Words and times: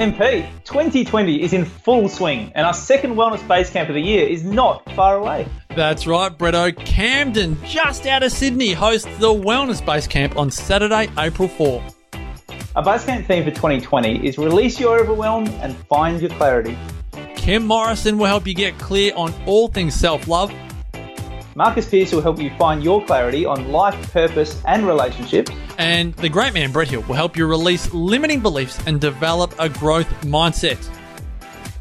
MP, 0.00 0.48
2020 0.64 1.42
is 1.42 1.52
in 1.52 1.66
full 1.66 2.08
swing, 2.08 2.50
and 2.54 2.66
our 2.66 2.72
second 2.72 3.16
Wellness 3.16 3.46
Base 3.46 3.68
Camp 3.68 3.90
of 3.90 3.94
the 3.94 4.00
year 4.00 4.26
is 4.26 4.42
not 4.42 4.90
far 4.92 5.16
away. 5.16 5.46
That's 5.76 6.06
right, 6.06 6.32
Bretto. 6.32 6.74
Camden, 6.74 7.58
just 7.66 8.06
out 8.06 8.22
of 8.22 8.32
Sydney, 8.32 8.72
hosts 8.72 9.04
the 9.18 9.28
Wellness 9.28 9.84
Base 9.84 10.06
Camp 10.06 10.38
on 10.38 10.50
Saturday, 10.50 11.10
April 11.18 11.48
4. 11.48 11.84
Our 12.76 12.82
base 12.82 13.04
camp 13.04 13.26
theme 13.26 13.44
for 13.44 13.50
2020 13.50 14.26
is 14.26 14.38
release 14.38 14.80
your 14.80 14.98
overwhelm 14.98 15.46
and 15.60 15.76
find 15.76 16.18
your 16.18 16.30
clarity. 16.30 16.78
Kim 17.36 17.66
Morrison 17.66 18.16
will 18.16 18.24
help 18.24 18.46
you 18.46 18.54
get 18.54 18.78
clear 18.78 19.12
on 19.16 19.34
all 19.44 19.68
things 19.68 19.94
self 19.94 20.26
love. 20.28 20.50
Marcus 21.56 21.88
Pierce 21.88 22.12
will 22.12 22.22
help 22.22 22.38
you 22.38 22.50
find 22.56 22.82
your 22.82 23.04
clarity 23.04 23.44
on 23.44 23.72
life, 23.72 24.12
purpose, 24.12 24.62
and 24.66 24.86
relationships. 24.86 25.50
And 25.78 26.14
the 26.14 26.28
great 26.28 26.54
man, 26.54 26.70
Brett 26.70 26.88
Hill, 26.88 27.02
will 27.02 27.16
help 27.16 27.36
you 27.36 27.46
release 27.46 27.92
limiting 27.92 28.40
beliefs 28.40 28.78
and 28.86 29.00
develop 29.00 29.54
a 29.58 29.68
growth 29.68 30.08
mindset. 30.22 30.88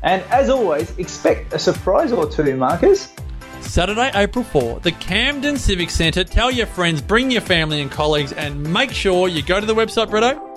And 0.02 0.24
as 0.32 0.50
always, 0.50 0.98
expect 0.98 1.54
a 1.54 1.60
surprise 1.60 2.12
or 2.12 2.28
two, 2.28 2.56
Marcus. 2.56 3.14
Saturday, 3.62 4.10
April 4.16 4.44
4, 4.44 4.80
the 4.80 4.94
Camden 4.94 5.58
Civic 5.58 5.92
Centre. 5.92 6.24
Tell 6.24 6.50
your 6.50 6.66
friends, 6.66 7.02
bring 7.02 7.30
your 7.30 7.42
family 7.42 7.82
and 7.82 7.92
colleagues, 7.92 8.32
and 8.32 8.64
make 8.74 8.92
sure 8.92 9.28
you 9.28 9.44
go 9.44 9.60
to 9.60 9.66
the 9.66 9.76
website, 9.76 10.08
Bretto. 10.08 10.49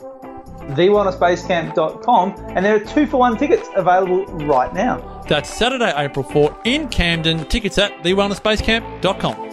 TheWellnessBasecamp.com, 0.71 2.35
and 2.57 2.65
there 2.65 2.77
are 2.77 2.85
two 2.85 3.07
for 3.07 3.19
one 3.19 3.37
tickets 3.37 3.69
available 3.77 4.25
right 4.47 4.73
now. 4.73 5.23
That's 5.29 5.53
Saturday, 5.53 5.93
April 5.97 6.25
4 6.25 6.61
in 6.65 6.89
Camden. 6.89 7.45
Tickets 7.47 7.79
at 7.79 7.93
TheWellnessBasecamp.com. 8.03 9.53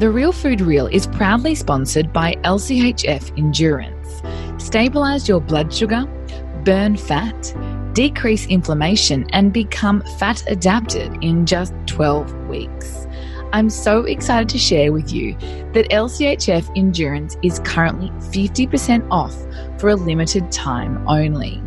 The 0.00 0.10
Real 0.10 0.32
Food 0.32 0.62
Reel 0.62 0.86
is 0.86 1.06
proudly 1.08 1.54
sponsored 1.54 2.10
by 2.10 2.34
LCHF 2.36 3.36
Endurance. 3.36 4.22
Stabilize 4.56 5.28
your 5.28 5.42
blood 5.42 5.74
sugar, 5.74 6.06
burn 6.64 6.96
fat, 6.96 7.54
decrease 8.00 8.46
inflammation, 8.46 9.28
and 9.34 9.52
become 9.52 10.02
fat 10.18 10.42
adapted 10.46 11.22
in 11.22 11.44
just 11.44 11.74
12 11.84 12.48
weeks. 12.48 13.06
I'm 13.52 13.68
so 13.68 14.04
excited 14.04 14.48
to 14.48 14.56
share 14.56 14.90
with 14.90 15.12
you 15.12 15.34
that 15.74 15.90
LCHF 15.90 16.74
Endurance 16.78 17.36
is 17.42 17.58
currently 17.58 18.08
50% 18.32 19.06
off 19.10 19.36
for 19.78 19.90
a 19.90 19.96
limited 19.96 20.50
time 20.50 21.06
only. 21.06 21.62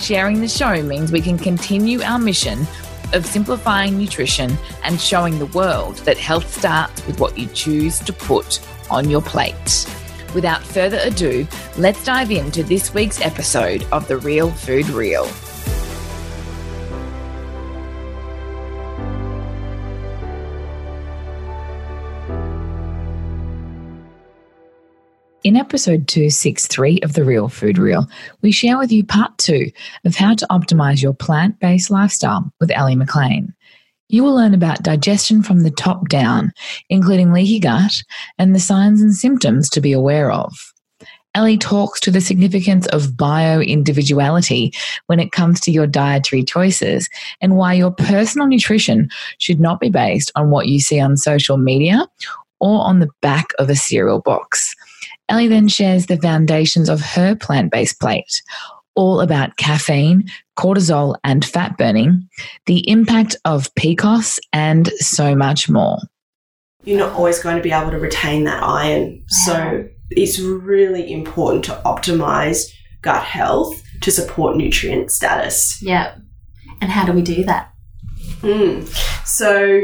Sharing 0.00 0.40
the 0.40 0.48
show 0.48 0.82
means 0.82 1.10
we 1.10 1.20
can 1.20 1.36
continue 1.36 2.00
our 2.02 2.18
mission 2.18 2.66
of 3.12 3.26
simplifying 3.26 3.98
nutrition 3.98 4.56
and 4.84 5.00
showing 5.00 5.38
the 5.38 5.46
world 5.46 5.96
that 5.98 6.16
health 6.16 6.56
starts 6.56 7.04
with 7.06 7.18
what 7.18 7.36
you 7.36 7.46
choose 7.48 7.98
to 8.00 8.12
put 8.12 8.60
on 8.90 9.10
your 9.10 9.22
plate. 9.22 9.86
Without 10.34 10.62
further 10.62 10.98
ado, 11.02 11.46
let's 11.76 12.04
dive 12.04 12.30
into 12.30 12.62
this 12.62 12.94
week's 12.94 13.20
episode 13.20 13.84
of 13.92 14.06
The 14.08 14.18
Real 14.18 14.50
Food 14.50 14.88
Reel. 14.88 15.28
In 25.44 25.56
episode 25.56 26.08
263 26.08 27.00
of 27.02 27.12
The 27.12 27.22
Real 27.22 27.50
Food 27.50 27.76
Reel, 27.76 28.08
we 28.40 28.50
share 28.50 28.78
with 28.78 28.90
you 28.90 29.04
part 29.04 29.36
two 29.36 29.70
of 30.06 30.16
how 30.16 30.34
to 30.34 30.46
optimize 30.46 31.02
your 31.02 31.12
plant 31.12 31.60
based 31.60 31.90
lifestyle 31.90 32.50
with 32.60 32.70
Elly 32.70 32.96
McLean. 32.96 33.52
You 34.08 34.24
will 34.24 34.34
learn 34.34 34.54
about 34.54 34.82
digestion 34.82 35.42
from 35.42 35.60
the 35.62 35.70
top 35.70 36.08
down, 36.08 36.50
including 36.88 37.30
leaky 37.30 37.60
gut 37.60 38.02
and 38.38 38.54
the 38.54 38.58
signs 38.58 39.02
and 39.02 39.14
symptoms 39.14 39.68
to 39.68 39.82
be 39.82 39.92
aware 39.92 40.32
of. 40.32 40.54
Elly 41.34 41.58
talks 41.58 42.00
to 42.00 42.10
the 42.10 42.22
significance 42.22 42.86
of 42.86 43.14
bio 43.14 43.60
individuality 43.60 44.72
when 45.08 45.20
it 45.20 45.32
comes 45.32 45.60
to 45.60 45.70
your 45.70 45.86
dietary 45.86 46.42
choices 46.42 47.06
and 47.42 47.58
why 47.58 47.74
your 47.74 47.90
personal 47.90 48.46
nutrition 48.46 49.10
should 49.40 49.60
not 49.60 49.78
be 49.78 49.90
based 49.90 50.32
on 50.36 50.48
what 50.48 50.68
you 50.68 50.80
see 50.80 51.00
on 51.00 51.18
social 51.18 51.58
media 51.58 52.08
or 52.60 52.80
on 52.80 53.00
the 53.00 53.10
back 53.20 53.48
of 53.58 53.68
a 53.68 53.76
cereal 53.76 54.22
box. 54.22 54.74
Elly 55.28 55.48
then 55.48 55.68
shares 55.68 56.06
the 56.06 56.16
foundations 56.18 56.88
of 56.88 57.00
her 57.00 57.34
plant 57.34 57.72
based 57.72 58.00
plate, 58.00 58.42
all 58.94 59.20
about 59.20 59.56
caffeine, 59.56 60.24
cortisol, 60.58 61.16
and 61.24 61.44
fat 61.44 61.76
burning, 61.78 62.28
the 62.66 62.88
impact 62.88 63.36
of 63.44 63.74
PCOS, 63.74 64.38
and 64.52 64.88
so 64.98 65.34
much 65.34 65.68
more. 65.68 65.98
You're 66.84 66.98
not 66.98 67.12
always 67.12 67.38
going 67.38 67.56
to 67.56 67.62
be 67.62 67.72
able 67.72 67.90
to 67.90 67.98
retain 67.98 68.44
that 68.44 68.62
iron. 68.62 69.24
So 69.28 69.88
it's 70.10 70.38
really 70.38 71.10
important 71.12 71.64
to 71.64 71.80
optimize 71.86 72.70
gut 73.00 73.22
health 73.22 73.82
to 74.02 74.10
support 74.10 74.56
nutrient 74.56 75.10
status. 75.10 75.80
Yeah. 75.82 76.16
And 76.80 76.90
how 76.90 77.06
do 77.06 77.12
we 77.12 77.22
do 77.22 77.44
that? 77.44 77.73
Mm. 78.44 79.26
So 79.26 79.80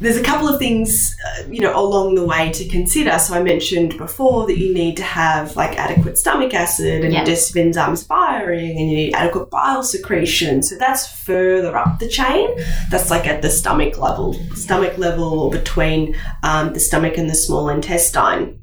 there's 0.00 0.16
a 0.16 0.22
couple 0.22 0.48
of 0.48 0.58
things, 0.58 1.14
uh, 1.26 1.42
you 1.50 1.60
know, 1.60 1.78
along 1.78 2.14
the 2.14 2.24
way 2.24 2.50
to 2.52 2.68
consider. 2.68 3.18
So 3.18 3.34
I 3.34 3.42
mentioned 3.42 3.98
before 3.98 4.46
that 4.46 4.56
you 4.56 4.72
need 4.72 4.96
to 4.98 5.02
have 5.02 5.56
like 5.56 5.76
adequate 5.76 6.16
stomach 6.16 6.54
acid 6.54 7.04
and 7.04 7.12
Yeah. 7.12 7.24
digestive 7.24 7.56
enzymes 7.64 8.06
firing, 8.06 8.78
and 8.78 8.90
you 8.90 8.96
need 8.96 9.14
adequate 9.14 9.50
bile 9.50 9.82
secretion. 9.82 10.62
So 10.62 10.76
that's 10.78 11.06
further 11.06 11.76
up 11.76 11.98
the 11.98 12.08
chain. 12.08 12.48
That's 12.90 13.10
like 13.10 13.26
at 13.26 13.42
the 13.42 13.50
stomach 13.50 13.98
level, 13.98 14.34
stomach 14.54 14.98
level, 14.98 15.40
or 15.40 15.50
between 15.50 16.14
um, 16.42 16.72
the 16.72 16.80
stomach 16.80 17.18
and 17.18 17.28
the 17.28 17.34
small 17.34 17.68
intestine. 17.68 18.60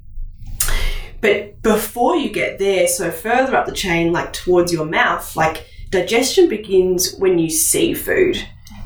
But 1.21 1.61
before 1.61 2.15
you 2.15 2.29
get 2.29 2.59
there, 2.59 2.87
so 2.87 3.11
further 3.11 3.55
up 3.55 3.65
the 3.65 3.71
chain, 3.73 4.13
like 4.13 4.31
towards 4.31 4.71
your 4.71 4.85
mouth, 4.85 5.35
like 5.35 5.65
digestion 5.89 6.47
begins 6.49 7.15
when 7.15 7.39
you 7.39 7.49
see 7.49 7.93
food. 7.93 8.37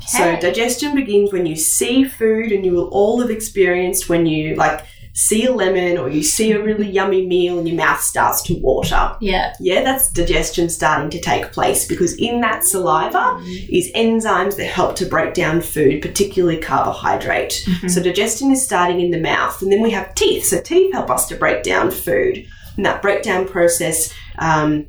So 0.06 0.38
digestion 0.40 0.94
begins 0.94 1.32
when 1.32 1.46
you 1.46 1.56
see 1.56 2.04
food, 2.04 2.52
and 2.52 2.64
you 2.64 2.72
will 2.72 2.88
all 2.88 3.20
have 3.20 3.30
experienced 3.30 4.08
when 4.08 4.26
you 4.26 4.56
like 4.56 4.84
see 5.12 5.44
a 5.44 5.52
lemon 5.52 5.98
or 5.98 6.08
you 6.08 6.22
see 6.22 6.52
a 6.52 6.62
really 6.62 6.84
mm-hmm. 6.84 6.94
yummy 6.94 7.26
meal 7.26 7.58
and 7.58 7.68
your 7.68 7.76
mouth 7.76 8.00
starts 8.00 8.42
to 8.42 8.54
water. 8.60 9.16
Yeah. 9.20 9.52
Yeah, 9.60 9.82
that's 9.82 10.10
digestion 10.10 10.68
starting 10.68 11.10
to 11.10 11.20
take 11.20 11.52
place 11.52 11.86
because 11.86 12.14
in 12.16 12.40
that 12.40 12.64
saliva 12.64 13.18
mm-hmm. 13.18 13.74
is 13.74 13.92
enzymes 13.92 14.56
that 14.56 14.66
help 14.66 14.96
to 14.96 15.06
break 15.06 15.34
down 15.34 15.60
food, 15.60 16.02
particularly 16.02 16.58
carbohydrate. 16.58 17.64
Mm-hmm. 17.66 17.88
So 17.88 18.02
digestion 18.02 18.50
is 18.50 18.64
starting 18.64 19.00
in 19.00 19.10
the 19.10 19.20
mouth, 19.20 19.60
and 19.62 19.72
then 19.72 19.82
we 19.82 19.90
have 19.90 20.14
teeth. 20.14 20.44
So 20.44 20.60
teeth 20.60 20.92
help 20.92 21.10
us 21.10 21.26
to 21.28 21.36
break 21.36 21.62
down 21.62 21.90
food, 21.90 22.46
and 22.76 22.86
that 22.86 23.02
breakdown 23.02 23.46
process 23.46 24.12
um, 24.38 24.86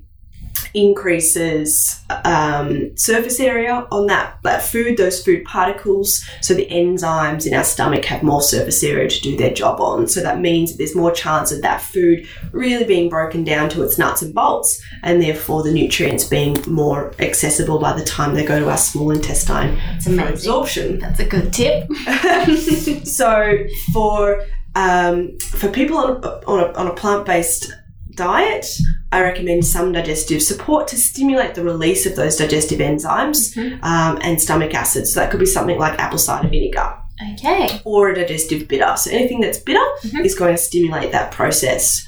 increases 0.74 2.02
um, 2.26 2.96
surface 2.98 3.40
area 3.40 3.88
on 3.92 4.08
that, 4.08 4.38
that 4.44 4.62
food, 4.62 4.98
those 4.98 5.24
food 5.24 5.44
particles. 5.46 6.24
So 6.42 6.54
the 6.54 6.68
enzymes 6.68 7.46
in 7.46 7.54
our 7.54 7.64
stomach 7.64 8.06
have 8.06 8.24
more 8.24 8.42
surface 8.42 8.84
area 8.84 9.10
to 9.10 9.22
do 9.22 9.36
their 9.36 9.54
job 9.54 9.80
on. 9.80 10.08
So 10.08 10.22
that 10.22 10.40
means 10.40 10.72
that 10.72 10.78
there's 10.78 10.96
more 10.96 11.12
chance 11.12 11.52
of 11.52 11.62
that 11.62 11.82
food 11.82 12.28
really 12.52 12.86
being 12.86 13.10
broken 13.10 13.44
down 13.44 13.70
to 13.72 13.84
its 13.84 13.98
nuts 13.98 14.22
and 14.22 14.34
bolts, 14.34 14.82
and 15.04 15.22
therefore 15.22 15.64
the 15.64 15.72
nutrients 15.72 16.24
being 16.24 16.58
more 16.68 17.14
accessible 17.20 17.80
by 17.80 17.94
the 17.94 18.04
time 18.06 18.34
they 18.34 18.46
go 18.46 18.60
to 18.60 18.70
our 18.70 18.78
small 18.78 19.12
intestine 19.12 19.78
It's 19.96 20.06
for 20.06 20.12
amazing. 20.14 20.34
absorption. 20.34 21.00
That's 21.00 21.20
a 21.20 21.26
good 21.26 21.52
tip. 21.54 21.92
so 23.06 23.58
for 23.94 24.44
um, 24.74 25.38
for 25.40 25.70
people 25.70 25.98
on 25.98 26.24
a, 26.24 26.28
on 26.48 26.60
a, 26.60 26.74
on 26.78 26.88
a 26.88 26.94
plant 26.94 27.26
based 27.26 27.74
diet, 28.16 28.66
I 29.12 29.22
recommend 29.22 29.66
some 29.66 29.92
digestive 29.92 30.42
support 30.42 30.88
to 30.90 30.98
stimulate 30.98 31.56
the 31.56 31.64
release 31.64 32.06
of 32.06 32.16
those 32.16 32.38
digestive 32.38 32.80
enzymes 32.80 33.56
um, 33.84 34.20
and 34.22 34.42
stomach 34.42 34.74
acids. 34.74 35.14
So 35.14 35.20
that 35.20 35.32
could 35.32 35.40
be 35.40 35.46
something 35.46 35.78
like 35.78 36.00
apple 36.00 36.18
cider 36.18 36.48
vinegar 36.48 36.94
Okay. 37.34 37.80
or 37.86 38.10
a 38.10 38.16
digestive 38.16 38.68
bitter. 38.68 38.94
So 38.98 39.12
anything 39.12 39.42
that's 39.42 39.60
bitter 39.60 39.84
Mhm. 40.06 40.26
is 40.26 40.34
going 40.34 40.56
to 40.56 40.62
stimulate 40.62 41.12
that 41.12 41.32
process. 41.32 42.04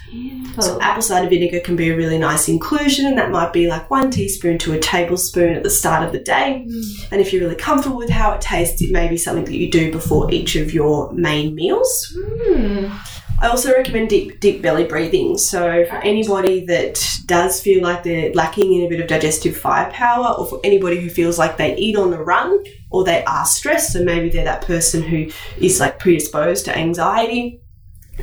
So 0.60 0.80
apple 0.82 1.02
cider 1.02 1.28
vinegar 1.30 1.60
can 1.60 1.76
be 1.76 1.90
a 1.90 1.96
really 1.96 2.18
nice 2.18 2.48
inclusion, 2.48 3.06
and 3.08 3.18
that 3.18 3.32
might 3.32 3.52
be 3.54 3.68
like 3.68 3.90
one 3.92 4.10
teaspoon 4.12 4.58
to 4.60 4.74
a 4.74 4.80
tablespoon 4.80 5.54
at 5.56 5.64
the 5.64 5.70
start 5.70 6.04
of 6.06 6.12
the 6.14 6.20
day. 6.20 6.66
And 7.12 7.20
if 7.22 7.32
you're 7.34 7.42
really 7.44 7.56
comfortable 7.56 7.98
with 7.98 8.10
how 8.10 8.32
it 8.34 8.42
tastes, 8.42 8.82
it 8.82 8.92
may 8.92 9.08
be 9.08 9.18
something 9.18 9.46
that 9.46 9.56
you 9.56 9.70
do 9.70 9.92
before 9.92 10.32
each 10.32 10.56
of 10.56 10.74
your 10.74 11.12
main 11.14 11.54
meals. 11.56 12.16
Hmm. 12.16 12.88
I 13.44 13.50
also 13.50 13.74
recommend 13.74 14.08
deep 14.08 14.40
deep 14.40 14.62
belly 14.62 14.86
breathing. 14.86 15.38
So 15.38 15.86
for 15.88 15.98
anybody 15.98 16.66
that 16.68 17.06
does 17.26 17.60
feel 17.60 17.84
like 17.84 18.02
they're 18.02 18.32
lacking 18.32 18.72
in 18.72 18.86
a 18.86 18.88
bit 18.88 19.02
of 19.02 19.08
digestive 19.08 19.58
firepower, 19.58 20.34
or 20.38 20.46
for 20.46 20.62
anybody 20.64 21.02
who 21.02 21.10
feels 21.10 21.38
like 21.38 21.58
they 21.58 21.76
eat 21.76 21.98
on 21.98 22.10
the 22.10 22.24
run 22.24 22.64
or 22.90 23.04
they 23.04 23.22
are 23.26 23.46
stressed, 23.46 23.92
so 23.92 24.02
maybe 24.02 24.30
they're 24.30 24.46
that 24.46 24.62
person 24.62 25.04
who 25.04 25.30
is 25.58 25.82
like 25.82 26.00
predisposed 26.00 26.64
to 26.66 26.78
anxiety, 26.78 27.62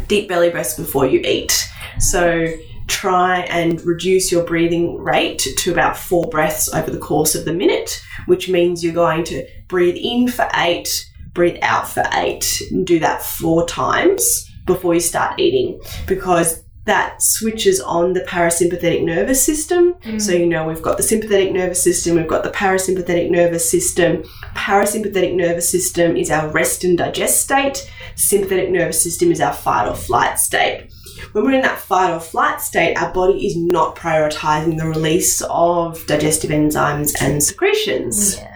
deep 0.08 0.26
belly 0.26 0.48
breaths 0.48 0.78
before 0.78 1.04
you 1.04 1.20
eat. 1.20 1.68
So 1.98 2.46
try 2.86 3.40
and 3.40 3.78
reduce 3.82 4.32
your 4.32 4.44
breathing 4.44 4.96
rate 4.96 5.46
to 5.58 5.70
about 5.70 5.98
four 5.98 6.30
breaths 6.30 6.72
over 6.72 6.90
the 6.90 6.98
course 6.98 7.34
of 7.34 7.44
the 7.44 7.52
minute, 7.52 8.02
which 8.24 8.48
means 8.48 8.82
you're 8.82 8.94
going 8.94 9.24
to 9.24 9.46
breathe 9.68 9.98
in 10.00 10.28
for 10.28 10.48
eight, 10.54 10.88
breathe 11.34 11.58
out 11.60 11.90
for 11.90 12.04
eight, 12.14 12.62
and 12.70 12.86
do 12.86 12.98
that 13.00 13.22
four 13.22 13.66
times 13.66 14.46
before 14.74 14.94
you 14.94 15.00
start 15.00 15.38
eating 15.38 15.80
because 16.06 16.64
that 16.86 17.22
switches 17.22 17.80
on 17.80 18.14
the 18.14 18.20
parasympathetic 18.20 19.04
nervous 19.04 19.44
system. 19.44 19.94
Mm. 20.02 20.20
So, 20.20 20.32
you 20.32 20.46
know, 20.46 20.66
we've 20.66 20.82
got 20.82 20.96
the 20.96 21.02
sympathetic 21.02 21.52
nervous 21.52 21.82
system, 21.82 22.16
we've 22.16 22.26
got 22.26 22.42
the 22.42 22.50
parasympathetic 22.50 23.30
nervous 23.30 23.70
system. 23.70 24.24
Parasympathetic 24.54 25.34
nervous 25.34 25.70
system 25.70 26.16
is 26.16 26.30
our 26.30 26.48
rest 26.48 26.82
and 26.84 26.96
digest 26.96 27.42
state, 27.42 27.90
sympathetic 28.16 28.70
nervous 28.70 29.02
system 29.02 29.30
is 29.30 29.40
our 29.40 29.52
fight 29.52 29.88
or 29.88 29.94
flight 29.94 30.38
state. 30.38 30.90
When 31.32 31.44
we're 31.44 31.52
in 31.52 31.62
that 31.62 31.78
fight 31.78 32.12
or 32.12 32.20
flight 32.20 32.60
state, 32.60 32.96
our 32.96 33.12
body 33.12 33.46
is 33.46 33.56
not 33.56 33.94
prioritizing 33.94 34.78
the 34.78 34.86
release 34.86 35.42
of 35.50 36.04
digestive 36.06 36.50
enzymes 36.50 37.12
and 37.20 37.42
secretions. 37.42 38.36
Yeah. 38.36 38.49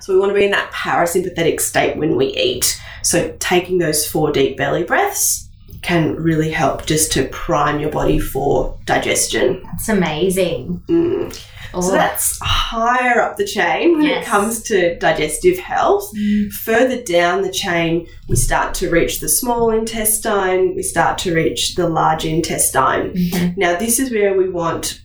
So 0.00 0.14
we 0.14 0.20
want 0.20 0.30
to 0.30 0.34
be 0.34 0.44
in 0.44 0.50
that 0.52 0.72
parasympathetic 0.72 1.60
state 1.60 1.96
when 1.96 2.16
we 2.16 2.26
eat. 2.36 2.80
So 3.02 3.34
taking 3.38 3.78
those 3.78 4.06
four 4.06 4.32
deep 4.32 4.56
belly 4.56 4.84
breaths 4.84 5.48
can 5.82 6.16
really 6.16 6.50
help 6.50 6.86
just 6.86 7.12
to 7.12 7.28
prime 7.28 7.78
your 7.80 7.90
body 7.90 8.18
for 8.18 8.76
digestion. 8.84 9.62
That's 9.64 9.88
amazing. 9.88 10.82
Mm. 10.88 11.44
Oh, 11.74 11.80
So 11.82 11.92
that's 11.92 12.38
higher 12.42 13.20
up 13.20 13.36
the 13.36 13.44
chain 13.44 13.98
when 13.98 14.06
it 14.06 14.24
comes 14.24 14.62
to 14.64 14.98
digestive 14.98 15.58
health. 15.58 16.10
Further 16.64 17.02
down 17.02 17.42
the 17.42 17.52
chain, 17.52 18.06
we 18.28 18.36
start 18.36 18.74
to 18.76 18.90
reach 18.90 19.20
the 19.20 19.28
small 19.28 19.70
intestine, 19.70 20.74
we 20.74 20.82
start 20.82 21.18
to 21.18 21.34
reach 21.34 21.74
the 21.74 21.88
large 21.88 22.24
intestine. 22.24 23.12
Mhm. 23.12 23.56
Now, 23.56 23.76
this 23.76 23.98
is 23.98 24.10
where 24.10 24.36
we 24.36 24.48
want 24.48 25.00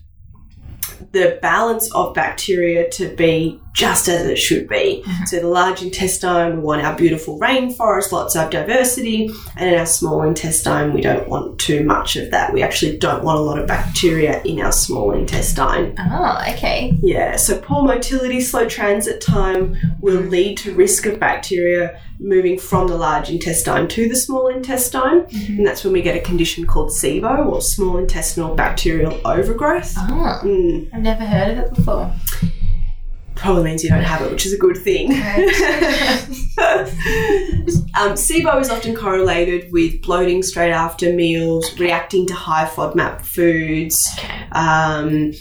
the 1.11 1.39
balance 1.41 1.91
of 1.93 2.13
bacteria 2.13 2.89
to 2.91 3.15
be 3.15 3.59
just 3.73 4.07
as 4.07 4.27
it 4.27 4.37
should 4.37 4.67
be. 4.67 5.03
Mm-hmm. 5.05 5.25
So, 5.25 5.39
the 5.39 5.47
large 5.47 5.81
intestine, 5.81 6.57
we 6.57 6.61
want 6.61 6.83
our 6.83 6.95
beautiful 6.95 7.39
rainforest, 7.39 8.11
lots 8.11 8.35
of 8.35 8.51
diversity, 8.51 9.31
and 9.57 9.73
in 9.73 9.79
our 9.79 9.85
small 9.85 10.21
intestine, 10.21 10.93
we 10.93 11.01
don't 11.01 11.27
want 11.27 11.59
too 11.59 11.83
much 11.83 12.15
of 12.15 12.29
that. 12.31 12.53
We 12.53 12.61
actually 12.61 12.97
don't 12.97 13.23
want 13.23 13.39
a 13.39 13.41
lot 13.41 13.59
of 13.59 13.67
bacteria 13.67 14.41
in 14.43 14.59
our 14.59 14.71
small 14.71 15.11
intestine. 15.11 15.95
Oh, 15.99 16.43
okay. 16.49 16.97
Yeah, 17.01 17.35
so 17.35 17.59
poor 17.59 17.83
motility, 17.83 18.41
slow 18.41 18.67
transit 18.67 19.21
time 19.21 19.75
will 19.99 20.21
lead 20.21 20.57
to 20.59 20.73
risk 20.75 21.07
of 21.07 21.19
bacteria 21.19 21.99
moving 22.23 22.57
from 22.57 22.87
the 22.87 22.95
large 22.97 23.29
intestine 23.29 23.87
to 23.89 24.07
the 24.09 24.15
small 24.15 24.47
intestine, 24.47 25.25
and 25.49 25.65
that's 25.67 25.83
when 25.83 25.91
we 25.93 26.01
get 26.01 26.15
a 26.15 26.21
condition 26.21 26.65
called 26.65 26.89
SIBO 26.91 27.45
or 27.45 27.61
small 27.61 27.97
intestinal 27.97 28.55
bacterial 28.55 29.19
overgrowth. 29.25 29.93
Oh, 29.97 30.39
Mm, 30.43 30.89
I've 30.93 31.01
never 31.01 31.25
heard 31.25 31.57
of 31.57 31.65
it 31.65 31.73
before. 31.75 32.13
probably 33.35 33.63
means 33.65 33.83
you 33.83 33.89
don't 33.89 34.03
have 34.03 34.21
it, 34.21 34.31
which 34.31 34.45
is 34.45 34.53
a 34.53 34.57
good 34.57 34.77
thing. 34.77 35.11
um, 36.63 38.13
SIBO 38.15 38.59
is 38.61 38.69
often 38.69 38.95
correlated 38.95 39.71
with 39.71 40.01
bloating 40.01 40.41
straight 40.43 40.71
after 40.71 41.11
meals, 41.13 41.77
reacting 41.79 42.25
to 42.27 42.33
high 42.33 42.65
FODMAP 42.65 43.21
foods, 43.21 44.07
um, 44.53 45.31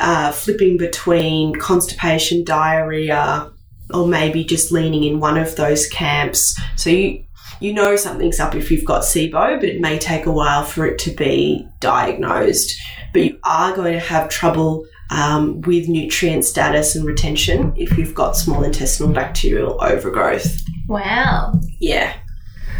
uh, 0.00 0.32
flipping 0.32 0.76
between 0.76 1.54
constipation, 1.56 2.44
diarrhea, 2.44 3.50
or 3.92 4.06
maybe 4.06 4.44
just 4.44 4.72
leaning 4.72 5.04
in 5.04 5.20
one 5.20 5.36
of 5.36 5.56
those 5.56 5.86
camps. 5.88 6.58
So 6.76 6.90
you 6.90 7.24
you 7.60 7.72
know 7.72 7.96
something's 7.96 8.40
up 8.40 8.54
if 8.54 8.70
you've 8.70 8.84
got 8.84 9.02
SIBO, 9.02 9.60
but 9.60 9.68
it 9.68 9.80
may 9.80 9.98
take 9.98 10.26
a 10.26 10.32
while 10.32 10.64
for 10.64 10.86
it 10.86 10.98
to 11.00 11.10
be 11.10 11.66
diagnosed. 11.80 12.78
But 13.12 13.24
you 13.24 13.38
are 13.44 13.74
going 13.74 13.92
to 13.92 14.00
have 14.00 14.28
trouble 14.28 14.86
um, 15.10 15.60
with 15.62 15.88
nutrient 15.88 16.44
status 16.44 16.96
and 16.96 17.04
retention 17.04 17.72
if 17.76 17.96
you've 17.96 18.14
got 18.14 18.36
small 18.36 18.64
intestinal 18.64 19.12
bacterial 19.12 19.82
overgrowth. 19.82 20.62
Wow. 20.88 21.60
Yeah. 21.78 22.14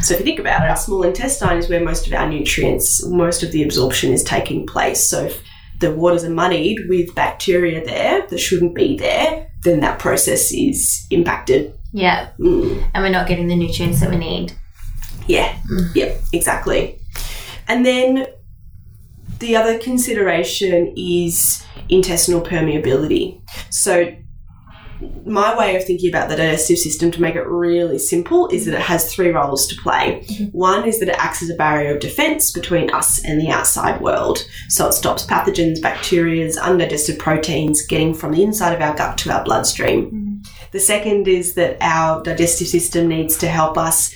So 0.01 0.15
if 0.15 0.21
you 0.21 0.27
think 0.27 0.41
about 0.41 0.65
it, 0.65 0.71
our 0.71 0.77
small 0.77 1.03
intestine 1.05 1.57
is 1.57 1.69
where 1.69 1.83
most 1.83 2.07
of 2.07 2.13
our 2.13 2.29
nutrients, 2.29 3.05
most 3.07 3.43
of 3.43 3.53
the 3.53 3.63
absorption 3.63 4.13
is 4.13 4.25
taking 4.25 4.67
place. 4.67 5.09
So 5.09 5.27
if 5.27 5.43
the 5.79 5.93
waters 5.93 6.25
are 6.25 6.31
muddied 6.31 6.89
with 6.89 7.15
bacteria 7.15 7.85
there 7.85 8.27
that 8.27 8.39
shouldn't 8.39 8.75
be 8.75 8.97
there, 8.97 9.51
then 9.65 9.81
that 9.81 9.99
process 9.99 10.53
is 10.53 11.07
impacted. 11.11 11.77
Yeah. 11.93 12.31
Mm. 12.39 12.89
And 12.95 13.03
we're 13.03 13.11
not 13.11 13.27
getting 13.27 13.49
the 13.49 13.57
nutrients 13.57 14.01
that 14.01 14.11
we 14.11 14.17
need. 14.17 14.53
Yeah, 15.27 15.57
yep, 15.95 16.21
exactly. 16.33 16.99
And 17.67 17.85
then 17.85 18.27
the 19.39 19.57
other 19.57 19.79
consideration 19.79 20.93
is 20.97 21.65
intestinal 21.89 22.43
permeability. 22.43 23.41
So, 23.71 24.15
my 25.25 25.57
way 25.57 25.77
of 25.77 25.85
thinking 25.85 26.09
about 26.09 26.29
the 26.29 26.37
digestive 26.37 26.79
system 26.79 27.11
to 27.13 27.21
make 27.21 27.35
it 27.35 27.47
really 27.47 27.99
simple 27.99 28.49
is 28.49 28.65
that 28.67 28.75
it 28.75 28.81
has 28.81 29.13
three 29.13 29.31
roles 29.31 29.67
to 29.69 29.77
play. 29.77 30.25
One 30.53 30.87
is 30.87 31.01
that 31.01 31.09
it 31.09 31.17
acts 31.19 31.43
as 31.43 31.51
a 31.51 31.55
barrier 31.55 31.95
of 31.95 32.01
defense 32.01 32.53
between 32.53 32.93
us 32.93 33.25
and 33.25 33.41
the 33.41 33.51
outside 33.51 34.01
world. 34.01 34.47
So, 34.69 34.89
it 34.89 34.93
stops 34.93 35.27
pathogens, 35.27 35.81
bacteria, 35.81 36.51
undigested 36.61 37.19
proteins 37.19 37.87
getting 37.87 38.15
from 38.15 38.33
the 38.33 38.43
inside 38.43 38.75
of 38.75 38.81
our 38.81 38.95
gut 38.97 39.19
to 39.19 39.33
our 39.33 39.45
bloodstream. 39.45 40.07
Mm-hmm. 40.07 40.35
The 40.73 40.81
second 40.81 41.29
is 41.29 41.55
that 41.55 41.77
our 41.81 42.23
digestive 42.23 42.69
system 42.69 43.09
needs 43.09 43.37
to 43.39 43.49
help 43.49 43.79
us 43.79 44.15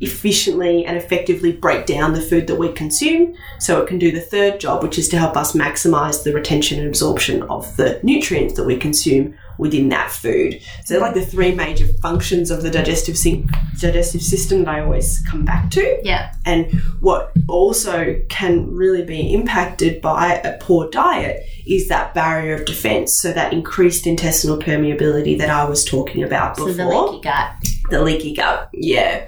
efficiently 0.00 0.84
and 0.86 0.96
effectively 0.96 1.52
break 1.52 1.86
down 1.86 2.14
the 2.14 2.20
food 2.20 2.46
that 2.46 2.56
we 2.56 2.72
consume 2.72 3.34
so 3.58 3.80
it 3.82 3.86
can 3.86 3.98
do 3.98 4.10
the 4.10 4.20
third 4.20 4.58
job 4.58 4.82
which 4.82 4.98
is 4.98 5.08
to 5.10 5.18
help 5.18 5.36
us 5.36 5.52
maximize 5.52 6.24
the 6.24 6.32
retention 6.32 6.78
and 6.78 6.88
absorption 6.88 7.42
of 7.44 7.76
the 7.76 8.00
nutrients 8.02 8.54
that 8.54 8.64
we 8.64 8.76
consume 8.76 9.34
within 9.60 9.88
that 9.90 10.10
food 10.10 10.60
so 10.84 10.98
like 10.98 11.14
the 11.14 11.24
three 11.24 11.52
major 11.54 11.86
functions 12.02 12.50
of 12.50 12.62
the 12.62 12.70
digestive 12.70 13.16
sy- 13.16 13.44
digestive 13.78 14.22
system 14.22 14.64
that 14.64 14.74
I 14.74 14.80
always 14.80 15.20
come 15.30 15.44
back 15.44 15.70
to 15.72 16.00
Yeah. 16.02 16.32
and 16.44 16.70
what 17.00 17.32
also 17.48 18.20
can 18.28 18.70
really 18.74 19.04
be 19.04 19.32
impacted 19.34 20.00
by 20.00 20.34
a 20.44 20.56
poor 20.58 20.88
diet 20.90 21.44
is 21.66 21.88
that 21.88 22.14
barrier 22.14 22.54
of 22.54 22.64
defense 22.64 23.12
so 23.20 23.32
that 23.32 23.52
increased 23.52 24.06
intestinal 24.06 24.56
permeability 24.58 25.36
that 25.38 25.50
I 25.50 25.64
was 25.68 25.84
talking 25.84 26.22
about 26.22 26.56
So 26.56 26.66
before 26.66 26.76
the 26.84 26.88
leaky 26.88 27.20
gut. 27.22 27.50
the 27.90 28.02
leaky 28.02 28.34
gut. 28.34 28.68
Yeah. 28.72 29.26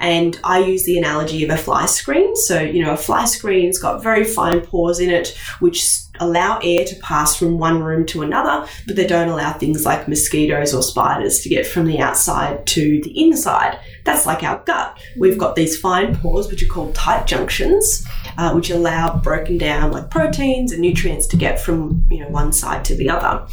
And 0.00 0.38
I 0.42 0.58
use 0.60 0.84
the 0.84 0.98
analogy 0.98 1.44
of 1.44 1.50
a 1.50 1.56
fly 1.56 1.86
screen. 1.86 2.34
So, 2.34 2.60
you 2.60 2.82
know, 2.82 2.92
a 2.92 2.96
fly 2.96 3.26
screen's 3.26 3.78
got 3.78 4.02
very 4.02 4.24
fine 4.24 4.62
pores 4.62 4.98
in 4.98 5.10
it, 5.10 5.36
which 5.60 5.86
allow 6.20 6.58
air 6.62 6.84
to 6.84 6.94
pass 6.96 7.34
from 7.34 7.58
one 7.58 7.82
room 7.82 8.06
to 8.06 8.22
another, 8.22 8.68
but 8.86 8.94
they 8.94 9.06
don't 9.06 9.28
allow 9.28 9.52
things 9.52 9.84
like 9.84 10.06
mosquitoes 10.06 10.74
or 10.74 10.82
spiders 10.82 11.40
to 11.40 11.48
get 11.48 11.66
from 11.66 11.86
the 11.86 11.98
outside 11.98 12.66
to 12.66 13.00
the 13.02 13.20
inside. 13.20 13.78
That's 14.04 14.26
like 14.26 14.42
our 14.42 14.62
gut. 14.64 14.98
We've 15.18 15.38
got 15.38 15.56
these 15.56 15.78
fine 15.78 16.16
pores, 16.16 16.48
which 16.48 16.62
are 16.62 16.66
called 16.66 16.94
tight 16.94 17.26
junctions, 17.26 18.06
uh, 18.38 18.52
which 18.52 18.70
allow 18.70 19.16
broken 19.16 19.58
down 19.58 19.92
like 19.92 20.10
proteins 20.10 20.72
and 20.72 20.82
nutrients 20.82 21.26
to 21.28 21.36
get 21.36 21.60
from 21.60 22.04
you 22.10 22.20
know 22.20 22.28
one 22.28 22.52
side 22.52 22.84
to 22.86 22.94
the 22.94 23.08
other. 23.08 23.46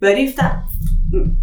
But 0.00 0.18
if 0.18 0.36
that 0.36 0.64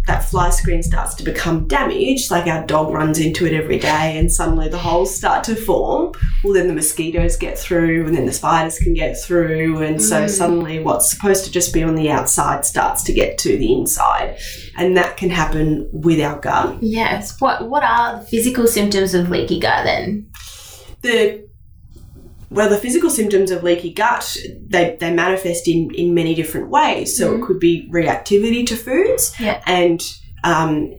that 0.06 0.24
fly 0.24 0.50
screen 0.50 0.82
starts 0.82 1.14
to 1.14 1.24
become 1.24 1.66
damaged, 1.66 2.30
like 2.30 2.46
our 2.46 2.66
dog 2.66 2.92
runs 2.92 3.18
into 3.18 3.46
it 3.46 3.52
every 3.52 3.78
day 3.78 4.18
and 4.18 4.30
suddenly 4.30 4.68
the 4.68 4.78
holes 4.78 5.14
start 5.14 5.44
to 5.44 5.54
form, 5.54 6.12
well, 6.42 6.52
then 6.52 6.68
the 6.68 6.74
mosquitoes 6.74 7.36
get 7.36 7.58
through 7.58 8.06
and 8.06 8.14
then 8.14 8.26
the 8.26 8.32
spiders 8.32 8.78
can 8.78 8.94
get 8.94 9.18
through. 9.18 9.82
And 9.82 10.02
so 10.02 10.24
mm. 10.24 10.30
suddenly 10.30 10.80
what's 10.80 11.10
supposed 11.10 11.44
to 11.46 11.50
just 11.50 11.72
be 11.72 11.82
on 11.82 11.94
the 11.94 12.10
outside 12.10 12.66
starts 12.66 13.02
to 13.04 13.12
get 13.12 13.38
to 13.38 13.56
the 13.56 13.72
inside. 13.72 14.38
And 14.76 14.96
that 14.96 15.16
can 15.16 15.30
happen 15.30 15.88
with 15.92 16.20
our 16.20 16.38
gut. 16.38 16.82
Yes. 16.82 17.40
What 17.40 17.68
What 17.70 17.82
are 17.82 18.18
the 18.18 18.26
physical 18.26 18.66
symptoms 18.66 19.14
of 19.14 19.30
leaky 19.30 19.60
gut 19.60 19.84
then? 19.84 20.30
The 21.00 21.48
well, 22.54 22.68
the 22.68 22.78
physical 22.78 23.10
symptoms 23.10 23.50
of 23.50 23.62
leaky 23.62 23.92
gut 23.92 24.36
they, 24.66 24.96
they 25.00 25.12
manifest 25.12 25.68
in, 25.68 25.90
in 25.94 26.14
many 26.14 26.34
different 26.34 26.70
ways. 26.70 27.16
So 27.16 27.34
it 27.34 27.42
could 27.42 27.58
be 27.60 27.88
reactivity 27.92 28.66
to 28.68 28.76
foods 28.76 29.34
Yeah. 29.40 29.62
and 29.66 30.00
um, 30.44 30.94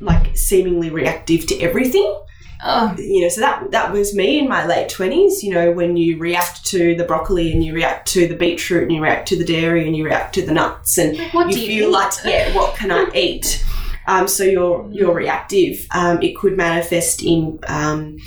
like 0.00 0.36
seemingly 0.36 0.90
reactive 0.90 1.46
to 1.48 1.58
everything. 1.60 2.18
Oh, 2.64 2.94
you 2.96 3.22
know, 3.22 3.28
so 3.28 3.40
that 3.40 3.72
that 3.72 3.90
was 3.92 4.14
me 4.14 4.38
in 4.38 4.48
my 4.48 4.64
late 4.66 4.88
twenties. 4.88 5.42
You 5.42 5.52
know, 5.52 5.72
when 5.72 5.96
you 5.96 6.16
react 6.18 6.64
to 6.66 6.94
the 6.94 7.02
broccoli 7.04 7.50
and 7.50 7.64
you 7.64 7.74
react 7.74 8.06
to 8.12 8.28
the 8.28 8.36
beetroot 8.36 8.84
and 8.84 8.92
you 8.92 9.02
react 9.02 9.26
to 9.28 9.36
the 9.36 9.44
dairy 9.44 9.84
and 9.86 9.96
you 9.96 10.04
react 10.04 10.34
to 10.36 10.46
the 10.46 10.52
nuts 10.52 10.96
and 10.96 11.18
what 11.32 11.48
you 11.48 11.54
do 11.54 11.60
you 11.60 11.66
feel 11.80 11.88
eat? 11.88 11.92
like, 11.92 12.12
yeah, 12.24 12.54
what 12.54 12.76
can 12.76 12.92
I 12.92 13.10
eat? 13.16 13.64
Um, 14.06 14.28
so 14.28 14.44
you're 14.44 14.88
you're 14.92 15.12
reactive. 15.14 15.86
Um, 15.92 16.22
it 16.22 16.36
could 16.36 16.56
manifest 16.56 17.22
in 17.24 17.58
um, 17.66 18.18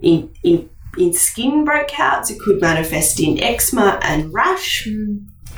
in 0.00 0.30
in 0.42 0.70
in 1.00 1.12
skin 1.12 1.64
breakouts. 1.64 2.30
It 2.30 2.40
could 2.40 2.60
manifest 2.60 3.20
in 3.20 3.40
eczema 3.42 3.98
and 4.02 4.32
rash. 4.32 4.88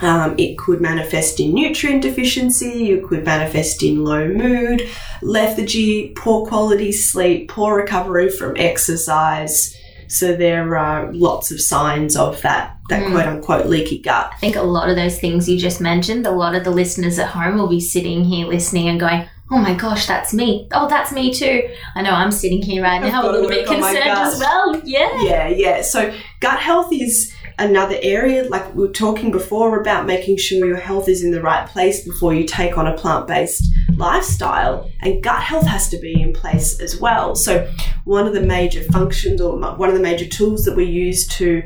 Um, 0.02 0.34
it 0.38 0.56
could 0.56 0.80
manifest 0.80 1.40
in 1.40 1.54
nutrient 1.54 2.02
deficiency. 2.02 2.92
It 2.92 3.04
could 3.04 3.24
manifest 3.24 3.82
in 3.82 4.04
low 4.04 4.28
mood, 4.28 4.88
lethargy, 5.20 6.12
poor 6.16 6.46
quality 6.46 6.92
sleep, 6.92 7.50
poor 7.50 7.76
recovery 7.76 8.30
from 8.30 8.56
exercise. 8.56 9.76
So 10.08 10.34
there 10.34 10.76
are 10.76 11.12
lots 11.12 11.52
of 11.52 11.60
signs 11.60 12.16
of 12.16 12.40
that 12.42 12.76
that 12.88 13.08
quote 13.10 13.26
unquote 13.26 13.66
leaky 13.66 13.98
gut. 13.98 14.30
I 14.32 14.36
think 14.38 14.56
a 14.56 14.62
lot 14.62 14.88
of 14.88 14.96
those 14.96 15.20
things 15.20 15.48
you 15.48 15.58
just 15.58 15.80
mentioned, 15.80 16.26
a 16.26 16.32
lot 16.32 16.54
of 16.54 16.64
the 16.64 16.72
listeners 16.72 17.18
at 17.18 17.28
home 17.28 17.58
will 17.58 17.68
be 17.68 17.80
sitting 17.80 18.24
here 18.24 18.46
listening 18.46 18.88
and 18.88 18.98
going, 18.98 19.28
"Oh 19.50 19.58
my 19.58 19.74
gosh, 19.74 20.06
that's 20.06 20.32
me! 20.32 20.68
Oh, 20.72 20.88
that's 20.88 21.12
me 21.12 21.32
too!" 21.32 21.68
I 21.94 22.02
know 22.02 22.10
I'm 22.10 22.30
sitting 22.30 22.62
here 22.62 22.82
right 22.82 23.02
I've 23.02 23.12
now, 23.12 23.22
a 23.22 23.30
little 23.30 23.48
bit 23.48 23.68
work 23.68 23.70
on 23.70 23.80
my 23.80 23.92
concerned 23.92 24.18
as 24.18 24.40
well. 24.40 24.80
Yeah. 24.84 25.22
Yeah, 25.22 25.48
yeah. 25.48 25.82
So 25.82 26.12
gut 26.40 26.60
health 26.60 26.92
is 26.92 27.32
another 27.58 27.98
area. 28.02 28.44
Like 28.48 28.74
we 28.74 28.86
were 28.86 28.92
talking 28.92 29.30
before 29.30 29.80
about 29.80 30.06
making 30.06 30.38
sure 30.38 30.66
your 30.66 30.76
health 30.76 31.08
is 31.08 31.22
in 31.22 31.30
the 31.30 31.42
right 31.42 31.66
place 31.68 32.04
before 32.04 32.34
you 32.34 32.44
take 32.44 32.78
on 32.78 32.86
a 32.86 32.96
plant 32.96 33.26
based 33.26 33.64
lifestyle, 33.96 34.90
and 35.00 35.22
gut 35.22 35.42
health 35.42 35.66
has 35.66 35.88
to 35.90 35.98
be 35.98 36.20
in 36.20 36.32
place 36.32 36.80
as 36.80 36.98
well. 36.98 37.34
So 37.34 37.70
one 38.04 38.26
of 38.26 38.32
the 38.32 38.40
major 38.40 38.82
functions 38.84 39.40
or 39.40 39.58
one 39.76 39.88
of 39.88 39.94
the 39.94 40.02
major 40.02 40.26
tools 40.26 40.64
that 40.64 40.76
we 40.76 40.84
use 40.84 41.26
to 41.38 41.62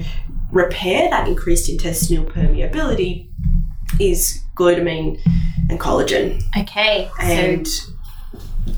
repair 0.51 1.11
that 1.11 1.29
increased 1.29 1.69
intestinal 1.69 2.25
permeability 2.25 3.29
is 3.99 4.44
glutamine 4.55 5.21
and 5.71 5.79
collagen. 5.81 6.43
Okay. 6.59 7.11
And 7.21 7.67
so 7.67 7.91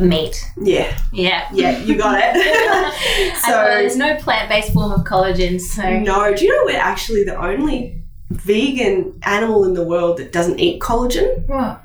meat. 0.01 0.43
yeah, 0.59 0.97
Yeah. 1.13 1.49
yeah, 1.53 1.79
you 1.79 1.97
got 1.97 2.19
it. 2.21 3.37
so 3.45 3.51
there's 3.53 3.97
no 3.97 4.17
plant-based 4.17 4.73
form 4.73 4.93
of 4.93 5.05
collagen, 5.07 5.61
so 5.61 5.83
No, 6.01 6.35
do 6.35 6.45
you 6.45 6.53
know 6.53 6.63
we're 6.65 6.79
actually 6.81 7.25
the 7.25 7.37
only 7.37 8.03
vegan 8.31 9.19
animal 9.23 9.65
in 9.65 9.75
the 9.75 9.85
world 9.85 10.19
that 10.19 10.33
doesn't 10.33 10.59
eat 10.61 10.81
collagen? 10.81 11.47
What? 11.49 11.83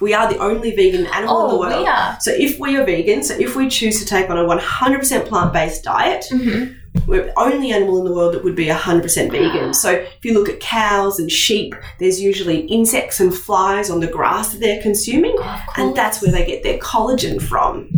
We 0.00 0.12
are 0.12 0.30
the 0.30 0.38
only 0.38 0.74
vegan 0.76 1.06
animal 1.06 1.44
in 1.44 1.48
the 1.48 1.54
Oh, 1.56 1.60
world. 1.60 1.80
we 1.82 1.86
are. 1.88 2.16
So 2.20 2.30
if 2.30 2.58
we 2.58 2.76
are 2.76 2.84
vegan, 2.84 3.22
so 3.22 3.34
if 3.34 3.56
we 3.56 3.68
choose 3.68 3.98
to 4.00 4.04
take 4.06 4.28
on 4.28 4.36
a 4.38 4.44
100% 4.44 5.26
plant-based 5.26 5.84
diet, 5.84 6.26
Mm-hmm. 6.30 6.74
We're 7.06 7.26
the 7.26 7.38
only 7.38 7.72
animal 7.72 7.98
in 7.98 8.04
the 8.04 8.12
world 8.12 8.34
that 8.34 8.44
would 8.44 8.56
be 8.56 8.66
100% 8.66 9.30
vegan. 9.30 9.74
So 9.74 9.90
if 9.92 10.24
you 10.24 10.34
look 10.34 10.48
at 10.48 10.60
cows 10.60 11.18
and 11.18 11.30
sheep, 11.30 11.74
there's 11.98 12.20
usually 12.20 12.60
insects 12.66 13.20
and 13.20 13.34
flies 13.34 13.90
on 13.90 14.00
the 14.00 14.06
grass 14.06 14.52
that 14.52 14.60
they're 14.60 14.82
consuming, 14.82 15.36
and 15.76 15.94
that's 15.96 16.22
where 16.22 16.32
they 16.32 16.44
get 16.44 16.62
their 16.62 16.78
collagen 16.78 17.40
from. 17.40 17.90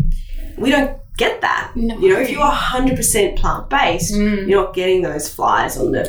We 0.56 0.70
don't 0.70 0.98
get 1.18 1.40
that. 1.42 1.72
No. 1.74 1.98
You 1.98 2.08
know, 2.14 2.20
if 2.20 2.30
you're 2.30 2.40
100% 2.40 3.36
plant-based, 3.36 4.14
Mm. 4.14 4.48
you're 4.48 4.62
not 4.64 4.72
getting 4.74 5.02
those 5.02 5.28
flies 5.28 5.76
on 5.76 5.92
the 5.92 6.04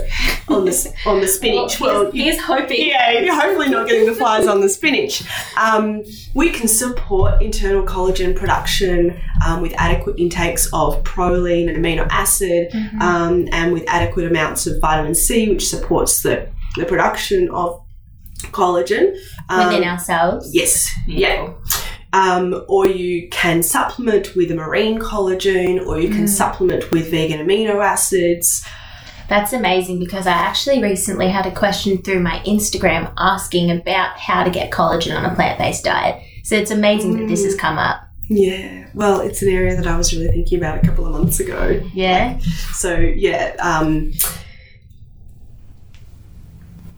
on 0.48 0.64
the 0.66 0.94
on 1.06 1.20
the 1.20 1.28
spinach. 1.28 1.80
Well, 1.82 2.04
Well, 2.04 2.12
here's 2.12 2.40
hoping. 2.40 2.88
yeah, 2.88 3.20
you're 3.20 3.36
hopefully 3.36 3.70
not 3.70 3.88
getting 3.88 4.06
the 4.06 4.16
flies 4.16 4.48
on 4.48 4.62
the 4.62 4.70
spinach. 4.70 5.24
Um, 5.58 6.04
we 6.36 6.50
can 6.52 6.68
support 6.68 7.42
internal 7.42 7.84
collagen 7.84 8.36
production 8.36 9.20
um, 9.46 9.62
with 9.62 9.74
adequate 9.78 10.18
intakes 10.20 10.70
of 10.74 11.04
proline 11.04 11.68
and 11.74 11.84
amino 11.84 12.08
acid, 12.10 12.70
Mm-hmm. 12.72 13.02
um, 13.02 13.48
and 13.52 13.74
with 13.74 13.84
adequate 13.88 14.26
amounts 14.28 14.68
of 14.68 14.80
vitamin 14.80 15.16
C, 15.16 15.50
which 15.50 15.68
supports 15.68 16.22
the, 16.24 16.48
the 16.78 16.86
production 16.86 17.50
of 17.52 17.82
collagen. 18.52 19.16
Um, 19.50 19.68
Within 19.68 19.84
ourselves. 19.88 20.50
Yes, 20.54 20.88
yeah. 21.08 21.54
Um, 22.12 22.66
or 22.68 22.88
you 22.88 23.30
can 23.30 23.62
supplement 23.62 24.36
with 24.36 24.50
a 24.50 24.56
marine 24.56 25.00
collagen, 25.00 25.86
or 25.86 26.00
you 26.00 26.10
can 26.10 26.28
supplement 26.28 26.92
with 26.92 27.12
vegan 27.12 27.46
amino 27.46 27.86
acids. 27.86 28.66
That's 29.30 29.54
amazing 29.54 30.00
because 30.00 30.26
I 30.26 30.32
actually 30.32 30.82
recently 30.82 31.30
had 31.30 31.46
a 31.46 31.54
question 31.54 32.00
through 32.00 32.22
my 32.22 32.40
Instagram 32.48 33.14
asking 33.16 33.70
about 33.70 34.18
how 34.18 34.44
to 34.44 34.50
get 34.50 34.72
collagen 34.72 35.16
on 35.16 35.24
a 35.24 35.36
plant-based 35.36 35.84
diet. 35.84 36.24
So 36.44 36.56
it's 36.56 36.72
amazing 36.72 37.16
that 37.18 37.28
this 37.28 37.44
has 37.44 37.56
come 37.56 37.78
up. 37.78 38.02
Yeah, 38.28 38.88
well, 38.96 39.22
it's 39.22 39.44
an 39.44 39.50
area 39.50 39.76
that 39.76 39.86
I 39.86 39.96
was 39.96 40.12
really 40.14 40.30
thinking 40.30 40.58
about 40.58 40.84
a 40.84 40.88
couple 40.88 41.06
of 41.06 41.12
months 41.12 41.40
ago. 41.40 41.80
Yeah. 41.94 42.40
So 42.74 42.98
yeah, 42.98 43.56
um, 43.60 44.14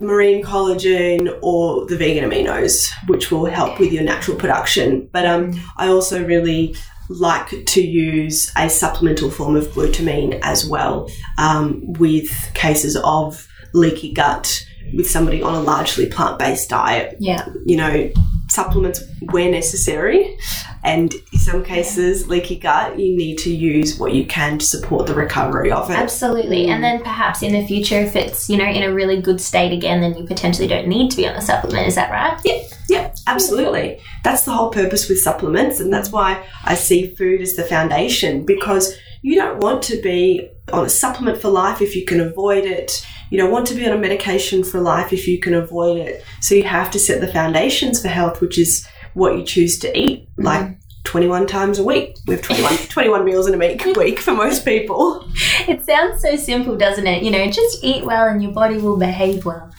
marine 0.02 0.44
collagen 0.44 1.38
or 1.42 1.86
the 1.86 1.98
vegan 1.98 2.30
aminos, 2.30 2.90
which 3.08 3.32
will 3.32 3.46
help 3.46 3.80
with 3.80 3.92
your 3.92 4.04
natural 4.04 4.38
production. 4.38 5.08
But 5.12 5.26
um, 5.26 5.54
I 5.78 5.88
also 5.88 6.24
really 6.26 6.76
like 7.10 7.66
to 7.66 7.82
use 7.82 8.52
a 8.58 8.70
supplemental 8.70 9.30
form 9.30 9.56
of 9.56 9.66
glutamine 9.68 10.40
as 10.44 10.66
well 10.66 11.10
um, 11.38 11.82
with 11.94 12.52
cases 12.54 12.98
of 13.04 13.48
leaky 13.74 14.14
gut 14.14 14.66
with 14.94 15.10
somebody 15.10 15.42
on 15.42 15.54
a 15.54 15.62
largely 15.62 16.06
plant-based 16.06 16.70
diet 16.70 17.16
Yeah. 17.20 17.46
you 17.66 17.78
know, 17.78 18.12
supplements 18.50 19.04
where 19.32 19.50
necessary. 19.50 20.38
And 20.84 21.14
in 21.14 21.40
some 21.40 21.64
cases, 21.64 22.28
leaky 22.28 22.58
gut, 22.58 22.98
you 22.98 23.16
need 23.16 23.38
to 23.40 23.54
use 23.54 24.00
what 24.00 24.14
you 24.14 24.26
can 24.26 24.58
to 24.58 24.66
support 24.66 25.06
the 25.06 25.14
recovery 25.14 25.72
of 25.72 25.90
it. 25.92 25.94
Absolutely. 25.94 26.68
And 26.68 26.84
then 26.84 27.04
perhaps 27.04 27.44
in 27.44 27.54
the 27.54 27.66
future, 27.68 28.00
if 28.00 28.16
it's, 28.16 28.50
you 28.50 28.58
know, 28.58 28.66
in 28.66 28.84
a 28.84 28.94
really 28.94 29.22
good 29.22 29.40
state 29.40 29.74
again, 29.74 30.02
then 30.02 30.18
you 30.18 30.26
potentially 30.26 30.68
don't 30.68 30.88
need 30.88 31.12
to 31.12 31.18
be 31.18 31.28
on 31.28 31.36
a 31.36 31.42
supplement. 31.42 31.88
Is 31.88 31.96
that 31.96 32.12
right? 32.12 32.40
Yeah, 32.44 32.64
yeah, 32.90 33.14
absolutely. 33.28 34.00
That's 34.24 34.44
the 34.44 34.52
whole 34.52 34.72
purpose 34.72 35.08
with 35.08 35.20
supplements, 35.20 35.80
and 35.80 35.94
that's 35.94 36.12
why 36.12 36.44
I 36.64 36.76
see 36.76 37.16
food 37.16 37.42
as 37.42 37.56
the 37.56 37.64
foundation 37.64 38.46
because 38.46 38.98
you 39.22 39.36
don't 39.36 39.60
want 39.60 39.84
to 39.84 40.02
be 40.02 40.50
on 40.74 40.86
a 40.86 40.90
supplement 40.90 41.40
for 41.40 41.50
life 41.50 41.82
if 41.82 41.96
you 41.96 42.06
can 42.06 42.20
avoid 42.20 42.66
it. 42.66 43.06
You 43.30 43.38
don't 43.38 43.52
want 43.52 43.68
to 43.68 43.76
be 43.76 43.86
on 43.86 43.94
a 43.94 43.98
medication 43.98 44.64
for 44.64 44.82
life 44.82 45.14
if 45.14 45.28
you 45.28 45.40
can 45.40 45.54
avoid 45.54 45.98
it. 45.98 46.24
So 46.42 46.56
you 46.56 46.64
have 46.64 46.92
to 46.92 47.00
set 47.00 47.22
the 47.22 47.32
foundations 47.32 48.02
for 48.02 48.08
health, 48.08 48.42
which 48.42 48.58
is 48.58 48.88
what 49.14 49.38
you 49.38 49.44
choose 49.44 49.80
to 49.80 49.98
eat, 49.98 50.30
mm-hmm. 50.32 50.44
like 50.44 50.78
21 51.04 51.48
times 51.48 51.80
a 51.80 51.84
week. 51.84 52.18
We 52.28 52.36
have 52.36 52.44
21, 52.44 52.78
21 52.90 53.26
meals 53.26 53.48
in 53.48 53.54
a 53.54 53.58
week, 53.58 53.84
week 53.98 54.20
for 54.20 54.34
most 54.34 54.66
people. 54.66 55.28
It 55.68 55.86
sounds 55.86 56.22
so 56.22 56.36
simple, 56.36 56.78
doesn't 56.78 57.08
it? 57.08 57.24
You 57.24 57.32
know, 57.32 57.50
just 57.50 57.84
eat 57.84 58.04
well 58.06 58.28
and 58.28 58.42
your 58.42 58.52
body 58.52 58.78
will 58.78 58.98
behave 58.98 59.46
well. 59.46 59.72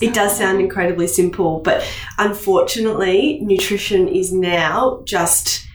It 0.00 0.14
does 0.14 0.36
sound 0.36 0.60
incredibly 0.60 1.06
simple, 1.06 1.60
but 1.60 1.84
unfortunately, 2.16 3.38
nutrition 3.42 4.08
is 4.08 4.32
now 4.32 5.02
just 5.04 5.66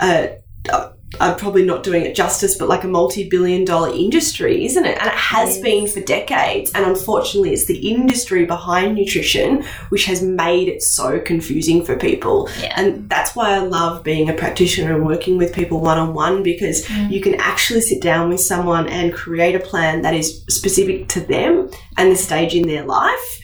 a, 0.00 0.38
a, 0.70 0.92
I'm 1.20 1.36
probably 1.36 1.64
not 1.64 1.82
doing 1.82 2.04
it 2.04 2.14
justice, 2.14 2.56
but 2.56 2.68
like 2.68 2.84
a 2.84 2.88
multi 2.88 3.28
billion 3.28 3.64
dollar 3.64 3.90
industry, 3.94 4.64
isn't 4.66 4.84
it? 4.84 4.98
And 4.98 5.06
it 5.08 5.14
has 5.14 5.54
Yes. 5.56 5.58
been 5.62 5.86
for 5.86 6.00
decades. 6.00 6.70
And 6.74 6.84
unfortunately, 6.86 7.52
it's 7.52 7.66
the 7.66 7.78
industry 7.90 8.44
behind 8.44 8.94
nutrition 8.94 9.64
which 9.88 10.04
has 10.06 10.22
made 10.22 10.68
it 10.68 10.82
so 10.82 11.18
confusing 11.18 11.84
for 11.84 11.96
people. 11.96 12.48
Yeah. 12.60 12.72
And 12.76 13.08
that's 13.08 13.34
why 13.36 13.50
I 13.54 13.58
love 13.58 14.02
being 14.04 14.28
a 14.28 14.32
practitioner 14.34 14.94
and 14.94 15.06
working 15.06 15.36
with 15.38 15.52
people 15.54 15.80
one 15.80 15.98
on 15.98 16.14
one 16.14 16.42
because 16.42 16.84
Mm. 16.86 17.10
you 17.10 17.20
can 17.20 17.34
actually 17.36 17.80
sit 17.80 18.00
down 18.02 18.28
with 18.28 18.40
someone 18.40 18.88
and 18.88 19.12
create 19.12 19.54
a 19.54 19.60
plan 19.60 20.02
that 20.02 20.14
is 20.14 20.42
specific 20.48 21.08
to 21.08 21.20
them 21.20 21.68
and 21.96 22.10
the 22.12 22.16
stage 22.16 22.54
in 22.54 22.66
their 22.66 22.84
life. 22.84 23.40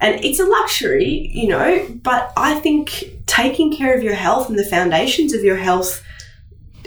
And 0.00 0.24
it's 0.24 0.38
a 0.38 0.44
luxury, 0.44 1.28
you 1.34 1.48
know, 1.48 1.84
but 2.04 2.32
I 2.36 2.54
think 2.54 3.04
taking 3.26 3.72
care 3.76 3.94
of 3.96 4.02
your 4.02 4.14
health 4.14 4.48
and 4.48 4.58
the 4.58 4.64
foundations 4.64 5.32
of 5.34 5.42
your 5.42 5.56
health 5.56 6.02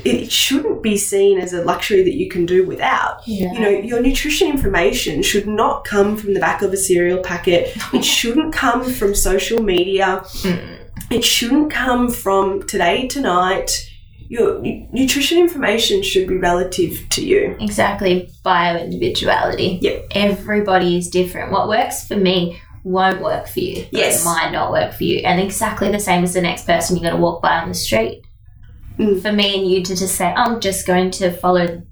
it 0.05 0.31
shouldn't 0.31 0.81
be 0.81 0.98
seen 0.98 1.39
as 1.39 1.53
a 1.53 1.63
luxury 1.63 2.03
that 2.03 2.15
you 2.15 2.29
can 2.29 2.46
do 2.46 2.65
without. 2.65 3.27
Yeah. 3.27 3.53
You 3.53 3.60
know, 3.60 3.70
your 3.70 4.01
nutrition 4.01 4.50
information 4.50 5.22
should 5.24 5.48
not 5.48 5.86
come 5.86 6.17
from 6.17 6.34
the 6.34 6.39
back 6.39 6.62
of 6.62 6.74
a 6.74 6.77
cereal 6.77 7.22
packet. 7.22 7.75
It 7.93 8.05
shouldn't 8.17 8.53
come 8.53 8.84
from 8.84 9.15
social 9.15 9.62
media. 9.62 10.24
Mm. 10.25 10.79
It 11.10 11.24
shouldn't 11.24 11.72
come 11.72 12.10
from 12.10 12.65
today 12.67 13.08
tonight. 13.08 13.88
Your 14.29 14.62
nutrition 14.62 15.38
information 15.39 16.03
should 16.03 16.27
be 16.27 16.38
relative 16.38 17.10
to 17.10 17.25
you. 17.25 17.58
Exactly, 17.60 18.31
bio 18.43 18.77
individuality. 18.77 19.79
Yep. 19.81 20.08
Everybody 20.12 20.98
is 20.98 21.10
different. 21.10 21.51
What 21.51 21.67
works 21.67 22.08
for 22.08 22.15
me 22.15 22.62
won't 22.84 23.22
work 23.22 23.48
for 23.48 23.60
you. 23.60 23.86
Yes. 23.91 24.22
It 24.22 24.25
might 24.25 24.51
not 24.51 24.72
work 24.72 24.93
for 24.93 25.03
you. 25.03 25.20
And 25.20 25.41
exactly 25.41 25.91
the 25.91 26.00
same 26.00 26.24
as 26.24 26.34
the 26.34 26.41
next 26.41 26.65
person 26.65 26.96
you're 26.96 27.03
going 27.03 27.15
to 27.15 27.22
walk 27.22 27.41
by 27.41 27.58
on 27.58 27.67
the 27.67 27.75
street. 27.75 28.24
Mm. 29.01 29.22
For 29.22 29.31
me 29.31 29.60
and 29.60 29.67
you 29.67 29.84
to 29.84 29.96
just 29.96 30.15
say, 30.15 30.27
I'm 30.27 30.60
just 30.60 30.86
going 30.86 31.12
to 31.12 31.31
follow 31.31 31.84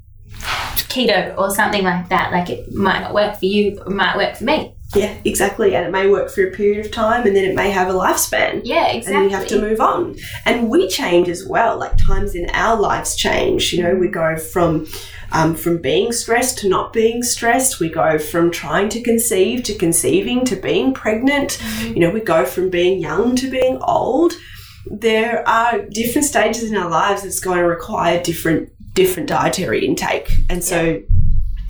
keto 0.89 1.37
or 1.37 1.51
something 1.51 1.83
like 1.83 2.09
that, 2.09 2.31
like 2.31 2.49
it 2.49 2.71
might 2.73 3.01
not 3.01 3.13
work 3.13 3.37
for 3.37 3.45
you, 3.45 3.81
it 3.81 3.89
might 3.89 4.17
work 4.17 4.35
for 4.35 4.43
me. 4.43 4.75
Yeah, 4.95 5.15
exactly. 5.23 5.75
And 5.75 5.85
it 5.85 5.91
may 5.91 6.09
work 6.09 6.31
for 6.31 6.47
a 6.47 6.51
period 6.51 6.83
of 6.83 6.91
time 6.91 7.27
and 7.27 7.35
then 7.35 7.45
it 7.45 7.55
may 7.55 7.69
have 7.69 7.89
a 7.89 7.93
lifespan. 7.93 8.61
Yeah, 8.63 8.87
exactly. 8.87 9.21
and 9.21 9.31
you 9.31 9.37
have 9.37 9.47
to 9.47 9.61
move 9.61 9.79
on. 9.79 10.15
And 10.45 10.67
we 10.67 10.87
change 10.87 11.29
as 11.29 11.45
well. 11.45 11.77
Like 11.77 11.95
times 11.97 12.33
in 12.33 12.49
our 12.53 12.79
lives 12.79 13.15
change. 13.15 13.71
You 13.71 13.83
know, 13.83 13.95
we 13.95 14.07
go 14.07 14.35
from 14.37 14.87
um, 15.31 15.53
from 15.53 15.79
being 15.79 16.11
stressed 16.11 16.57
to 16.59 16.69
not 16.69 16.91
being 16.91 17.21
stressed. 17.21 17.79
We 17.79 17.89
go 17.89 18.17
from 18.17 18.49
trying 18.49 18.89
to 18.89 19.01
conceive 19.01 19.61
to 19.65 19.75
conceiving 19.75 20.43
to 20.45 20.55
being 20.55 20.91
pregnant. 20.95 21.61
You 21.83 21.99
know, 21.99 22.09
we 22.09 22.21
go 22.21 22.43
from 22.45 22.71
being 22.71 22.99
young 22.99 23.35
to 23.35 23.47
being 23.47 23.77
old. 23.83 24.33
There 24.85 25.47
are 25.47 25.81
different 25.89 26.25
stages 26.27 26.63
in 26.71 26.77
our 26.77 26.89
lives 26.89 27.23
that's 27.23 27.39
going 27.39 27.57
to 27.57 27.63
require 27.65 28.21
different 28.21 28.69
different 28.95 29.29
dietary 29.29 29.85
intake, 29.85 30.29
and 30.49 30.63
so 30.63 31.01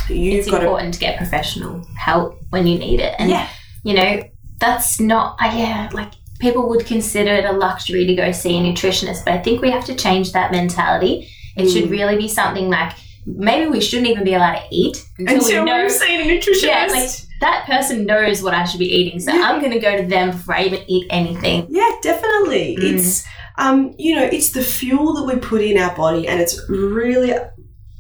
you've 0.10 0.40
it's 0.40 0.50
got 0.50 0.60
to 0.60 0.92
to 0.92 1.00
get 1.00 1.18
professional 1.18 1.86
help 1.98 2.40
when 2.50 2.66
you 2.66 2.78
need 2.80 3.00
it. 3.00 3.14
And, 3.20 3.30
yeah. 3.30 3.48
you 3.84 3.94
know, 3.94 4.24
that's 4.58 5.00
not, 5.00 5.38
uh, 5.40 5.52
yeah, 5.56 5.90
like 5.94 6.14
people 6.40 6.68
would 6.70 6.86
consider 6.86 7.32
it 7.34 7.46
a 7.46 7.52
luxury 7.52 8.06
to 8.08 8.16
go 8.16 8.32
see 8.32 8.58
a 8.58 8.62
nutritionist, 8.62 9.26
but 9.26 9.34
I 9.36 9.38
think 9.40 9.62
we 9.62 9.70
have 9.70 9.86
to 9.86 9.96
change 9.96 10.32
that 10.32 10.52
mentality. 10.52 11.30
It 11.56 11.64
Mm. 11.66 11.74
should 11.74 11.90
really 11.92 12.18
be 12.18 12.28
something 12.28 12.70
like 12.70 12.94
maybe 13.26 13.70
we 13.70 13.82
shouldn't 13.82 14.08
even 14.08 14.24
be 14.24 14.34
allowed 14.34 14.56
to 14.60 14.66
eat 14.72 15.06
until, 15.20 15.36
Until 15.38 15.64
we 15.66 15.70
know. 15.70 15.82
we've 15.84 15.92
seen 15.92 16.22
a 16.22 16.24
nutritionist. 16.24 16.64
Yeah, 16.64 16.88
like 16.90 17.10
that 17.42 17.66
person 17.66 18.06
knows 18.06 18.44
what 18.44 18.54
I 18.54 18.66
should 18.66 18.80
be 18.80 18.94
eating, 18.94 19.20
so 19.20 19.32
I'm 19.32 19.60
going 19.60 19.72
to 19.72 19.80
go 19.80 19.96
to 19.98 20.06
them 20.06 20.32
before 20.32 20.56
I 20.56 20.64
even 20.64 20.84
eat 20.88 21.08
anything. 21.10 21.68
Yeah, 21.70 21.90
definitely. 22.02 22.78
Mm. 22.80 22.94
It's 22.94 23.26
um, 23.60 23.94
you 23.98 24.16
know, 24.16 24.24
it's 24.24 24.52
the 24.52 24.64
fuel 24.64 25.14
that 25.16 25.24
we 25.24 25.40
put 25.40 25.62
in 25.62 25.78
our 25.78 25.94
body, 25.94 26.28
and 26.28 26.40
it's 26.40 26.58
really, 26.70 27.34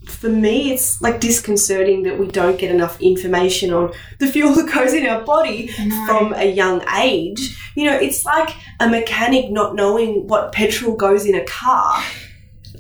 for 0.05 0.29
me, 0.29 0.71
it's 0.71 1.01
like 1.01 1.19
disconcerting 1.19 2.03
that 2.03 2.17
we 2.17 2.27
don't 2.27 2.57
get 2.57 2.71
enough 2.71 2.99
information 3.01 3.73
on 3.73 3.91
the 4.19 4.27
fuel 4.27 4.53
that 4.55 4.73
goes 4.73 4.93
in 4.93 5.05
our 5.05 5.21
body 5.25 5.67
from 6.07 6.33
a 6.33 6.49
young 6.49 6.81
age. 6.97 7.57
You 7.75 7.85
know, 7.85 7.97
it's 7.97 8.25
like 8.25 8.55
a 8.79 8.89
mechanic 8.89 9.51
not 9.51 9.75
knowing 9.75 10.27
what 10.27 10.53
petrol 10.53 10.95
goes 10.95 11.25
in 11.25 11.35
a 11.35 11.43
car. 11.43 12.01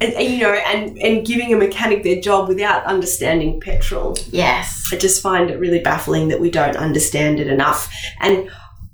And, 0.01 0.13
and, 0.13 0.29
you 0.33 0.39
know, 0.41 0.53
and, 0.53 0.97
and 0.99 1.25
giving 1.25 1.53
a 1.53 1.57
mechanic 1.57 2.03
their 2.03 2.21
job 2.21 2.47
without 2.47 2.83
understanding 2.85 3.59
petrol. 3.59 4.17
Yes. 4.31 4.83
I 4.93 4.97
just 4.97 5.21
find 5.21 5.49
it 5.49 5.59
really 5.59 5.79
baffling 5.79 6.29
that 6.29 6.39
we 6.39 6.49
don't 6.49 6.75
understand 6.77 7.39
it 7.39 7.47
enough. 7.47 7.91
And 8.21 8.49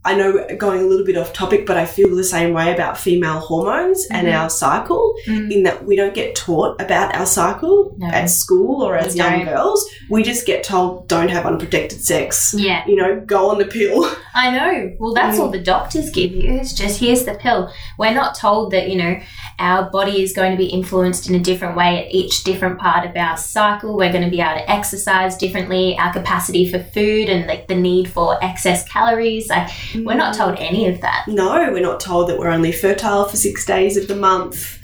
I 0.08 0.14
know 0.14 0.46
going 0.58 0.82
a 0.82 0.86
little 0.86 1.06
bit 1.06 1.18
off 1.18 1.34
topic, 1.34 1.66
but 1.66 1.78
I 1.78 1.86
feel 1.88 2.16
the 2.16 2.24
same 2.24 2.54
way 2.54 2.72
about 2.72 2.96
female 2.96 3.40
hormones 3.40 4.06
and 4.12 4.28
Mhm. 4.28 4.40
our 4.40 4.50
cycle, 4.52 5.16
Mm. 5.28 5.52
in 5.52 5.64
that 5.64 5.84
we 5.86 5.96
don't 5.96 6.14
get 6.14 6.36
taught 6.36 6.80
about 6.80 7.16
our 7.16 7.26
cycle 7.26 7.96
No. 7.98 8.08
at 8.10 8.30
school 8.30 8.84
or 8.84 8.96
as 8.96 9.14
We 9.14 9.20
young 9.22 9.46
don't. 9.46 9.56
girls. 9.56 9.84
We 10.12 10.22
just 10.22 10.46
get 10.46 10.64
told 10.64 11.08
don't 11.08 11.30
have 11.30 11.48
unprotected 11.48 12.02
sex. 12.04 12.54
Yeah. 12.56 12.84
You 12.88 12.96
know, 12.98 13.20
go 13.26 13.50
on 13.50 13.58
the 13.58 13.66
pill. 13.66 14.08
I 14.38 14.52
know. 14.52 14.92
Well, 15.00 15.14
that's 15.14 15.38
Mm. 15.38 15.40
all 15.44 15.50
the 15.50 15.60
doctors 15.60 16.10
give 16.10 16.32
you. 16.34 16.56
It's 16.60 16.74
just 16.74 17.00
here's 17.00 17.24
the 17.24 17.36
pill. 17.36 17.72
We're 17.98 18.14
not 18.14 18.36
told 18.36 18.72
that, 18.72 18.90
you 18.90 18.98
know, 18.98 19.18
our 19.60 19.90
body 19.90 20.22
is 20.22 20.34
going 20.34 20.52
to 20.52 20.58
be 20.58 20.66
influenced 20.66 21.30
in 21.30 21.36
a 21.36 21.40
different 21.40 21.78
way 21.78 22.06
at 22.06 22.14
each 22.14 22.44
different 22.44 22.78
part 22.78 23.10
of 23.10 23.16
our 23.16 23.38
cycle. 23.38 23.96
We're 23.96 24.12
going 24.12 24.26
to 24.26 24.30
be 24.30 24.42
able 24.42 24.56
to 24.60 24.70
exercise 24.70 25.38
differently, 25.38 25.98
our 25.98 26.12
capacity 26.12 26.70
for 26.70 26.80
food 26.80 27.30
and 27.30 27.48
like 27.48 27.68
the 27.70 27.76
need 27.76 28.10
for 28.10 28.38
excess 28.44 28.84
calories. 28.90 29.48
Like 29.48 29.70
we're 29.96 30.16
not 30.16 30.36
told 30.36 30.58
any 30.60 30.90
of 30.90 31.00
that. 31.00 31.26
No, 31.30 31.72
we're 31.72 31.80
not 31.82 32.02
told 32.02 32.28
that 32.28 32.38
we're 32.38 32.50
only 32.50 32.74
fertile 32.74 33.26
for 33.30 33.38
six 33.38 33.66
days 33.66 33.96
of 33.96 34.10
the 34.10 34.16
month. 34.18 34.80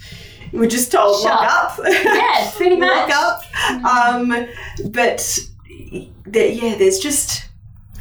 We're 0.54 0.70
just 0.70 0.92
told 0.94 1.22
Shut 1.22 1.32
lock 1.34 1.78
up. 1.80 1.80
Yeah, 1.86 2.52
pretty 2.56 2.76
lock 2.80 3.10
up. 3.10 3.42
Um, 3.86 4.48
but 4.92 5.40
there, 6.26 6.48
yeah, 6.48 6.76
there's 6.78 7.00
just 7.00 7.46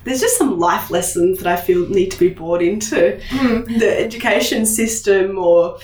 there's 0.05 0.21
just 0.21 0.39
some 0.39 0.59
life 0.59 0.91
lessons 0.91 1.39
that 1.41 1.47
I 1.47 1.57
feel 1.61 1.89
need 1.89 2.11
to 2.13 2.19
be 2.19 2.29
brought 2.31 2.63
into 2.63 3.21
Mm. 3.31 3.79
the 3.79 4.01
education 4.01 4.65
system 4.67 5.39
or 5.39 5.79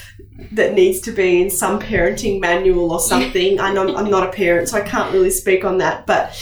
that 0.53 0.75
needs 0.75 1.01
to 1.01 1.13
be 1.13 1.43
in 1.43 1.51
some 1.51 1.79
parenting 1.81 2.41
manual 2.41 2.93
or 2.93 3.01
something. 3.01 3.61
I 3.61 3.73
know 3.73 3.95
I'm 3.97 4.11
not 4.11 4.27
a 4.29 4.33
parent, 4.33 4.69
so 4.69 4.77
I 4.79 4.81
can't 4.83 5.13
really 5.13 5.31
speak 5.31 5.65
on 5.65 5.79
that, 5.79 6.07
but 6.07 6.35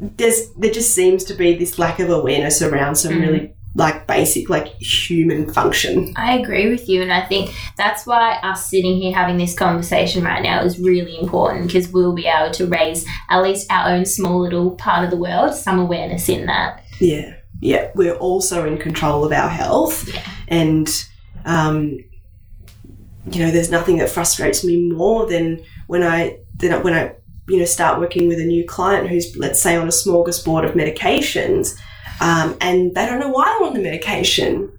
there's 0.00 0.50
there 0.52 0.70
just 0.70 0.94
seems 0.94 1.24
to 1.24 1.34
be 1.34 1.54
this 1.56 1.78
lack 1.78 1.98
of 2.00 2.08
awareness 2.10 2.62
around 2.62 2.96
some 2.96 3.14
Mm. 3.14 3.20
really 3.20 3.52
like 3.78 4.06
basic 4.08 4.50
like 4.50 4.66
human 4.80 5.50
function. 5.52 6.12
I 6.16 6.36
agree 6.38 6.68
with 6.68 6.88
you, 6.88 7.00
and 7.00 7.12
I 7.12 7.24
think 7.24 7.54
that's 7.76 8.04
why 8.06 8.34
us 8.42 8.68
sitting 8.68 9.00
here 9.00 9.14
having 9.14 9.38
this 9.38 9.54
conversation 9.54 10.24
right 10.24 10.42
now 10.42 10.62
is 10.62 10.78
really 10.78 11.18
important 11.18 11.68
because 11.68 11.88
we'll 11.88 12.12
be 12.14 12.26
able 12.26 12.52
to 12.54 12.66
raise 12.66 13.06
at 13.30 13.40
least 13.42 13.66
our 13.70 13.90
own 13.94 14.04
small 14.04 14.40
little 14.40 14.72
part 14.72 15.04
of 15.04 15.10
the 15.10 15.16
world 15.16 15.54
some 15.54 15.78
awareness 15.78 16.28
in 16.28 16.46
that. 16.46 16.82
Yeah, 17.00 17.36
yeah. 17.60 17.90
We're 17.94 18.16
also 18.16 18.66
in 18.66 18.78
control 18.78 19.24
of 19.24 19.32
our 19.32 19.48
health, 19.48 20.12
Yeah. 20.12 20.28
and 20.48 21.06
um, 21.44 21.98
you 23.30 23.44
know, 23.44 23.50
there's 23.50 23.70
nothing 23.70 23.98
that 23.98 24.10
frustrates 24.10 24.64
me 24.64 24.90
more 24.90 25.26
than 25.26 25.62
when 25.86 26.02
I 26.02 26.38
than 26.56 26.82
when 26.82 26.94
I 26.94 27.14
you 27.48 27.58
know 27.58 27.64
start 27.64 28.00
working 28.00 28.26
with 28.28 28.40
a 28.40 28.44
new 28.44 28.66
client 28.66 29.08
who's 29.08 29.36
let's 29.36 29.62
say 29.62 29.76
on 29.76 29.86
a 29.86 29.90
smorgasbord 29.90 30.68
of 30.68 30.74
medications, 30.74 31.78
um, 32.20 32.56
and 32.60 32.94
they 32.94 33.06
don't 33.06 33.20
know 33.20 33.30
why 33.30 33.44
they're 33.44 33.68
on 33.68 33.74
the 33.74 33.80
medication. 33.80 34.72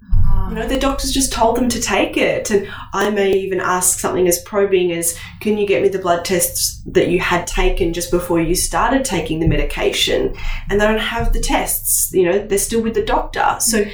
You 0.49 0.55
know, 0.55 0.67
the 0.67 0.79
doctor's 0.79 1.11
just 1.11 1.31
told 1.31 1.57
them 1.57 1.69
to 1.69 1.79
take 1.79 2.17
it. 2.17 2.49
And 2.49 2.67
I 2.91 3.11
may 3.11 3.33
even 3.33 3.59
ask 3.59 3.99
something 3.99 4.27
as 4.27 4.41
probing 4.41 4.91
as, 4.91 5.15
can 5.41 5.59
you 5.59 5.67
get 5.67 5.83
me 5.83 5.89
the 5.89 5.99
blood 5.99 6.25
tests 6.25 6.81
that 6.87 7.09
you 7.09 7.19
had 7.19 7.45
taken 7.45 7.93
just 7.93 8.09
before 8.09 8.41
you 8.41 8.55
started 8.55 9.05
taking 9.05 9.39
the 9.39 9.47
medication? 9.47 10.35
And 10.69 10.81
they 10.81 10.87
don't 10.87 10.97
have 10.97 11.33
the 11.33 11.39
tests. 11.39 12.11
You 12.13 12.23
know, 12.23 12.39
they're 12.39 12.57
still 12.57 12.81
with 12.81 12.95
the 12.95 13.05
doctor. 13.05 13.57
So, 13.59 13.85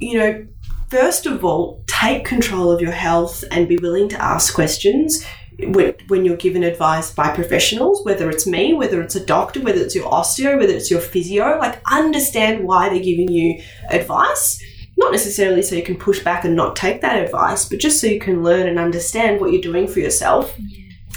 you 0.00 0.18
know, 0.18 0.44
first 0.90 1.26
of 1.26 1.44
all, 1.44 1.84
take 1.86 2.24
control 2.24 2.72
of 2.72 2.80
your 2.80 2.92
health 2.92 3.44
and 3.52 3.68
be 3.68 3.76
willing 3.76 4.08
to 4.08 4.20
ask 4.20 4.52
questions 4.52 5.24
when, 5.58 6.24
you're 6.24 6.36
given 6.36 6.62
advice 6.62 7.12
by 7.12 7.34
professionals, 7.34 8.04
whether 8.04 8.28
it's 8.30 8.46
me, 8.46 8.74
whether 8.74 9.00
it's 9.02 9.14
a 9.14 9.24
doctor, 9.24 9.60
whether 9.60 9.80
it's 9.80 9.94
your 9.94 10.10
osteo, 10.10 10.58
whether 10.58 10.72
it's 10.72 10.90
your 10.90 11.00
physio. 11.00 11.58
Like, 11.58 11.80
understand 11.90 12.64
why 12.64 12.88
they're 12.88 12.98
giving 13.02 13.30
you 13.30 13.62
advice 13.90 14.62
not 14.96 15.12
necessarily 15.12 15.62
so 15.62 15.74
you 15.74 15.82
can 15.82 15.96
push 15.96 16.22
back 16.22 16.44
and 16.44 16.54
not 16.54 16.76
take 16.76 17.00
that 17.00 17.22
advice, 17.22 17.68
but 17.68 17.80
just 17.80 18.00
so 18.00 18.06
you 18.06 18.20
can 18.20 18.42
learn 18.42 18.68
and 18.68 18.78
understand 18.78 19.40
what 19.40 19.52
you're 19.52 19.60
doing 19.60 19.88
for 19.88 20.00
yourself. 20.00 20.56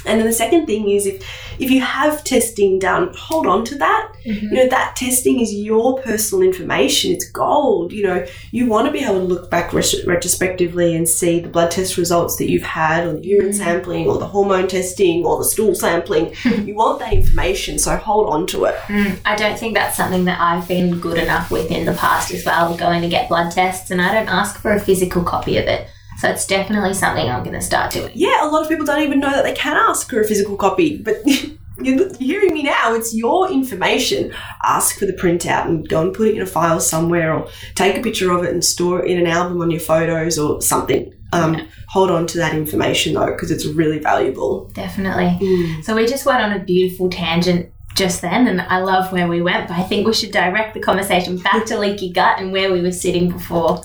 And 0.06 0.20
then 0.20 0.26
the 0.26 0.32
second 0.32 0.66
thing 0.66 0.88
is 0.88 1.06
if 1.06 1.22
if 1.58 1.70
you 1.70 1.80
have 1.80 2.22
testing 2.22 2.78
done, 2.78 3.12
hold 3.14 3.46
on 3.46 3.64
to 3.64 3.78
that. 3.78 4.12
You 4.24 4.50
know, 4.50 4.68
that 4.68 4.94
testing 4.94 5.40
is 5.40 5.52
your 5.52 6.00
personal 6.02 6.42
information. 6.42 7.12
It's 7.12 7.28
gold. 7.30 7.92
You 7.92 8.04
know, 8.04 8.26
you 8.52 8.66
want 8.66 8.86
to 8.86 8.92
be 8.92 9.00
able 9.00 9.20
to 9.20 9.24
look 9.24 9.50
back 9.50 9.72
retrospectively 9.72 10.94
and 10.94 11.08
see 11.08 11.40
the 11.40 11.48
blood 11.48 11.70
test 11.70 11.96
results 11.96 12.36
that 12.36 12.48
you've 12.48 12.62
had, 12.62 13.06
or 13.06 13.14
the 13.14 13.26
urine 13.26 13.52
sampling, 13.52 14.06
or 14.06 14.18
the 14.18 14.26
hormone 14.26 14.68
testing, 14.68 15.24
or 15.24 15.38
the 15.38 15.44
stool 15.44 15.74
sampling. 15.74 16.34
you 16.44 16.74
want 16.74 17.00
that 17.00 17.12
information, 17.12 17.78
so 17.78 17.96
hold 17.96 18.28
on 18.28 18.46
to 18.48 18.66
it. 18.66 18.76
Mm, 18.86 19.18
I 19.24 19.34
don't 19.34 19.58
think 19.58 19.74
that's 19.74 19.96
something 19.96 20.24
that 20.26 20.40
I've 20.40 20.68
been 20.68 21.00
good 21.00 21.18
enough 21.18 21.50
with 21.50 21.70
in 21.70 21.86
the 21.86 21.94
past 21.94 22.32
as 22.32 22.44
well, 22.44 22.76
going 22.76 23.02
to 23.02 23.08
get 23.08 23.28
blood 23.28 23.50
tests, 23.50 23.90
and 23.90 24.00
I 24.00 24.14
don't 24.14 24.28
ask 24.28 24.60
for 24.60 24.72
a 24.72 24.80
physical 24.80 25.24
copy 25.24 25.56
of 25.56 25.66
it. 25.66 25.88
So 26.18 26.28
it's 26.28 26.46
definitely 26.46 26.94
something 26.94 27.28
I'm 27.28 27.44
going 27.44 27.54
to 27.54 27.62
start 27.62 27.92
doing. 27.92 28.10
Yeah, 28.14 28.44
a 28.44 28.50
lot 28.50 28.62
of 28.62 28.68
people 28.68 28.84
don't 28.84 29.02
even 29.02 29.20
know 29.20 29.30
that 29.30 29.44
they 29.44 29.54
can 29.54 29.76
ask 29.76 30.10
for 30.10 30.20
a 30.20 30.24
physical 30.24 30.56
copy, 30.56 30.98
but 30.98 31.16
you're 31.80 32.12
hearing 32.16 32.52
me 32.52 32.64
now. 32.64 32.92
It's 32.94 33.14
your 33.14 33.50
information. 33.50 34.34
Ask 34.64 34.98
for 34.98 35.06
the 35.06 35.12
printout 35.12 35.66
and 35.66 35.88
go 35.88 36.02
and 36.02 36.12
put 36.12 36.28
it 36.28 36.34
in 36.34 36.42
a 36.42 36.46
file 36.46 36.80
somewhere, 36.80 37.32
or 37.32 37.48
take 37.76 37.96
a 37.96 38.02
picture 38.02 38.32
of 38.32 38.42
it 38.42 38.50
and 38.50 38.64
store 38.64 39.04
it 39.04 39.10
in 39.10 39.18
an 39.18 39.28
album 39.28 39.62
on 39.62 39.70
your 39.70 39.80
photos 39.80 40.38
or 40.38 40.60
something. 40.60 41.14
Um, 41.32 41.68
Hold 41.90 42.10
on 42.10 42.26
to 42.28 42.38
that 42.38 42.54
information 42.54 43.14
though, 43.14 43.26
because 43.26 43.50
it's 43.50 43.64
really 43.64 43.98
valuable. 43.98 44.70
Definitely. 44.74 45.82
So 45.82 45.94
we 45.94 46.06
just 46.06 46.26
went 46.26 46.42
on 46.42 46.52
a 46.52 46.58
beautiful 46.58 47.08
tangent 47.08 47.72
just 47.94 48.22
then, 48.22 48.46
and 48.46 48.60
I 48.60 48.78
love 48.78 49.12
where 49.12 49.26
we 49.26 49.40
went, 49.42 49.68
but 49.68 49.76
I 49.76 49.82
think 49.82 50.06
we 50.06 50.14
should 50.14 50.30
direct 50.30 50.74
the 50.74 50.80
conversation 50.80 51.38
back 51.38 51.64
to 51.66 51.78
leaky 51.78 52.12
gut 52.12 52.38
and 52.38 52.52
where 52.52 52.72
we 52.72 52.80
were 52.80 52.92
sitting 52.92 53.30
before. 53.30 53.82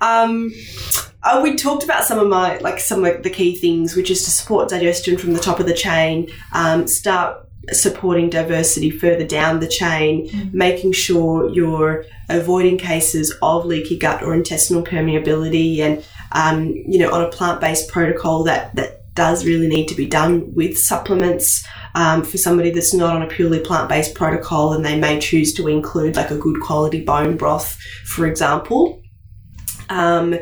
Um, 0.00 0.52
uh, 1.26 1.40
we 1.42 1.56
talked 1.56 1.82
about 1.82 2.04
some 2.04 2.18
of 2.18 2.28
my 2.28 2.56
like 2.58 2.78
some 2.78 3.04
of 3.04 3.22
the 3.22 3.30
key 3.30 3.56
things, 3.56 3.96
which 3.96 4.10
is 4.10 4.24
to 4.24 4.30
support 4.30 4.68
digestion 4.68 5.18
from 5.18 5.32
the 5.32 5.40
top 5.40 5.58
of 5.58 5.66
the 5.66 5.74
chain, 5.74 6.30
um, 6.52 6.86
start 6.86 7.48
supporting 7.72 8.30
diversity 8.30 8.90
further 8.90 9.26
down 9.26 9.58
the 9.58 9.66
chain, 9.66 10.50
making 10.52 10.92
sure 10.92 11.50
you're 11.50 12.04
avoiding 12.28 12.78
cases 12.78 13.34
of 13.42 13.66
leaky 13.66 13.98
gut 13.98 14.22
or 14.22 14.34
intestinal 14.34 14.84
permeability, 14.84 15.80
and 15.80 16.04
um, 16.30 16.68
you 16.86 16.98
know 16.98 17.12
on 17.12 17.22
a 17.22 17.28
plant-based 17.28 17.88
protocol 17.88 18.44
that 18.44 18.74
that 18.76 19.12
does 19.14 19.46
really 19.46 19.66
need 19.66 19.88
to 19.88 19.94
be 19.94 20.06
done 20.06 20.54
with 20.54 20.78
supplements. 20.78 21.66
Um, 21.96 22.24
for 22.24 22.36
somebody 22.36 22.70
that's 22.70 22.92
not 22.92 23.16
on 23.16 23.22
a 23.22 23.26
purely 23.26 23.58
plant-based 23.58 24.14
protocol, 24.14 24.74
and 24.74 24.84
they 24.84 25.00
may 25.00 25.18
choose 25.18 25.54
to 25.54 25.66
include 25.66 26.14
like 26.14 26.30
a 26.30 26.36
good 26.36 26.60
quality 26.60 27.02
bone 27.02 27.38
broth, 27.38 27.80
for 28.04 28.26
example 28.26 29.02
um, 29.88 30.34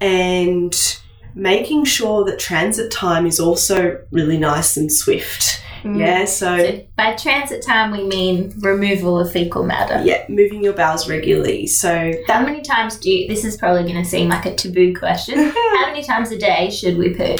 and 0.00 0.98
making 1.34 1.84
sure 1.84 2.24
that 2.24 2.38
transit 2.38 2.90
time 2.92 3.26
is 3.26 3.40
also 3.40 4.00
really 4.10 4.38
nice 4.38 4.76
and 4.76 4.92
swift. 4.92 5.60
Yeah, 5.86 6.24
so, 6.24 6.56
So 6.56 6.80
by 6.96 7.14
transit 7.14 7.62
time, 7.62 7.90
we 7.90 8.04
mean 8.04 8.54
removal 8.60 9.18
of 9.20 9.30
fecal 9.30 9.64
matter. 9.64 10.00
yeah, 10.02 10.24
moving 10.30 10.64
your 10.64 10.72
bowels 10.72 11.10
regularly. 11.10 11.66
So 11.66 12.12
How 12.26 12.40
many 12.42 12.62
times 12.62 12.96
do 12.98 13.10
you, 13.10 13.28
this 13.28 13.44
is 13.44 13.58
probably 13.58 13.82
going 13.82 14.02
to 14.02 14.08
seem 14.08 14.30
like 14.30 14.46
a 14.46 14.54
taboo 14.54 14.94
question. 14.96 15.34
How 15.54 15.86
many 15.86 16.02
times 16.02 16.30
a 16.30 16.38
day 16.38 16.70
should 16.70 16.96
we 16.96 17.12
poo? 17.12 17.36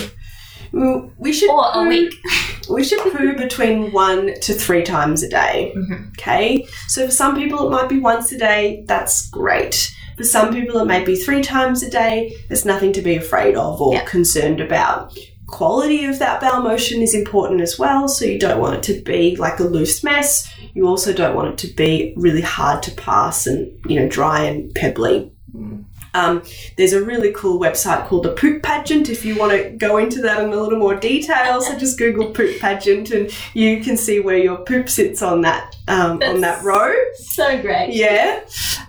mm, 0.75 1.11
we 1.17 1.33
should 1.33 1.49
Or 1.51 1.71
a 1.75 1.88
week? 1.88 2.12
We 2.69 2.83
should 2.85 2.99
poo 3.01 3.35
between 3.35 3.93
one 3.93 4.38
to 4.40 4.53
three 4.55 4.83
times 4.83 5.23
a 5.23 5.29
day. 5.31 5.73
Mhm. 5.77 6.09
Okay, 6.11 6.67
so 6.88 7.07
for 7.07 7.12
some 7.12 7.37
people 7.37 7.67
it 7.67 7.71
might 7.71 7.88
be 7.90 7.99
once 7.99 8.31
a 8.33 8.38
day. 8.38 8.85
That's 8.88 9.29
great. 9.31 9.90
For 10.16 10.24
some 10.24 10.53
people 10.53 10.81
it 10.81 10.85
may 10.87 11.05
be 11.05 11.16
three 11.16 11.42
times 11.42 11.83
a 11.83 11.90
day. 11.90 12.37
There's 12.48 12.64
nothing 12.64 12.92
to 12.94 13.03
be 13.03 13.16
afraid 13.16 13.57
of 13.57 13.81
or 13.81 13.94
Yeah. 13.94 14.05
concerned 14.05 14.61
about. 14.61 15.16
Quality 15.46 16.05
of 16.07 16.18
that 16.20 16.40
bowel 16.40 16.62
motion 16.62 17.03
is 17.03 17.14
important 17.14 17.61
as 17.61 17.79
well. 17.79 18.09
So 18.09 18.24
you 18.24 18.38
don't 18.38 18.61
want 18.61 18.77
it 18.77 18.83
to 18.94 19.03
be 19.03 19.37
like 19.37 19.61
a 19.61 19.64
loose 19.64 20.03
mess. 20.03 20.48
You 20.74 20.88
also 20.88 21.12
don't 21.12 21.37
want 21.37 21.48
it 21.53 21.59
to 21.68 21.74
be 21.74 22.14
really 22.16 22.40
hard 22.40 22.83
to 22.85 22.90
pass 22.92 23.46
and 23.46 23.70
you 23.87 24.00
know 24.00 24.09
dry 24.09 24.44
and 24.44 24.74
pebbly. 24.74 25.31
Mm. 25.57 25.85
Um, 26.14 26.42
there's 26.77 26.92
a 26.92 27.05
really 27.05 27.33
cool 27.33 27.61
website 27.61 28.07
called 28.07 28.24
the 28.24 28.33
Poop 28.33 28.62
Pageant. 28.62 29.09
If 29.09 29.24
you 29.24 29.37
want 29.37 29.53
to 29.53 29.70
go 29.70 29.98
into 29.98 30.22
that 30.22 30.42
in 30.42 30.53
a 30.53 30.57
little 30.57 30.79
more 30.79 30.94
detail, 30.94 31.61
so 31.61 31.77
just 31.77 31.98
Google 31.98 32.31
Poop 32.31 32.61
Pageant 32.61 33.11
and 33.11 33.31
you 33.53 33.81
can 33.83 33.96
see 33.96 34.20
where 34.20 34.38
your 34.38 34.59
poop 34.59 34.88
sits 34.88 35.22
on 35.22 35.42
that 35.42 35.77
um, 35.88 36.22
on 36.22 36.40
that 36.40 36.62
row. 36.62 36.94
So 37.16 37.61
great. 37.61 37.92
Yeah. 37.92 38.40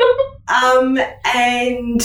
um, 0.64 1.00
and 1.34 2.02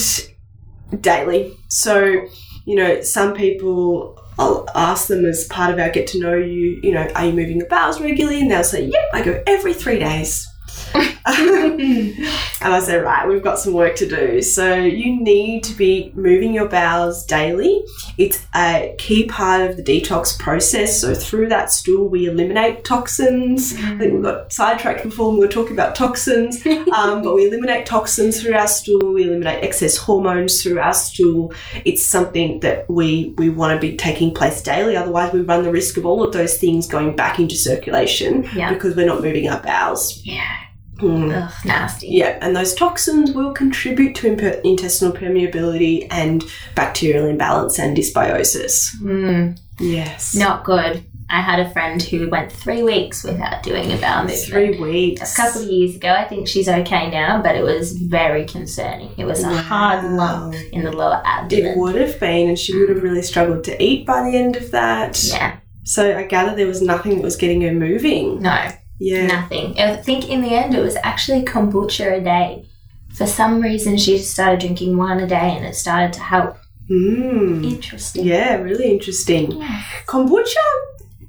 daily. 1.00 1.56
So, 1.68 2.26
you 2.64 2.76
know, 2.76 3.02
some 3.02 3.35
people. 3.35 4.16
I'll 4.38 4.66
ask 4.74 5.09
them 5.09 5.26
as 5.26 5.44
part 5.48 5.70
of 5.70 5.78
our 5.78 5.90
get 5.90 6.06
to 6.09 6.18
know 6.18 6.35
you, 6.35 6.80
you 6.83 6.92
know, 6.92 7.06
are 7.14 7.26
you 7.26 7.33
moving 7.35 7.59
the 7.59 7.66
bowels 7.66 8.00
regularly? 8.00 8.40
And 8.40 8.50
they'll 8.50 8.64
say, 8.64 8.87
yep, 8.87 9.11
I 9.12 9.22
go 9.22 9.42
every 9.46 9.74
three 9.74 9.98
days. 9.98 10.49
and 10.94 12.74
I 12.74 12.81
say, 12.81 12.98
right, 12.98 13.26
we've 13.29 13.42
got 13.42 13.59
some 13.59 13.72
work 13.72 13.96
to 13.96 14.09
do. 14.09 14.42
So 14.42 14.74
you 14.74 15.20
need 15.20 15.64
to 15.64 15.74
be 15.74 16.12
moving 16.14 16.53
your 16.53 16.68
bowels 16.68 17.24
daily. 17.24 17.85
It's 18.18 18.46
a 18.55 18.94
key 18.98 19.26
part 19.26 19.62
of 19.70 19.76
the 19.76 19.83
detox 19.83 20.38
process. 20.38 21.00
So 21.00 21.14
through 21.14 21.48
that 21.50 21.70
stool, 21.70 22.09
we 22.09 22.26
eliminate 22.26 22.85
toxins. 22.85 23.74
I 23.74 23.96
think 23.98 24.14
we 24.14 24.22
got 24.22 24.53
sidetracked 24.53 25.03
before 25.05 25.29
when 25.31 25.38
we 25.40 25.46
were 25.46 25.53
talking 25.53 25.72
about 25.72 25.94
toxins, 25.94 26.64
um, 26.94 27.22
but 27.22 27.35
we 27.35 27.46
eliminate 27.46 27.87
toxins 27.87 28.40
through 28.42 28.55
our 28.55 28.68
stool. 28.68 29.12
We 29.12 29.24
eliminate 29.24 29.62
excess 29.64 29.96
hormones 29.96 30.62
through 30.62 30.81
our 30.81 30.94
stool. 30.94 31.53
It's 31.85 32.03
something 32.03 32.61
that 32.61 32.88
we 32.90 33.35
we 33.38 33.48
want 33.50 33.81
to 33.81 33.87
be 33.87 33.96
taking 33.96 34.35
place 34.35 34.62
daily. 34.62 34.96
Otherwise, 34.96 35.33
we 35.33 35.40
run 35.40 35.62
the 35.62 35.72
risk 35.72 35.96
of 35.96 36.05
all 36.07 36.22
of 36.22 36.33
those 36.33 36.59
things 36.59 36.87
going 36.87 37.16
back 37.16 37.38
into 37.38 37.55
circulation 37.57 38.46
Yeah. 38.55 38.72
because 38.72 38.96
we're 38.96 39.07
not 39.07 39.22
moving 39.22 39.48
our 39.48 39.61
bowels. 39.61 40.20
Yeah. 40.24 40.57
Hmm. 41.00 41.30
Ugh, 41.30 41.50
nasty. 41.64 42.08
Yeah, 42.08 42.38
and 42.40 42.54
those 42.54 42.74
toxins 42.74 43.32
will 43.32 43.52
contribute 43.52 44.14
to 44.16 44.66
intestinal 44.66 45.12
permeability 45.14 46.06
and 46.10 46.44
bacterial 46.74 47.26
imbalance 47.26 47.78
and 47.78 47.96
dysbiosis. 47.96 48.96
Mm, 49.02 49.58
Yes. 49.78 50.34
not 50.34 50.64
good. 50.64 51.04
I 51.32 51.42
had 51.42 51.60
a 51.60 51.70
friend 51.70 52.02
who 52.02 52.28
went 52.28 52.50
three 52.50 52.82
weeks 52.82 53.22
without 53.22 53.62
doing 53.62 53.92
a 53.92 53.96
bowel 53.98 54.22
movement. 54.24 54.42
Three 54.48 54.80
weeks. 54.80 55.32
A 55.32 55.36
couple 55.36 55.62
of 55.62 55.68
years 55.68 55.94
ago, 55.94 56.10
I 56.12 56.24
think 56.24 56.48
she's 56.48 56.68
okay 56.68 57.08
now, 57.08 57.40
but 57.40 57.54
it 57.54 57.62
was 57.62 57.92
very 57.92 58.44
concerning. 58.46 59.12
It 59.16 59.24
was 59.26 59.44
a 59.44 59.56
hard 59.56 60.04
lump 60.12 60.56
in 60.72 60.82
the 60.82 60.90
lower 60.90 61.22
abdomen. 61.24 61.66
It 61.66 61.78
would 61.78 61.94
have 61.94 62.18
been, 62.18 62.48
and 62.48 62.58
she 62.58 62.76
would 62.76 62.88
have 62.88 63.02
really 63.04 63.22
struggled 63.22 63.62
to 63.64 63.80
eat 63.82 64.04
by 64.06 64.28
the 64.28 64.36
end 64.36 64.56
of 64.56 64.72
that. 64.72 65.22
Yeah, 65.22 65.58
So 65.84 66.18
I 66.18 66.24
gather 66.24 66.56
there 66.56 66.66
was 66.66 66.82
nothing 66.82 67.14
that 67.14 67.22
was 67.22 67.36
getting 67.36 67.60
her 67.62 67.72
moving. 67.72 68.42
no, 68.42 68.68
Yeah. 69.00 69.26
nothing. 69.26 69.80
I 69.80 69.96
think 69.96 70.28
in 70.28 70.42
the 70.42 70.54
end, 70.54 70.74
it 70.74 70.80
was 70.80 70.96
actually 71.02 71.42
kombucha 71.44 72.18
a 72.18 72.20
day. 72.20 72.66
For 73.14 73.26
some 73.26 73.60
reason, 73.60 73.96
she 73.96 74.18
started 74.18 74.60
drinking 74.60 74.96
one 74.96 75.18
a 75.18 75.26
day, 75.26 75.56
and 75.56 75.64
it 75.64 75.74
started 75.74 76.12
to 76.12 76.20
help. 76.20 76.56
Mm. 76.88 77.64
Interesting. 77.64 78.26
Yeah, 78.26 78.56
really 78.56 78.90
interesting. 78.92 79.52
Yeah. 79.52 79.82
Kombucha, 80.06 80.56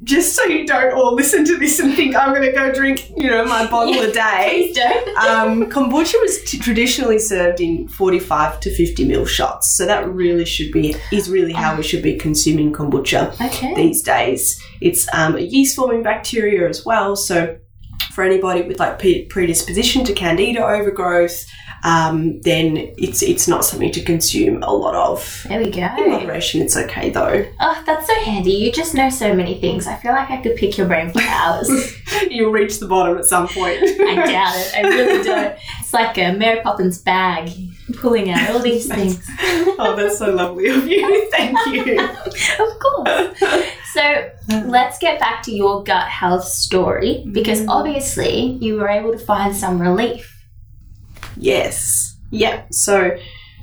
just 0.03 0.35
so 0.35 0.43
you 0.45 0.65
don't 0.65 0.93
all 0.93 1.13
listen 1.13 1.45
to 1.45 1.57
this 1.57 1.79
and 1.79 1.93
think 1.95 2.15
I'm 2.15 2.29
going 2.33 2.41
to 2.41 2.51
go 2.51 2.71
drink, 2.71 3.11
you 3.15 3.29
know, 3.29 3.45
my 3.45 3.67
bottle 3.67 3.99
a 3.99 4.11
day. 4.11 4.71
Please 4.73 4.75
don't. 4.75 5.17
um, 5.17 5.69
kombucha 5.69 6.19
was 6.21 6.41
t- 6.43 6.57
traditionally 6.57 7.19
served 7.19 7.61
in 7.61 7.87
45 7.87 8.59
to 8.61 8.75
50 8.75 9.05
mil 9.05 9.25
shots. 9.25 9.75
So 9.75 9.85
that 9.85 10.11
really 10.11 10.45
should 10.45 10.71
be, 10.71 10.95
is 11.11 11.29
really 11.29 11.53
how 11.53 11.75
we 11.75 11.83
should 11.83 12.01
be 12.01 12.15
consuming 12.15 12.73
kombucha 12.73 13.33
okay. 13.45 13.75
these 13.75 14.01
days. 14.01 14.61
It's 14.81 15.07
um, 15.13 15.35
a 15.35 15.41
yeast 15.41 15.75
forming 15.75 16.01
bacteria 16.01 16.67
as 16.67 16.83
well. 16.85 17.15
So 17.15 17.57
for 18.11 18.23
anybody 18.23 18.61
with 18.63 18.79
like 18.79 18.99
predisposition 19.29 20.03
to 20.05 20.13
candida 20.13 20.65
overgrowth, 20.65 21.45
um, 21.83 22.39
then 22.41 22.77
it's 22.97 23.23
it's 23.23 23.47
not 23.47 23.65
something 23.65 23.91
to 23.91 24.01
consume 24.03 24.61
a 24.63 24.71
lot 24.71 24.93
of. 24.93 25.45
There 25.47 25.59
we 25.59 25.71
go. 25.71 25.87
In 25.97 26.11
moderation, 26.11 26.61
it's 26.61 26.77
okay 26.77 27.09
though. 27.09 27.45
Oh, 27.59 27.83
that's 27.85 28.07
so 28.07 28.15
handy. 28.21 28.51
You 28.51 28.71
just 28.71 28.93
know 28.93 29.09
so 29.09 29.33
many 29.33 29.59
things. 29.59 29.87
I 29.87 29.95
feel 29.95 30.11
like 30.11 30.29
I 30.29 30.41
could 30.41 30.55
pick 30.55 30.77
your 30.77 30.87
brain 30.87 31.11
for 31.11 31.21
hours. 31.21 31.69
You'll 32.29 32.51
reach 32.51 32.79
the 32.79 32.87
bottom 32.87 33.17
at 33.17 33.25
some 33.25 33.47
point. 33.47 33.79
I 33.81 34.15
doubt 34.15 34.55
it. 34.55 34.75
I 34.75 34.81
really 34.81 35.23
don't. 35.23 35.57
It's 35.91 35.93
like 35.93 36.17
a 36.17 36.31
Mary 36.31 36.61
Poppins 36.61 36.99
bag, 36.99 37.51
pulling 37.97 38.29
out 38.29 38.49
all 38.49 38.59
these 38.59 38.87
things. 38.95 39.27
oh, 39.77 39.93
that's 39.97 40.19
so 40.19 40.31
lovely 40.31 40.69
of 40.69 40.87
you. 40.87 41.29
Thank 41.31 41.57
you. 41.67 41.99
of 41.99 42.79
course. 42.79 43.37
So 43.93 44.29
let's 44.67 44.97
get 44.99 45.19
back 45.19 45.43
to 45.43 45.51
your 45.51 45.83
gut 45.83 46.07
health 46.07 46.45
story 46.45 47.25
because 47.33 47.59
mm-hmm. 47.59 47.71
obviously 47.71 48.57
you 48.61 48.75
were 48.75 48.87
able 48.87 49.11
to 49.11 49.19
find 49.19 49.53
some 49.53 49.81
relief. 49.81 50.33
Yes. 51.35 52.15
Yeah. 52.29 52.63
So 52.71 53.17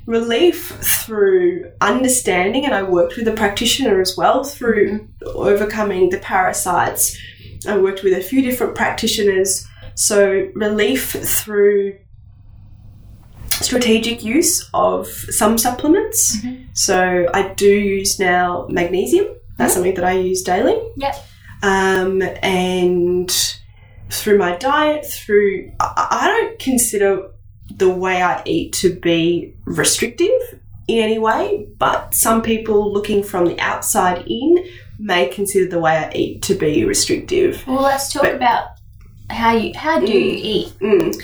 relief 0.05 0.67
through 0.83 1.73
understanding, 1.81 2.67
and 2.67 2.75
I 2.75 2.83
worked 2.83 3.17
with 3.17 3.27
a 3.27 3.33
practitioner 3.33 4.03
as 4.03 4.19
well 4.19 4.45
through 4.45 4.91
mm-hmm. 4.91 5.29
overcoming 5.29 6.11
the 6.11 6.19
parasites. 6.19 7.17
I 7.67 7.79
worked 7.79 8.03
with 8.03 8.13
a 8.13 8.23
few 8.23 8.43
different 8.43 8.75
practitioners. 8.75 9.67
So 9.95 10.51
relief 10.55 11.13
through 11.13 11.95
strategic 13.69 14.25
use 14.25 14.69
of 14.73 15.07
some 15.41 15.59
supplements. 15.59 16.37
So 16.73 17.27
I 17.35 17.43
do 17.55 17.69
use 17.99 18.19
now 18.19 18.67
magnesium. 18.71 19.27
That's 19.59 19.75
something 19.75 19.95
that 19.95 20.05
I 20.05 20.13
use 20.13 20.43
daily. 20.43 20.79
Yep. 20.97 21.15
Um, 21.63 22.23
and 22.43 23.31
through 24.11 24.39
my 24.39 24.57
diet, 24.57 25.05
through 25.05 25.71
I, 25.81 26.09
I 26.23 26.27
don't 26.29 26.59
consider 26.59 27.31
the 27.77 27.91
way 27.91 28.23
I 28.23 28.43
eat 28.47 28.73
to 28.75 28.95
be 28.95 29.55
restrictive 29.67 30.41
in 30.87 30.99
any 31.03 31.19
way, 31.19 31.67
but 31.77 32.15
some 32.15 32.41
people 32.41 32.91
looking 32.93 33.23
from 33.23 33.45
the 33.45 33.61
outside 33.61 34.25
in 34.27 34.65
may 34.99 35.29
consider 35.29 35.69
the 35.69 35.79
way 35.79 35.95
I 35.99 36.11
eat 36.15 36.43
to 36.43 36.55
be 36.55 36.85
restrictive. 36.87 37.63
Well, 37.67 37.83
let's 37.83 38.11
talk 38.13 38.23
But- 38.23 38.37
about 38.37 38.65
how 39.31 39.53
you 39.55 39.73
how 39.77 40.01
do 40.01 40.11
you 40.11 40.33
eat? 40.43 40.69
Mm. 40.81 41.23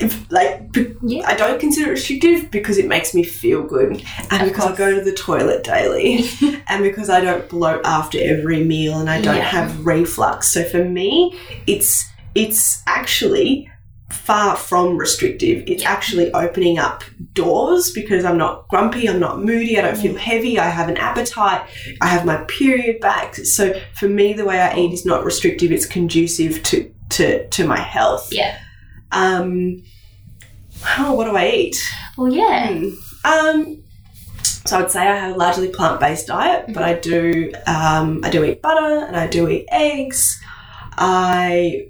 If, 0.00 0.30
like 0.30 0.60
Yeah. 1.02 1.26
I 1.26 1.34
don't 1.34 1.60
consider 1.60 1.88
it 1.88 1.92
restrictive 1.92 2.50
because 2.50 2.78
it 2.78 2.86
makes 2.86 3.14
me 3.14 3.22
feel 3.22 3.62
good, 3.62 4.04
and 4.30 4.42
Of 4.42 4.48
because 4.48 4.66
I 4.66 4.76
go 4.76 4.94
to 4.94 5.00
the 5.00 5.12
toilet 5.12 5.64
daily, 5.64 6.28
and 6.68 6.82
because 6.82 7.10
I 7.10 7.20
don't 7.20 7.48
bloat 7.48 7.80
after 7.84 8.18
every 8.20 8.64
meal, 8.64 8.98
and 8.98 9.10
I 9.10 9.20
don't 9.20 9.36
Yeah. 9.36 9.42
have 9.42 9.86
reflux. 9.86 10.48
So 10.52 10.64
for 10.64 10.84
me, 10.84 11.38
it's 11.66 12.04
it's 12.34 12.82
actually 12.86 13.70
far 14.10 14.56
from 14.56 14.96
restrictive. 14.96 15.64
It's 15.66 15.84
actually 15.84 16.32
opening 16.32 16.78
up 16.78 17.04
doors 17.34 17.90
because 17.90 18.24
I'm 18.24 18.38
not 18.38 18.66
grumpy, 18.68 19.08
I'm 19.08 19.20
not 19.20 19.42
moody, 19.42 19.78
I 19.78 19.82
don't 19.82 19.98
feel 19.98 20.14
mm. 20.14 20.18
heavy, 20.18 20.58
I 20.58 20.68
have 20.68 20.88
an 20.88 20.96
appetite, 20.96 21.68
I 22.00 22.06
have 22.06 22.24
my 22.24 22.38
period 22.44 23.00
back. 23.00 23.34
So 23.36 23.78
for 23.94 24.08
me, 24.08 24.32
the 24.32 24.44
way 24.46 24.60
I 24.60 24.76
eat 24.76 24.92
is 24.92 25.04
not 25.04 25.24
restrictive; 25.24 25.72
it's 25.72 25.86
conducive 25.86 26.62
to 26.64 26.92
to 27.10 27.48
to 27.48 27.66
my 27.66 27.78
health. 27.78 28.28
Yeah. 28.32 28.58
Um, 29.12 29.82
oh, 30.98 31.14
what 31.14 31.24
do 31.24 31.36
I 31.36 31.48
eat? 31.50 31.76
Well, 32.16 32.32
yeah. 32.32 32.72
Hmm. 32.72 32.88
Um, 33.24 33.82
so 34.42 34.78
I'd 34.78 34.90
say 34.90 35.00
I 35.00 35.16
have 35.16 35.34
a 35.34 35.38
largely 35.38 35.68
plant-based 35.68 36.26
diet, 36.26 36.66
but 36.74 36.82
I 36.82 36.94
do 36.94 37.52
um, 37.66 38.20
I 38.22 38.30
do 38.30 38.44
eat 38.44 38.60
butter 38.60 39.06
and 39.06 39.16
I 39.16 39.26
do 39.26 39.48
eat 39.48 39.66
eggs. 39.70 40.38
I 40.92 41.88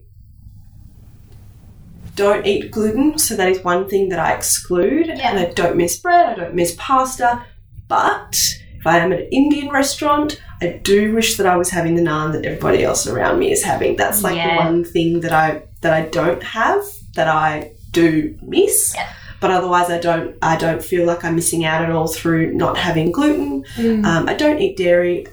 don't 2.15 2.47
eat 2.47 2.71
gluten, 2.71 3.19
so 3.19 3.37
that 3.37 3.49
is 3.49 3.63
one 3.65 3.89
thing 3.89 4.09
that 4.11 4.19
I 4.19 4.33
exclude. 4.33 5.07
Yeah. 5.07 5.31
And 5.31 5.39
I 5.39 5.47
don't 5.53 5.77
miss 5.77 5.99
bread. 5.99 6.29
I 6.29 6.35
don't 6.35 6.55
miss 6.55 6.75
pasta. 6.79 7.45
But 7.89 8.37
if 8.77 8.87
I 8.87 8.99
am 8.99 9.13
at 9.13 9.21
an 9.21 9.29
Indian 9.33 9.71
restaurant, 9.71 10.41
I 10.61 10.81
do 10.83 11.15
wish 11.15 11.37
that 11.37 11.47
I 11.47 11.57
was 11.57 11.71
having 11.71 11.95
the 11.95 12.03
naan 12.03 12.33
that 12.33 12.45
everybody 12.45 12.85
else 12.85 13.07
around 13.07 13.39
me 13.39 13.51
is 13.51 13.65
having. 13.65 13.97
That's 13.97 14.23
like 14.23 14.35
the 14.35 14.57
one 14.57 14.85
thing 14.85 15.21
that 15.21 15.33
I 15.33 15.63
that 15.81 15.93
I 15.93 16.03
don't 16.09 16.43
have 16.43 16.85
that 17.19 17.29
I 17.29 17.73
do 17.91 18.39
miss. 18.43 18.95
Yeah. 18.95 19.13
But 19.41 19.51
otherwise, 19.51 19.91
I 19.91 19.99
don't. 19.99 20.37
I 20.43 20.57
don't 20.57 20.83
feel 20.83 21.07
like 21.07 21.25
I'm 21.25 21.37
missing 21.37 21.65
out 21.65 21.83
at 21.85 21.91
all 21.91 22.09
through 22.09 22.55
not 22.55 22.77
having 22.77 23.13
gluten. 23.13 23.65
Mm. 23.77 24.05
Um, 24.05 24.29
I 24.29 24.35
don't 24.35 24.61
eat 24.61 24.77
dairy, 24.77 25.27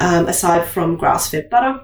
um, 0.00 0.26
aside 0.26 0.66
from 0.66 0.96
grass-fed 0.96 1.48
butter. 1.48 1.80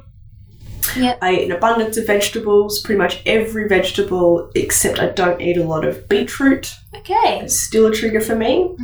Yep. 0.96 1.18
I 1.22 1.34
eat 1.34 1.44
an 1.44 1.52
abundance 1.52 1.96
of 1.96 2.06
vegetables, 2.06 2.80
pretty 2.82 2.98
much 2.98 3.22
every 3.24 3.68
vegetable, 3.68 4.50
except 4.54 4.98
I 4.98 5.08
don't 5.10 5.40
eat 5.40 5.56
a 5.56 5.64
lot 5.64 5.86
of 5.86 6.08
beetroot. 6.08 6.74
Okay. 6.94 7.40
It's 7.42 7.58
still 7.58 7.86
a 7.86 7.94
trigger 7.94 8.20
for 8.20 8.34
me. 8.34 8.76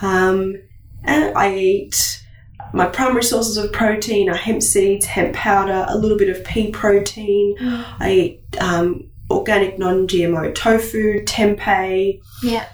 Um, 0.00 0.56
and 1.02 1.36
I 1.36 1.54
eat 1.56 2.22
my 2.72 2.86
primary 2.86 3.24
sources 3.24 3.56
of 3.56 3.72
protein 3.72 4.28
are 4.30 4.36
hemp 4.36 4.62
seeds, 4.62 5.06
hemp 5.06 5.34
powder, 5.34 5.84
a 5.88 5.98
little 5.98 6.18
bit 6.18 6.28
of 6.28 6.44
pea 6.44 6.70
protein. 6.70 7.56
I 7.60 8.12
eat 8.12 8.62
um, 8.62 9.10
organic 9.32 9.78
non-GMO 9.78 10.54
tofu, 10.54 11.22
tempeh. 11.24 12.20
Yeah. 12.42 12.66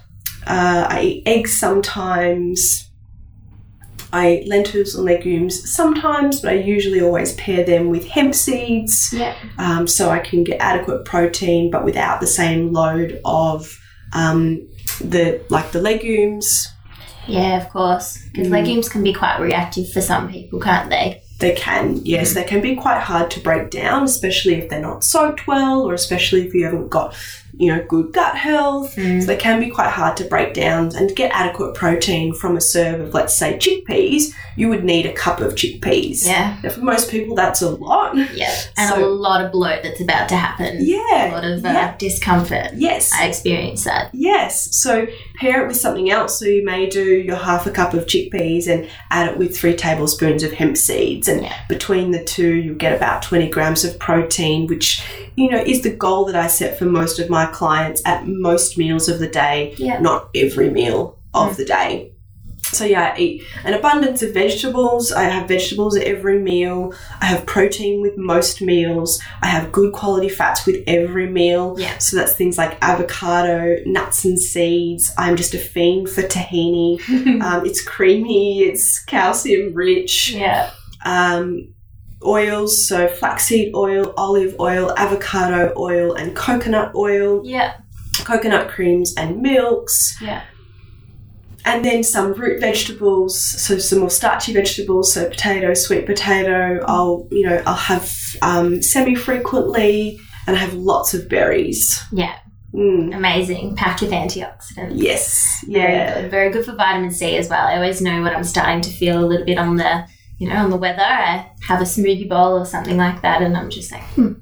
Uh, 0.47 0.87
I 0.89 1.01
eat 1.03 1.23
eggs 1.27 1.57
sometimes. 1.59 2.85
I 4.11 4.37
eat 4.37 4.49
lentils 4.49 4.95
and 4.95 5.05
legumes 5.05 5.71
sometimes, 5.75 6.41
but 6.41 6.53
I 6.53 6.55
usually 6.55 7.03
always 7.03 7.35
pair 7.35 7.63
them 7.65 7.91
with 7.91 8.07
hemp 8.09 8.35
seeds 8.35 9.11
Yeah. 9.13 9.35
um, 9.59 9.87
so 9.87 10.09
I 10.09 10.19
can 10.21 10.45
get 10.45 10.61
adequate 10.61 11.05
protein, 11.05 11.71
but 11.71 11.85
without 11.85 12.21
the 12.23 12.27
same 12.27 12.73
load 12.73 13.21
of 13.27 13.79
um, 14.15 14.67
the 15.03 15.43
like 15.51 15.73
the 15.73 15.83
legumes. 15.83 16.67
Yeah, 17.27 17.59
of 17.63 17.69
course. 17.71 18.17
Because 18.33 18.49
Mm. 18.49 18.53
legumes 18.53 18.89
can 18.89 19.03
be 19.03 19.13
quite 19.13 19.39
reactive 19.39 19.91
for 19.93 20.01
some 20.01 20.31
people, 20.31 20.59
can't 20.61 20.89
they? 20.89 21.21
They 21.39 21.55
can, 21.55 22.05
yes, 22.05 22.31
mm-hmm. 22.31 22.35
they 22.35 22.45
can 22.45 22.61
be 22.61 22.75
quite 22.75 23.01
hard 23.01 23.31
to 23.33 23.41
break 23.41 23.71
down, 23.71 24.03
especially 24.03 24.55
if 24.55 24.69
they're 24.69 24.81
not 24.81 25.05
soaked 25.05 25.47
well, 25.47 25.83
or 25.83 25.95
especially 25.95 26.47
if 26.47 26.53
you 26.53 26.65
haven't 26.65 26.89
got, 26.89 27.15
you 27.57 27.75
know, 27.75 27.85
good 27.89 28.13
gut 28.13 28.37
health. 28.37 28.93
So 28.95 29.01
they 29.27 29.37
can 29.37 29.59
be 29.61 29.71
quite 29.71 29.91
hard 29.91 30.17
to 30.19 30.25
break 30.25 30.55
down 30.55 30.95
and 30.97 31.09
to 31.09 31.15
get 31.15 31.31
adequate 31.33 31.75
protein 31.75 32.35
from 32.35 32.57
a 32.57 32.61
serve 32.61 33.01
of, 33.01 33.15
let's 33.15 33.35
say, 33.35 33.55
chickpeas. 33.59 34.33
You 34.57 34.69
would 34.69 34.85
need 34.85 35.07
a 35.07 35.13
cup 35.13 35.41
of 35.41 35.55
chickpeas. 35.55 36.27
Yeah. 36.27 36.59
Now, 36.63 36.71
for 36.71 36.81
most 36.81 37.11
people, 37.11 37.35
that's 37.37 37.63
a 37.63 37.71
lot. 37.71 38.17
Yeah. 38.35 38.55
And 38.77 38.95
So- 38.95 39.05
a 39.05 39.09
lot 39.09 39.45
of 39.45 39.53
bloat 39.53 39.83
that's 39.83 40.01
about 40.01 40.29
to 40.31 40.37
happen. 40.37 40.79
Yeah. 40.81 41.31
A 41.31 41.33
lot 41.33 41.45
of 41.45 41.65
uh, 41.65 41.69
yeah. 41.69 41.97
discomfort. 41.97 42.71
Yes. 42.75 43.13
I 43.13 43.27
experienced 43.27 43.85
that. 43.85 44.11
Yes. 44.13 44.75
So 44.77 45.07
pair 45.41 45.63
it 45.65 45.69
with 45.69 45.77
something 45.77 46.11
else. 46.11 46.39
So 46.39 46.45
you 46.45 46.65
may 46.65 46.89
do 46.89 47.05
your 47.05 47.37
half 47.37 47.67
a 47.67 47.71
cup 47.71 47.95
of 47.95 48.07
chickpeas 48.07 48.67
and 48.69 48.89
add 49.11 49.31
it 49.31 49.39
with 49.39 49.57
three 49.57 49.75
tablespoons 49.77 50.43
of 50.43 50.53
hemp 50.53 50.77
seeds. 50.77 51.29
And 51.29 51.43
Yeah. 51.43 51.55
between 51.69 52.11
the 52.11 52.23
two, 52.25 52.55
you'll 52.55 52.75
get 52.77 52.95
about 52.95 53.23
20 53.23 53.49
grams 53.51 53.85
of 53.85 53.99
protein, 53.99 54.67
which, 54.67 55.03
you 55.37 55.51
know, 55.51 55.59
is 55.59 55.83
the 55.83 55.91
goal 55.95 56.25
that 56.27 56.37
I 56.37 56.47
set 56.49 56.79
for 56.79 56.85
most 56.85 57.19
of 57.19 57.31
my 57.31 57.38
clients 57.47 58.03
at 58.05 58.27
most 58.27 58.77
meals 58.79 59.09
of 59.09 59.19
the 59.19 59.29
day, 59.29 59.75
Yeah. 59.79 60.01
not 60.01 60.29
every 60.35 60.71
meal 60.71 61.19
of 61.35 61.57
the 61.57 61.65
day. 61.65 62.13
So 62.71 62.85
yeah, 62.85 63.15
I 63.17 63.19
eat 63.19 63.45
an 63.65 63.73
abundance 63.73 64.23
of 64.23 64.35
vegetables. 64.35 65.11
I 65.11 65.23
have 65.23 65.49
vegetables 65.49 65.97
at 65.97 66.03
every 66.05 66.39
meal. 66.39 66.93
I 67.21 67.25
have 67.27 67.47
protein 67.47 68.03
with 68.03 68.19
most 68.19 68.61
meals. 68.61 69.21
I 69.43 69.47
have 69.47 69.73
good 69.73 69.95
quality 69.95 70.29
fats 70.29 70.67
with 70.67 70.83
every 70.87 71.29
meal. 71.31 71.77
Yeah. 71.79 71.97
So 71.97 72.17
that's 72.17 72.35
things 72.35 72.59
like 72.59 72.77
avocado, 72.83 73.77
nuts 73.87 74.25
and 74.27 74.39
seeds. 74.39 75.11
I'm 75.17 75.37
just 75.37 75.55
a 75.55 75.59
fiend 75.59 76.11
for 76.11 76.23
tahini. 76.23 77.01
um, 77.43 77.65
it's 77.65 77.81
creamy. 77.83 78.61
It's 78.65 79.03
calcium 79.05 79.73
rich. 79.73 80.33
Yeah. 80.33 80.71
Um, 81.07 81.73
oils, 82.25 82.87
so 82.89 83.09
flaxseed 83.09 83.75
oil, 83.75 84.13
olive 84.17 84.57
oil, 84.61 84.93
avocado 84.97 85.73
oil, 85.77 86.15
and 86.15 86.35
coconut 86.35 86.95
oil. 86.95 87.43
Yeah. 87.45 87.77
Coconut 88.25 88.69
creams 88.69 89.15
and 89.17 89.41
milks 89.41 90.17
Yeah. 90.21 90.43
and 91.65 91.85
then 91.85 92.03
some 92.03 92.33
root 92.33 92.61
vegetables, 92.61 93.39
so 93.41 93.79
some 93.79 94.01
more 94.01 94.11
starchy 94.11 94.53
vegetables, 94.53 95.13
so 95.15 95.29
potato, 95.29 95.73
sweet 95.75 96.07
potato. 96.07 96.85
I'll 96.87 97.29
you 97.31 97.47
know 97.49 97.63
I'll 97.67 97.75
have 97.75 98.13
um, 98.43 98.83
semi 98.83 99.15
frequently, 99.15 100.19
and 100.47 100.57
I 100.57 100.59
have 100.61 100.75
lots 100.75 101.15
of 101.15 101.29
berries. 101.29 101.99
Yeah. 102.13 102.37
Mm. 102.75 103.15
Amazing. 103.17 103.77
Packed 103.77 104.03
with 104.03 104.11
antioxidants. 104.11 104.93
Yes, 104.95 105.65
Very 105.67 105.81
yeah, 105.95 106.21
good. 106.23 106.31
Very 106.31 106.51
good 106.51 106.65
for 106.67 106.75
vitamin 106.75 107.11
C 107.11 107.37
as 107.37 107.49
well. 107.49 107.67
I 107.67 107.77
always 107.77 108.03
know 108.03 108.23
when 108.23 108.35
I'm 108.35 108.45
starting 108.45 108.83
to 108.83 108.91
feel 108.91 109.25
a 109.25 109.27
little 109.27 109.47
bit 109.47 109.57
on 109.59 109.77
the, 109.77 110.07
you 110.39 110.49
know, 110.49 110.57
on 110.57 110.71
the 110.71 110.77
weather. 110.77 111.03
I 111.03 111.51
have 111.67 111.81
a 111.81 111.85
smoothie 111.85 112.29
bowl 112.29 112.59
or 112.59 112.65
something 112.65 112.97
like 112.97 113.23
that, 113.23 113.43
and 113.43 113.57
I'm 113.57 113.71
just 113.71 113.91
like, 113.93 114.03
hmm, 114.11 114.33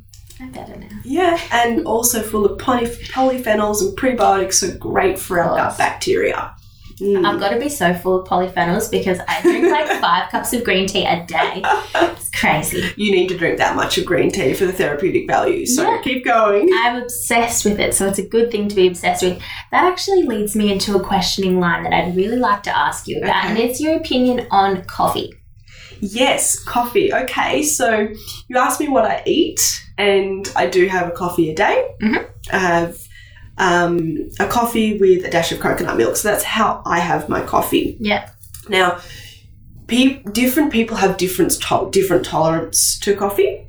I'm 0.40 0.52
better 0.52 0.76
now. 0.76 0.88
yeah, 1.04 1.40
and 1.52 1.86
also 1.86 2.22
full 2.22 2.44
of 2.44 2.58
poly- 2.58 2.86
polyphenols 2.86 3.80
and 3.80 3.96
prebiotics, 3.98 4.54
so 4.54 4.76
great 4.76 5.18
for 5.18 5.40
our 5.40 5.56
gut 5.56 5.78
bacteria. 5.78 6.52
Mm. 7.00 7.26
I've 7.26 7.38
got 7.38 7.50
to 7.50 7.58
be 7.60 7.68
so 7.68 7.92
full 7.92 8.22
of 8.22 8.26
polyphenols 8.26 8.90
because 8.90 9.18
I 9.28 9.42
drink 9.42 9.70
like 9.70 9.86
five 10.00 10.30
cups 10.30 10.54
of 10.54 10.64
green 10.64 10.86
tea 10.86 11.04
a 11.04 11.26
day. 11.26 11.60
It's 11.94 12.30
crazy. 12.30 12.90
You 12.96 13.12
need 13.12 13.28
to 13.28 13.36
drink 13.36 13.58
that 13.58 13.76
much 13.76 13.98
of 13.98 14.06
green 14.06 14.30
tea 14.32 14.54
for 14.54 14.64
the 14.64 14.72
therapeutic 14.72 15.26
value. 15.26 15.66
So 15.66 15.82
Yeah. 15.82 16.00
keep 16.02 16.24
going. 16.24 16.70
I'm 16.84 17.02
obsessed 17.02 17.66
with 17.66 17.78
it, 17.80 17.92
so 17.92 18.06
it's 18.08 18.18
a 18.18 18.26
good 18.26 18.50
thing 18.50 18.68
to 18.68 18.74
be 18.74 18.86
obsessed 18.86 19.22
with. 19.22 19.38
That 19.72 19.84
actually 19.84 20.22
leads 20.22 20.56
me 20.56 20.72
into 20.72 20.96
a 20.96 21.00
questioning 21.04 21.60
line 21.60 21.82
that 21.82 21.92
I'd 21.92 22.16
really 22.16 22.38
like 22.38 22.62
to 22.62 22.74
ask 22.74 23.06
you 23.06 23.18
about, 23.18 23.44
Okay. 23.44 23.48
and 23.50 23.58
it's 23.58 23.78
your 23.78 23.96
opinion 23.96 24.46
on 24.50 24.82
coffee. 24.84 25.34
Yes, 26.00 26.58
coffee. 26.62 27.12
Okay, 27.12 27.62
so 27.62 28.08
you 28.48 28.56
asked 28.58 28.80
me 28.80 28.88
what 28.88 29.04
I 29.04 29.22
eat, 29.26 29.60
and 29.98 30.50
I 30.56 30.66
do 30.66 30.86
have 30.88 31.08
a 31.08 31.12
coffee 31.12 31.50
a 31.50 31.54
day. 31.54 31.88
Mhm. 32.02 32.26
I 32.52 32.58
have 32.58 32.98
um, 33.58 34.28
a 34.38 34.46
coffee 34.46 34.98
with 34.98 35.24
a 35.24 35.30
dash 35.30 35.50
of 35.52 35.60
coconut 35.60 35.96
milk. 35.96 36.16
So 36.16 36.28
that's 36.28 36.44
how 36.44 36.82
I 36.84 36.98
have 37.00 37.28
my 37.30 37.40
coffee. 37.40 37.96
Yeah. 37.98 38.28
Now, 38.68 38.98
pe- 39.86 40.22
different 40.32 40.72
people 40.72 40.96
have 40.98 41.16
different 41.16 41.52
to- 41.62 41.88
different 41.90 42.24
tolerance 42.26 42.98
to 43.00 43.14
coffee, 43.16 43.64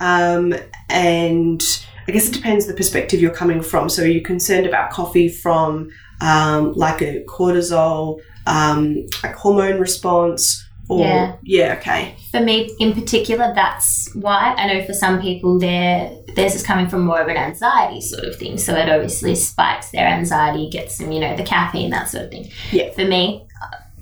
um, 0.00 0.54
and 0.88 1.60
I 2.06 2.12
guess 2.12 2.28
it 2.28 2.34
depends 2.34 2.66
the 2.66 2.74
perspective 2.74 3.20
you're 3.20 3.30
coming 3.34 3.62
from. 3.62 3.88
So, 3.88 4.02
are 4.02 4.06
you 4.06 4.20
concerned 4.22 4.66
about 4.66 4.90
coffee 4.90 5.28
from 5.28 5.90
um, 6.20 6.72
like 6.74 7.02
a 7.02 7.24
cortisol, 7.26 8.20
um, 8.46 9.06
like 9.24 9.34
hormone 9.34 9.80
response? 9.80 10.64
Or, 10.92 11.04
Yeah. 11.04 11.34
yeah, 11.42 11.76
okay. 11.78 12.14
For 12.30 12.40
me, 12.40 12.70
in 12.78 12.92
particular, 12.92 13.52
that's 13.54 14.08
why 14.14 14.54
I 14.56 14.66
know 14.72 14.84
for 14.84 14.92
some 14.94 15.20
people, 15.20 15.58
there 15.58 16.10
theirs 16.34 16.54
is 16.54 16.62
coming 16.62 16.88
from 16.88 17.02
more 17.04 17.20
of 17.20 17.28
an 17.28 17.36
anxiety 17.36 18.00
sort 18.00 18.24
of 18.24 18.36
thing. 18.36 18.56
So 18.58 18.74
it 18.74 18.88
obviously 18.88 19.34
spikes 19.34 19.90
their 19.90 20.06
anxiety, 20.06 20.70
gets 20.70 20.98
them, 20.98 21.12
you 21.12 21.20
know, 21.20 21.36
the 21.36 21.42
caffeine, 21.42 21.90
that 21.90 22.08
sort 22.08 22.24
of 22.24 22.30
thing. 22.30 22.48
Yeah. 22.70 22.90
For 22.92 23.04
me, 23.04 23.46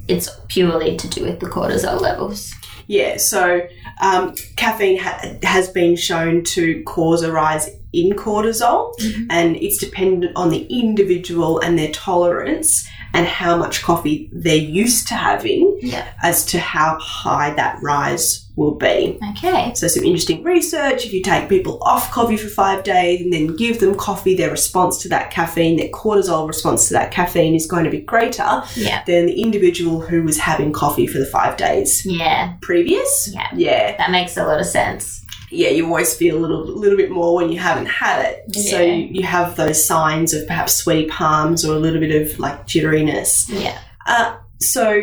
it's 0.09 0.29
purely 0.49 0.97
to 0.97 1.09
do 1.09 1.23
with 1.25 1.41
the 1.41 1.47
cortisol 1.47 2.01
levels. 2.01 2.53
Yeah, 2.87 3.19
so 3.19 3.61
um, 4.03 4.35
caffeine 4.57 4.99
ha- 4.99 5.35
has 5.45 5.69
been 5.69 5.95
shown 5.95 6.43
to 6.45 6.83
cause 6.83 7.23
a 7.23 7.31
rise 7.31 7.71
in 7.93 8.11
cortisol, 8.13 8.93
and 9.31 9.55
it's 9.57 9.79
dependent 9.79 10.33
on 10.37 10.51
the 10.51 10.67
individual 10.69 11.61
and 11.61 11.79
their 11.79 11.93
tolerance. 11.93 12.89
And 13.13 13.27
how 13.27 13.57
much 13.57 13.83
coffee 13.83 14.29
they're 14.33 14.57
used 14.57 15.09
to 15.09 15.15
having 15.15 15.79
Yeah. 15.83 16.07
as 16.23 16.45
to 16.47 16.59
how 16.59 16.99
high 17.01 17.51
that 17.55 17.79
rise 17.83 18.47
will 18.57 18.75
be. 18.75 19.19
Okay. 19.37 19.73
So, 19.75 19.87
some 19.89 20.05
interesting 20.05 20.43
research 20.43 21.07
if 21.07 21.13
you 21.13 21.23
take 21.23 21.49
people 21.49 21.79
off 21.83 22.11
coffee 22.11 22.37
for 22.37 22.49
five 22.49 22.83
days 22.83 23.21
and 23.21 23.33
then 23.33 23.57
give 23.57 23.81
them 23.81 23.95
coffee, 23.95 24.35
their 24.35 24.51
response 24.51 25.01
to 25.03 25.09
that 25.11 25.31
caffeine, 25.31 25.77
their 25.77 25.89
cortisol 25.89 26.47
response 26.47 26.89
to 26.89 26.95
that 26.95 27.11
caffeine 27.11 27.55
is 27.55 27.67
going 27.67 27.85
to 27.85 27.91
be 27.91 28.01
greater 28.01 28.63
Yeah. 28.77 29.03
than 29.07 29.27
the 29.27 29.41
individual 29.43 30.01
who 30.01 30.23
was 30.23 30.39
having 30.39 30.73
coffee 30.73 31.07
for 31.07 31.19
the 31.19 31.27
five 31.27 31.57
days 31.57 32.05
Yeah. 32.05 32.55
previous. 32.61 33.31
Yeah. 33.33 33.47
Yeah. 33.55 33.97
That 33.97 34.11
makes 34.11 34.37
a 34.37 34.45
lot 34.45 34.61
of 34.61 34.67
sense. 34.67 35.25
Yeah, 35.53 35.71
you 35.71 35.85
always 35.87 36.15
feel 36.15 36.39
a 36.39 36.41
little, 36.41 36.65
little 36.65 36.97
bit 36.97 37.11
more 37.11 37.35
when 37.35 37.51
you 37.51 37.59
haven't 37.59 37.87
had 37.87 38.25
it. 38.25 38.55
So 38.55 38.79
Yeah. 38.81 38.93
you, 38.93 39.09
you 39.13 39.23
have 39.25 39.57
those 39.57 39.85
signs 39.85 40.33
of 40.33 40.47
perhaps 40.47 40.75
sweaty 40.75 41.07
palms 41.07 41.65
or 41.65 41.75
a 41.75 41.79
little 41.79 41.99
bit 42.01 42.23
of 42.23 42.39
like 42.39 42.67
jitteriness. 42.69 43.49
Yeah. 43.49 43.77
Uh, 44.07 44.35
so 44.61 45.03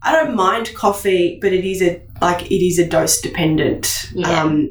I 0.00 0.12
don't 0.12 0.36
mind 0.36 0.72
coffee, 0.76 1.38
but 1.42 1.52
it 1.52 1.64
is 1.64 1.82
a 1.82 2.00
like 2.20 2.50
it 2.50 2.64
is 2.64 2.78
a 2.78 2.86
dose 2.86 3.20
dependent 3.20 4.06
Yeah. 4.14 4.42
um, 4.42 4.68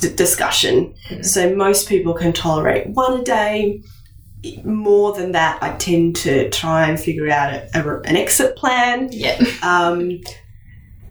d- 0.00 0.14
discussion. 0.14 0.94
Mhm. 1.10 1.24
So 1.24 1.54
most 1.54 1.88
people 1.88 2.14
can 2.14 2.32
tolerate 2.32 2.88
one 2.90 3.20
a 3.20 3.24
day. 3.24 3.80
More 4.64 5.12
than 5.12 5.32
that, 5.32 5.62
I 5.62 5.70
tend 5.76 6.16
to 6.16 6.50
try 6.50 6.88
and 6.88 6.98
figure 6.98 7.28
out 7.30 7.52
a, 7.54 7.68
a, 7.74 8.00
an 8.00 8.16
exit 8.16 8.56
plan. 8.56 9.08
Yeah. 9.12 9.40
Um, 9.62 10.20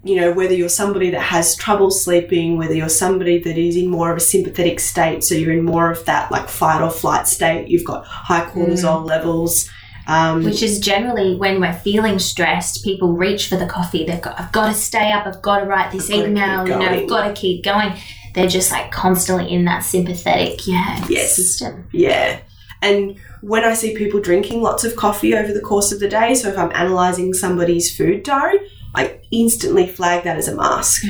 you 0.04 0.16
know, 0.20 0.34
whether 0.34 0.54
you're 0.56 0.68
somebody 0.68 1.12
that 1.12 1.22
has 1.22 1.56
trouble 1.56 1.92
sleeping, 1.92 2.58
whether 2.58 2.74
you're 2.74 2.90
somebody 2.90 3.38
that 3.44 3.58
is 3.58 3.78
in 3.78 3.88
more 3.88 4.12
of 4.12 4.18
a 4.18 4.20
sympathetic 4.20 4.80
state, 4.80 5.24
so 5.24 5.36
you're 5.36 5.54
in 5.54 5.64
more 5.64 5.92
of 5.92 6.04
that 6.06 6.32
like 6.32 6.50
fight 6.50 6.82
or 6.82 6.90
flight 6.90 7.28
state, 7.28 7.68
you've 7.68 7.86
got 7.86 8.04
high 8.06 8.44
cortisol 8.50 9.06
levels. 9.06 9.70
Um, 10.08 10.44
Which 10.44 10.64
is 10.64 10.80
generally 10.80 11.36
when 11.36 11.62
we're 11.62 11.74
feeling 11.74 12.20
stressed, 12.20 12.84
people 12.84 13.14
reach 13.14 13.48
for 13.48 13.56
the 13.56 13.66
coffee. 13.68 14.06
They've 14.06 14.22
got, 14.22 14.40
I've 14.40 14.52
got 14.52 14.68
to 14.68 14.74
stay 14.74 15.12
up. 15.12 15.26
I've 15.28 15.42
got 15.42 15.60
to 15.60 15.66
write 15.66 15.92
this 15.92 16.10
email. 16.10 16.68
You 16.68 16.78
know. 16.78 16.82
I've 16.82 17.08
got 17.10 17.28
to 17.28 17.34
keep 17.34 17.64
going. 17.64 17.94
They're 18.34 18.48
just 18.48 18.72
like 18.72 18.92
constantly 18.92 19.52
in 19.54 19.66
that 19.66 19.80
sympathetic, 19.84 20.66
yeah, 20.68 21.06
Yes. 21.10 21.36
system. 21.36 21.88
Yeah. 21.92 22.40
And 22.82 23.18
when 23.42 23.64
I 23.64 23.74
see 23.74 23.96
people 23.96 24.20
drinking 24.20 24.62
lots 24.62 24.84
of 24.84 24.96
coffee 24.96 25.36
over 25.36 25.54
the 25.54 25.62
course 25.62 25.92
of 25.92 26.00
the 26.00 26.08
day, 26.10 26.34
so 26.34 26.50
if 26.50 26.58
I'm 26.58 26.72
analysing 26.72 27.34
somebody's 27.34 27.96
food 27.96 28.24
diary, 28.24 28.60
I 28.96 29.20
instantly 29.32 29.88
flag 29.88 30.24
that 30.24 30.38
as 30.38 30.48
a 30.48 30.56
mask. 30.56 31.04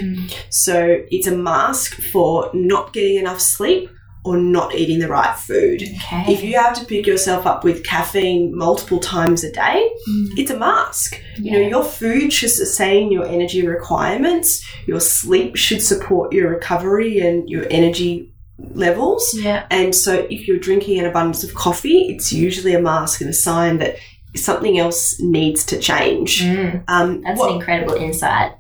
So 0.50 1.04
it's 1.10 1.28
a 1.28 1.36
mask 1.36 1.94
for 2.12 2.50
not 2.54 2.92
getting 2.94 3.18
enough 3.18 3.40
sleep 3.40 3.90
or 4.24 4.38
not 4.38 4.76
eating 4.76 5.00
the 5.00 5.08
right 5.08 5.36
food. 5.36 5.82
Okay. 5.82 6.26
If 6.32 6.44
you 6.44 6.56
have 6.56 6.74
to 6.80 6.86
pick 6.86 7.08
yourself 7.08 7.48
up 7.48 7.64
with 7.64 7.84
caffeine 7.84 8.56
multiple 8.56 9.00
times 9.00 9.44
a 9.44 9.52
day, 9.52 9.90
it's 10.38 10.52
a 10.52 10.58
mask. 10.58 11.20
You 11.38 11.52
know, 11.54 11.68
your 11.68 11.84
food 11.84 12.32
should 12.32 12.52
sustain 12.52 13.12
your 13.12 13.26
energy 13.26 13.66
requirements, 13.66 14.64
your 14.86 15.00
sleep 15.00 15.56
should 15.56 15.82
support 15.82 16.34
your 16.34 16.50
recovery 16.52 17.20
and 17.20 17.50
your 17.50 17.66
energy 17.72 18.32
levels. 18.76 19.34
yeah. 19.38 19.66
And 19.72 19.96
so, 19.96 20.28
if 20.30 20.48
you're 20.48 20.60
drinking 20.60 21.00
an 21.00 21.06
abundance 21.06 21.44
of 21.44 21.54
coffee, 21.56 22.10
it's 22.14 22.32
usually 22.32 22.74
a 22.76 22.80
mask 22.82 23.22
and 23.22 23.30
a 23.30 23.34
sign 23.34 23.80
that 23.80 23.96
something 24.36 24.78
else 24.78 25.20
needs 25.20 25.66
to 25.66 25.80
change. 25.80 26.42
Mm, 26.44 26.84
Um, 26.88 27.22
that's 27.22 27.40
what- 27.40 27.50
an 27.50 27.56
incredible 27.58 27.96
insight. 27.96 28.52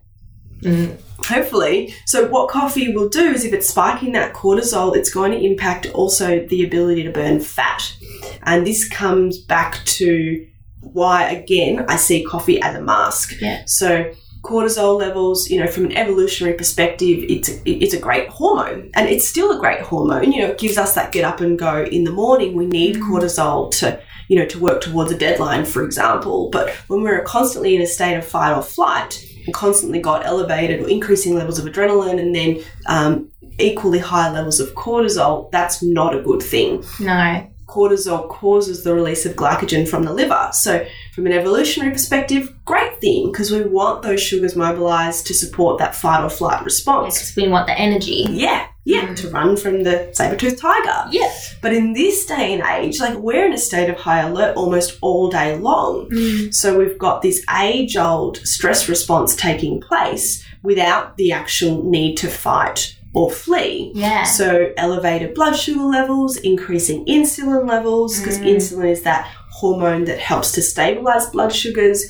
Mm, 0.61 0.99
hopefully. 1.25 1.93
So, 2.05 2.27
what 2.27 2.49
coffee 2.49 2.93
will 2.93 3.09
do 3.09 3.31
is 3.31 3.45
if 3.45 3.53
it's 3.53 3.67
spiking 3.67 4.13
that 4.13 4.33
cortisol, 4.33 4.95
it's 4.95 5.13
going 5.13 5.31
to 5.31 5.43
impact 5.43 5.87
also 5.93 6.45
the 6.47 6.63
ability 6.63 7.03
to 7.03 7.11
burn 7.11 7.39
fat. 7.39 7.95
And 8.43 8.65
this 8.65 8.87
comes 8.87 9.37
back 9.37 9.83
to 9.85 10.47
why, 10.81 11.29
again, 11.29 11.85
I 11.87 11.95
see 11.95 12.23
coffee 12.23 12.61
as 12.61 12.75
a 12.75 12.81
mask. 12.81 13.39
Yeah. 13.41 13.63
So, 13.65 14.11
cortisol 14.43 14.97
levels, 14.97 15.49
you 15.49 15.59
know, 15.59 15.67
from 15.67 15.85
an 15.85 15.93
evolutionary 15.93 16.57
perspective, 16.57 17.23
it's 17.29 17.49
it's 17.65 17.93
a 17.93 17.99
great 17.99 18.29
hormone, 18.29 18.91
and 18.95 19.07
it's 19.07 19.27
still 19.27 19.55
a 19.55 19.59
great 19.59 19.81
hormone. 19.81 20.31
You 20.31 20.41
know, 20.41 20.49
it 20.49 20.57
gives 20.57 20.77
us 20.77 20.95
that 20.95 21.11
get 21.11 21.23
up 21.23 21.41
and 21.41 21.57
go 21.57 21.83
in 21.83 22.03
the 22.03 22.11
morning. 22.11 22.55
We 22.55 22.65
need 22.65 22.97
cortisol 22.97 23.71
to 23.79 24.01
you 24.27 24.37
know 24.37 24.45
to 24.45 24.59
work 24.59 24.81
towards 24.81 25.11
a 25.11 25.17
deadline, 25.17 25.65
for 25.65 25.83
example. 25.83 26.49
But 26.49 26.69
when 26.87 27.01
we're 27.01 27.23
constantly 27.23 27.75
in 27.75 27.81
a 27.81 27.87
state 27.87 28.17
of 28.17 28.25
fight 28.25 28.55
or 28.55 28.63
flight, 28.63 29.25
constantly 29.51 29.99
got 29.99 30.25
elevated 30.25 30.81
or 30.81 30.89
increasing 30.89 31.35
levels 31.35 31.59
of 31.59 31.65
adrenaline, 31.65 32.19
and 32.19 32.35
then 32.35 32.63
um, 32.87 33.29
equally 33.59 33.99
high 33.99 34.31
levels 34.31 34.59
of 34.59 34.73
cortisol, 34.75 35.51
that's 35.51 35.83
not 35.83 36.15
a 36.15 36.21
good 36.21 36.41
thing 36.41 36.83
no. 36.99 37.47
cortisol 37.67 38.27
causes 38.29 38.83
the 38.83 38.93
release 38.93 39.25
of 39.25 39.35
glycogen 39.35 39.87
from 39.87 40.03
the 40.03 40.13
liver. 40.13 40.49
So, 40.53 40.85
from 41.13 41.25
an 41.25 41.33
evolutionary 41.33 41.91
perspective, 41.91 42.53
great 42.65 42.99
thing 42.99 43.31
because 43.31 43.51
we 43.51 43.61
want 43.63 44.01
those 44.01 44.21
sugars 44.21 44.55
mobilized 44.55 45.27
to 45.27 45.33
support 45.33 45.79
that 45.79 45.95
fight 45.95 46.23
or 46.23 46.29
flight 46.29 46.63
response. 46.63 47.15
Because 47.15 47.35
we 47.35 47.47
want 47.47 47.67
the 47.67 47.77
energy. 47.77 48.25
Yeah, 48.29 48.67
yeah, 48.83 49.13
to 49.15 49.29
run 49.29 49.55
from 49.57 49.83
the 49.83 50.09
saber-toothed 50.13 50.57
tiger. 50.59 51.07
Yeah. 51.11 51.31
But 51.61 51.73
in 51.73 51.93
this 51.93 52.25
day 52.25 52.53
and 52.53 52.63
age, 52.63 52.99
like 52.99 53.15
we're 53.17 53.45
in 53.45 53.53
a 53.53 53.57
state 53.57 53.89
of 53.89 53.97
high 53.97 54.21
alert 54.21 54.55
almost 54.57 54.97
all 55.01 55.29
day 55.29 55.55
long. 55.57 56.09
Mm. 56.09 56.53
So 56.53 56.77
we've 56.77 56.97
got 56.97 57.21
this 57.21 57.43
age 57.61 57.95
old 57.95 58.37
stress 58.37 58.89
response 58.89 59.35
taking 59.35 59.81
place 59.81 60.43
without 60.63 61.17
the 61.17 61.31
actual 61.31 61.83
need 61.83 62.15
to 62.17 62.27
fight 62.27 62.95
or 63.13 63.29
flee. 63.29 63.91
Yeah. 63.93 64.23
So, 64.23 64.71
elevated 64.77 65.33
blood 65.33 65.55
sugar 65.57 65.83
levels, 65.83 66.37
increasing 66.37 67.05
insulin 67.07 67.67
levels, 67.67 68.17
because 68.17 68.39
Mm. 68.39 68.55
insulin 68.55 68.89
is 68.89 69.01
that 69.01 69.27
hormone 69.51 70.05
that 70.05 70.17
helps 70.19 70.53
to 70.53 70.61
stabilize 70.61 71.25
blood 71.27 71.53
sugars. 71.53 72.05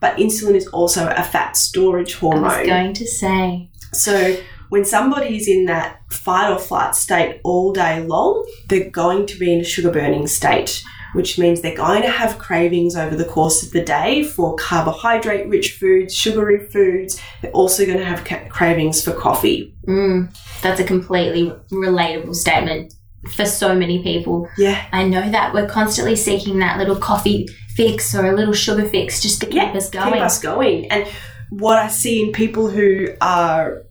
But 0.00 0.16
insulin 0.16 0.54
is 0.56 0.66
also 0.68 1.12
a 1.14 1.22
fat 1.22 1.58
storage 1.58 2.14
I 2.14 2.18
hormone. 2.20 2.42
was 2.44 2.66
going 2.66 2.94
to 2.94 3.06
say. 3.06 3.68
So, 3.92 4.36
when 4.68 4.84
somebody 4.84 5.36
is 5.36 5.48
in 5.48 5.66
that 5.66 6.00
fight 6.10 6.50
or 6.50 6.58
flight 6.58 6.94
state 6.94 7.40
all 7.44 7.72
day 7.72 8.02
long, 8.04 8.48
they're 8.68 8.90
going 8.90 9.26
to 9.26 9.38
be 9.38 9.52
in 9.52 9.60
a 9.60 9.64
sugar 9.64 9.90
burning 9.90 10.26
state, 10.26 10.82
which 11.14 11.38
means 11.38 11.60
they're 11.60 11.76
going 11.76 12.02
to 12.02 12.10
have 12.10 12.38
cravings 12.38 12.96
over 12.96 13.16
the 13.16 13.24
course 13.24 13.62
of 13.62 13.70
the 13.72 13.82
day 13.82 14.22
for 14.22 14.56
carbohydrate 14.56 15.48
rich 15.48 15.72
foods, 15.72 16.14
sugary 16.14 16.66
foods. 16.68 17.20
They're 17.42 17.52
also 17.52 17.86
going 17.86 17.98
to 17.98 18.04
have 18.04 18.24
ca- 18.24 18.48
cravings 18.48 19.04
for 19.04 19.12
coffee. 19.12 19.74
Mm, 19.86 20.36
that's 20.62 20.80
a 20.80 20.84
completely 20.84 21.50
relatable 21.70 22.34
statement 22.34 22.94
for 23.34 23.44
so 23.44 23.74
many 23.74 24.02
people. 24.02 24.48
Yeah. 24.56 24.86
I 24.92 25.04
know 25.04 25.30
that 25.30 25.52
we're 25.52 25.68
constantly 25.68 26.16
seeking 26.16 26.58
that 26.60 26.78
little 26.78 26.96
coffee 26.96 27.48
fix 27.74 28.14
or 28.14 28.26
a 28.26 28.34
little 28.34 28.54
sugar 28.54 28.88
fix 28.88 29.20
just 29.20 29.40
to 29.40 29.46
keep 29.46 29.56
yeah, 29.56 29.72
us 29.72 29.90
going. 29.90 30.12
Keep 30.14 30.22
us 30.22 30.40
going. 30.40 30.90
And 30.90 31.06
what 31.50 31.78
I 31.78 31.88
see 31.88 32.24
in 32.24 32.32
people 32.32 32.68
who 32.68 33.08
are 33.20 33.85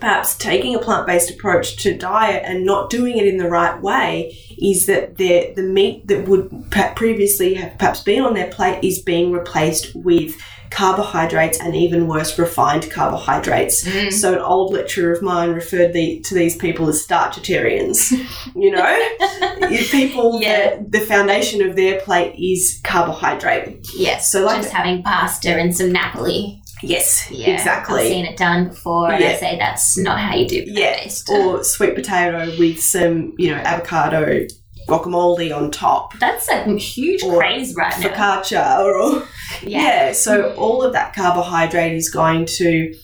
perhaps 0.00 0.36
taking 0.36 0.74
a 0.74 0.78
plant-based 0.78 1.30
approach 1.30 1.76
to 1.82 1.96
diet 1.96 2.42
and 2.44 2.64
not 2.64 2.90
doing 2.90 3.16
it 3.18 3.26
in 3.26 3.36
the 3.38 3.48
right 3.48 3.80
way 3.80 4.36
is 4.58 4.86
that 4.86 5.16
the 5.16 5.52
the 5.56 5.62
meat 5.62 6.06
that 6.08 6.28
would 6.28 6.50
previously 6.96 7.54
have 7.54 7.76
perhaps 7.78 8.00
been 8.02 8.22
on 8.22 8.34
their 8.34 8.50
plate 8.50 8.82
is 8.84 9.00
being 9.00 9.32
replaced 9.32 9.94
with 9.94 10.34
carbohydrates 10.70 11.60
and 11.60 11.76
even 11.76 12.08
worse 12.08 12.36
refined 12.36 12.90
carbohydrates. 12.90 13.84
Mm. 13.86 14.12
So 14.12 14.32
an 14.34 14.40
old 14.40 14.72
lecturer 14.72 15.12
of 15.12 15.22
mine 15.22 15.50
referred 15.50 15.92
the, 15.92 16.18
to 16.22 16.34
these 16.34 16.56
people 16.56 16.88
as 16.88 17.06
starchitarians. 17.06 18.10
you 18.56 18.72
know, 18.72 19.68
people 19.90 20.40
Yeah. 20.42 20.70
that 20.70 20.90
the 20.90 21.00
foundation 21.00 21.62
of 21.68 21.76
their 21.76 22.00
plate 22.00 22.34
is 22.36 22.80
carbohydrate. 22.82 23.86
Yes. 23.96 24.32
So 24.32 24.44
like 24.44 24.62
just 24.62 24.72
having 24.72 25.02
pasta 25.04 25.50
and 25.50 25.76
some 25.76 25.92
Napoli. 25.92 26.60
Yes, 26.88 27.26
Yeah. 27.30 27.54
exactly. 27.54 28.02
I've 28.02 28.08
seen 28.08 28.24
it 28.26 28.36
done 28.36 28.68
before 28.68 29.10
and 29.10 29.22
I 29.24 29.28
Yeah. 29.30 29.36
say 29.38 29.56
that's 29.58 29.96
not 29.98 30.18
how 30.18 30.36
you 30.36 30.46
do 30.48 30.64
Yeah, 30.66 30.92
plant-based. 30.94 31.28
or 31.30 31.64
sweet 31.64 31.94
potato 31.94 32.52
with 32.58 32.80
some, 32.82 33.32
you 33.38 33.50
know, 33.50 33.56
avocado 33.56 34.46
guacamole 34.88 35.56
on 35.56 35.70
top. 35.70 36.12
That's 36.18 36.48
a 36.48 36.76
huge 36.76 37.22
craze 37.22 37.74
right 37.74 37.98
now. 38.00 38.08
Focaccia 38.08 38.78
or, 38.80 38.94
or 38.96 39.22
Yeah. 39.62 39.82
yeah. 39.82 40.12
So 40.12 40.52
all 40.54 40.82
of 40.82 40.92
that 40.92 41.14
carbohydrate 41.14 41.94
is 41.94 42.10
going 42.10 42.44
to, 42.58 42.94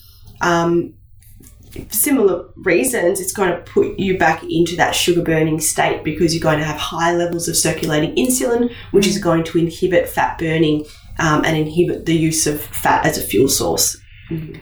um, 0.43 0.95
for 1.73 1.81
similar 1.91 2.45
reasons, 2.57 3.21
it's 3.21 3.33
going 3.33 3.51
to 3.51 3.59
put 3.63 3.99
you 3.99 4.19
back 4.19 4.43
into 4.51 4.75
that 4.77 4.95
sugar 4.95 5.23
burning 5.23 5.61
state 5.61 6.03
because 6.03 6.35
you're 6.35 6.43
going 6.43 6.59
to 6.59 6.65
have 6.65 6.77
high 6.77 7.15
levels 7.15 7.49
of 7.49 7.57
circulating 7.57 8.15
insulin, 8.17 8.73
which 8.91 9.07
is 9.07 9.19
going 9.19 9.45
to 9.45 9.57
inhibit 9.59 10.09
fat 10.09 10.37
burning 10.37 10.85
um, 11.21 11.45
and 11.45 11.57
inhibit 11.57 12.07
the 12.07 12.15
use 12.15 12.47
of 12.47 12.61
fat 12.61 13.07
as 13.07 13.19
a 13.19 13.23
fuel 13.23 13.49
source. 13.49 13.97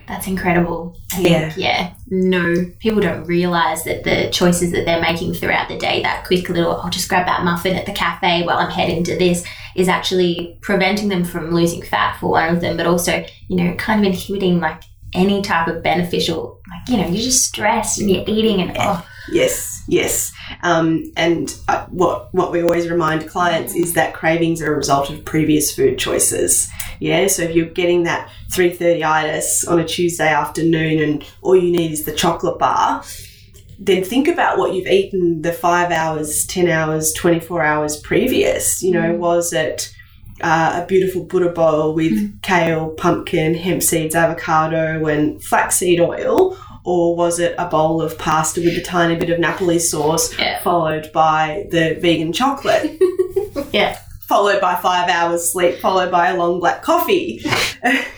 That's 0.06 0.26
incredible. 0.26 0.96
I 1.14 1.20
Yeah. 1.20 1.50
think, 1.50 1.56
yeah. 1.58 1.90
No, 2.08 2.64
people 2.78 3.02
don't 3.02 3.24
realize 3.24 3.84
that 3.84 4.02
the 4.04 4.30
choices 4.30 4.72
that 4.72 4.86
they're 4.86 5.00
making 5.00 5.34
throughout 5.34 5.68
the 5.68 5.76
day, 5.76 6.00
that 6.02 6.24
quick 6.24 6.48
little, 6.48 6.80
I'll 6.80 6.88
just 6.90 7.08
grab 7.08 7.26
that 7.26 7.44
muffin 7.44 7.76
at 7.76 7.84
the 7.84 7.92
cafe 7.92 8.44
while 8.44 8.56
I'm 8.56 8.70
heading 8.70 9.04
to 9.04 9.18
this, 9.18 9.44
is 9.76 9.86
actually 9.88 10.58
preventing 10.62 11.08
them 11.08 11.22
from 11.22 11.50
losing 11.54 11.82
fat 11.82 12.16
for 12.18 12.30
one 12.30 12.54
of 12.54 12.62
them, 12.62 12.78
but 12.78 12.86
also, 12.86 13.24
you 13.48 13.56
know, 13.56 13.74
kind 13.74 14.00
of 14.00 14.06
inhibiting 14.06 14.58
like 14.58 14.82
any 15.14 15.42
type 15.42 15.68
of 15.68 15.82
beneficial, 15.82 16.60
like, 16.70 16.88
you 16.88 16.96
know, 16.96 17.08
you're 17.08 17.22
just 17.22 17.44
stressed 17.44 17.98
and 18.00 18.10
you're 18.10 18.24
eating 18.26 18.62
and, 18.62 18.74
oh, 18.78 19.06
Yes, 19.30 19.67
yes. 19.88 20.32
Um, 20.62 21.10
and 21.16 21.52
uh, 21.66 21.86
what 21.86 22.32
what 22.32 22.52
we 22.52 22.62
always 22.62 22.88
remind 22.88 23.28
clients 23.28 23.74
is 23.74 23.94
that 23.94 24.14
cravings 24.14 24.62
are 24.62 24.72
a 24.72 24.76
result 24.76 25.10
of 25.10 25.24
previous 25.24 25.74
food 25.74 25.98
choices. 25.98 26.68
Yeah, 27.00 27.26
so 27.28 27.42
if 27.42 27.54
you're 27.54 27.66
getting 27.66 28.04
that 28.04 28.30
three 28.52 28.70
thirty 28.70 29.02
itis 29.02 29.64
on 29.64 29.80
a 29.80 29.84
Tuesday 29.84 30.28
afternoon, 30.28 31.02
and 31.02 31.24
all 31.42 31.56
you 31.56 31.72
need 31.72 31.92
is 31.92 32.04
the 32.04 32.14
chocolate 32.14 32.58
bar, 32.58 33.02
then 33.78 34.04
think 34.04 34.28
about 34.28 34.58
what 34.58 34.74
you've 34.74 34.88
eaten 34.88 35.42
the 35.42 35.52
five 35.52 35.90
hours, 35.90 36.46
ten 36.46 36.68
hours, 36.68 37.12
twenty 37.12 37.40
four 37.40 37.62
hours 37.62 37.96
previous. 37.96 38.82
You 38.82 38.92
know, 38.92 39.14
was 39.14 39.52
it 39.52 39.94
uh, 40.40 40.82
a 40.82 40.86
beautiful 40.86 41.24
Buddha 41.24 41.50
bowl 41.50 41.94
with 41.94 42.42
kale, 42.42 42.90
pumpkin, 42.90 43.54
hemp 43.54 43.82
seeds, 43.82 44.14
avocado, 44.14 45.06
and 45.06 45.42
flaxseed 45.42 46.00
oil? 46.00 46.56
Or 46.90 47.14
was 47.14 47.38
it 47.38 47.54
a 47.58 47.66
bowl 47.66 48.00
of 48.00 48.16
pasta 48.16 48.62
with 48.62 48.78
a 48.78 48.80
tiny 48.82 49.14
bit 49.14 49.28
of 49.28 49.38
Napoli 49.38 49.78
sauce, 49.78 50.32
Yeah. 50.38 50.58
followed 50.62 51.12
by 51.12 51.66
the 51.70 51.98
vegan 52.00 52.32
chocolate, 52.32 52.98
Yeah. 53.74 53.98
followed 54.26 54.58
by 54.62 54.74
five 54.76 55.10
hours 55.10 55.52
sleep, 55.52 55.80
followed 55.80 56.10
by 56.10 56.28
a 56.30 56.36
long 56.38 56.60
black 56.60 56.80
coffee? 56.82 57.44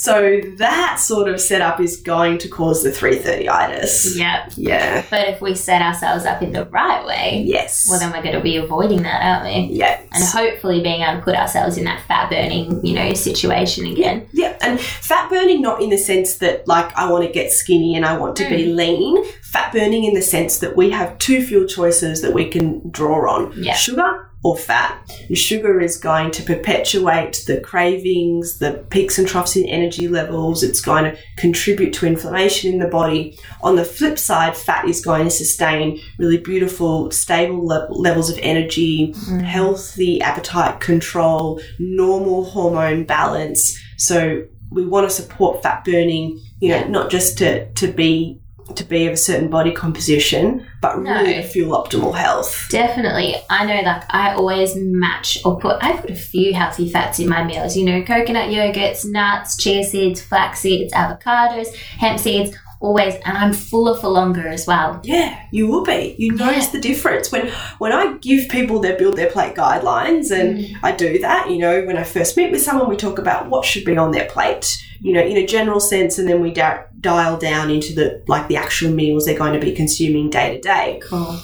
so 0.00 0.40
that 0.56 0.98
sort 0.98 1.28
of 1.28 1.38
setup 1.38 1.78
is 1.78 1.98
going 1.98 2.38
to 2.38 2.48
cause 2.48 2.82
the 2.82 2.88
330itis. 2.88 4.16
Yep. 4.16 4.52
Yeah. 4.56 5.04
But 5.10 5.28
if 5.28 5.42
we 5.42 5.54
set 5.54 5.82
ourselves 5.82 6.24
up 6.24 6.40
in 6.40 6.52
the 6.52 6.64
right 6.64 7.04
way, 7.04 7.44
Yes. 7.46 7.86
well, 7.86 8.00
then 8.00 8.10
we're 8.10 8.22
going 8.22 8.34
to 8.34 8.40
be 8.40 8.56
avoiding 8.56 9.02
that, 9.02 9.22
aren't 9.22 9.44
we? 9.44 9.76
yeah. 9.76 10.00
And 10.10 10.24
hopefully 10.24 10.82
being 10.82 11.02
able 11.02 11.18
to 11.18 11.22
put 11.22 11.34
ourselves 11.34 11.76
in 11.76 11.84
that 11.84 12.00
fat 12.08 12.30
burning, 12.30 12.82
you 12.82 12.94
know, 12.94 13.12
situation 13.12 13.84
again. 13.84 14.26
Yeah, 14.32 14.56
and 14.62 14.80
fat 14.80 15.28
burning 15.28 15.60
not 15.60 15.82
in 15.82 15.90
the 15.90 15.98
sense 15.98 16.36
that 16.36 16.66
like 16.66 16.96
I 16.96 17.10
want 17.12 17.26
to 17.26 17.30
get 17.30 17.52
skinny 17.52 17.94
and 17.94 18.06
I 18.06 18.16
want 18.16 18.36
to 18.36 18.48
be 18.48 18.68
mm. 18.68 18.76
lean. 18.76 19.24
Fat 19.42 19.70
burning 19.70 20.04
in 20.04 20.14
the 20.14 20.22
sense 20.22 20.60
that 20.60 20.76
we 20.76 20.88
have 20.90 21.18
two 21.18 21.44
fuel 21.44 21.66
choices 21.66 22.22
that 22.22 22.32
we 22.32 22.48
can 22.48 22.88
draw 22.90 23.30
on: 23.30 23.52
Yeah. 23.54 23.74
sugar 23.74 24.29
or 24.42 24.56
fat. 24.56 24.98
And 25.28 25.36
sugar 25.36 25.80
is 25.80 25.96
going 25.98 26.30
to 26.32 26.42
perpetuate 26.42 27.44
the 27.46 27.60
cravings, 27.60 28.58
the 28.58 28.84
peaks 28.90 29.18
and 29.18 29.28
troughs 29.28 29.56
in 29.56 29.68
energy 29.68 30.08
levels. 30.08 30.62
It's 30.62 30.80
going 30.80 31.04
to 31.04 31.18
contribute 31.36 31.92
to 31.94 32.06
inflammation 32.06 32.72
in 32.72 32.78
the 32.78 32.88
body. 32.88 33.38
On 33.62 33.76
the 33.76 33.84
flip 33.84 34.18
side, 34.18 34.56
fat 34.56 34.88
is 34.88 35.04
going 35.04 35.24
to 35.24 35.30
sustain 35.30 36.00
really 36.18 36.38
beautiful, 36.38 37.10
stable 37.10 37.66
le- 37.66 37.88
levels 37.90 38.30
of 38.30 38.38
energy, 38.42 39.12
mm-hmm. 39.12 39.40
healthy 39.40 40.22
appetite 40.22 40.80
control, 40.80 41.60
normal 41.78 42.44
hormone 42.44 43.04
balance. 43.04 43.78
So 43.98 44.44
we 44.70 44.86
want 44.86 45.08
to 45.08 45.14
support 45.14 45.62
fat 45.62 45.84
burning, 45.84 46.40
you 46.60 46.70
know, 46.70 46.86
not 46.88 47.10
just 47.10 47.36
to, 47.38 47.70
to 47.72 47.92
be 47.92 48.40
to 48.76 48.84
be 48.84 49.06
of 49.06 49.14
a 49.14 49.16
certain 49.16 49.48
body 49.48 49.72
composition, 49.72 50.66
but 50.80 50.98
really 50.98 51.10
No. 51.36 51.42
to 51.42 51.42
fuel 51.42 51.72
optimal 51.82 52.14
health. 52.14 52.66
Definitely. 52.70 53.36
I 53.50 53.64
know 53.66 53.80
like 53.82 54.02
I 54.10 54.34
always 54.34 54.72
match 54.76 55.38
or 55.44 55.58
put 55.58 55.76
I 55.82 55.92
put 55.96 56.10
a 56.10 56.14
few 56.14 56.54
healthy 56.54 56.88
fats 56.90 57.18
in 57.18 57.28
my 57.28 57.42
meals, 57.44 57.76
you 57.76 57.84
know, 57.84 58.02
coconut 58.02 58.48
yogurts, 58.50 59.04
nuts, 59.04 59.56
chia 59.56 59.82
seeds, 59.84 60.20
flax 60.20 60.60
seeds, 60.60 60.92
avocados, 60.94 61.74
hemp 61.74 62.18
seeds, 62.18 62.56
always 62.80 63.14
and 63.24 63.36
I'm 63.36 63.52
fuller 63.52 63.96
for 63.98 64.08
longer 64.08 64.48
as 64.48 64.66
well. 64.66 65.00
Yeah, 65.04 65.46
you 65.52 65.68
will 65.68 65.84
be. 65.84 66.16
You 66.18 66.34
notice 66.34 66.68
the 66.68 66.80
difference 66.80 67.30
when 67.30 67.48
when 67.78 67.92
I 67.92 68.16
give 68.18 68.48
people 68.48 68.80
their 68.80 68.96
build 68.96 69.16
their 69.16 69.30
plate 69.30 69.54
guidelines, 69.54 70.30
and 70.30 70.76
I 70.82 70.92
do 70.92 71.18
that. 71.18 71.50
You 71.50 71.58
know, 71.58 71.84
when 71.84 71.96
I 71.96 72.02
first 72.02 72.36
meet 72.36 72.50
with 72.50 72.62
someone, 72.62 72.88
we 72.88 72.96
talk 72.96 73.18
about 73.18 73.48
what 73.48 73.64
should 73.64 73.84
be 73.84 73.96
on 73.96 74.10
their 74.10 74.28
plate. 74.28 74.76
You 75.00 75.12
know, 75.12 75.22
in 75.22 75.36
a 75.36 75.46
general 75.46 75.80
sense, 75.80 76.18
and 76.18 76.28
then 76.28 76.40
we 76.40 76.52
da- 76.52 76.82
dial 77.00 77.38
down 77.38 77.70
into 77.70 77.94
the 77.94 78.22
like 78.26 78.48
the 78.48 78.56
actual 78.56 78.90
meals 78.90 79.26
they're 79.26 79.38
going 79.38 79.54
to 79.58 79.64
be 79.64 79.72
consuming 79.72 80.30
day 80.30 80.54
to 80.54 80.60
day. 80.60 81.00
Cool. 81.02 81.38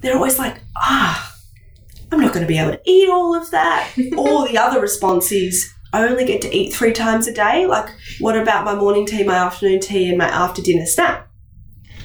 They're 0.00 0.16
always 0.16 0.38
like, 0.38 0.58
ah, 0.76 1.32
I'm 2.10 2.20
not 2.20 2.34
going 2.34 2.44
to 2.44 2.48
be 2.48 2.58
able 2.58 2.72
to 2.72 2.80
eat 2.84 3.08
all 3.08 3.34
of 3.34 3.50
that. 3.52 3.90
or 4.16 4.48
the 4.48 4.58
other 4.58 4.80
response 4.80 5.30
is, 5.30 5.71
I 5.92 6.08
only 6.08 6.24
get 6.24 6.40
to 6.42 6.56
eat 6.56 6.72
three 6.72 6.92
times 6.92 7.26
a 7.26 7.32
day. 7.32 7.66
Like, 7.66 7.88
what 8.18 8.36
about 8.36 8.64
my 8.64 8.74
morning 8.74 9.06
tea, 9.06 9.24
my 9.24 9.34
afternoon 9.34 9.80
tea, 9.80 10.08
and 10.08 10.18
my 10.18 10.28
after 10.28 10.62
dinner 10.62 10.86
snack? 10.86 11.28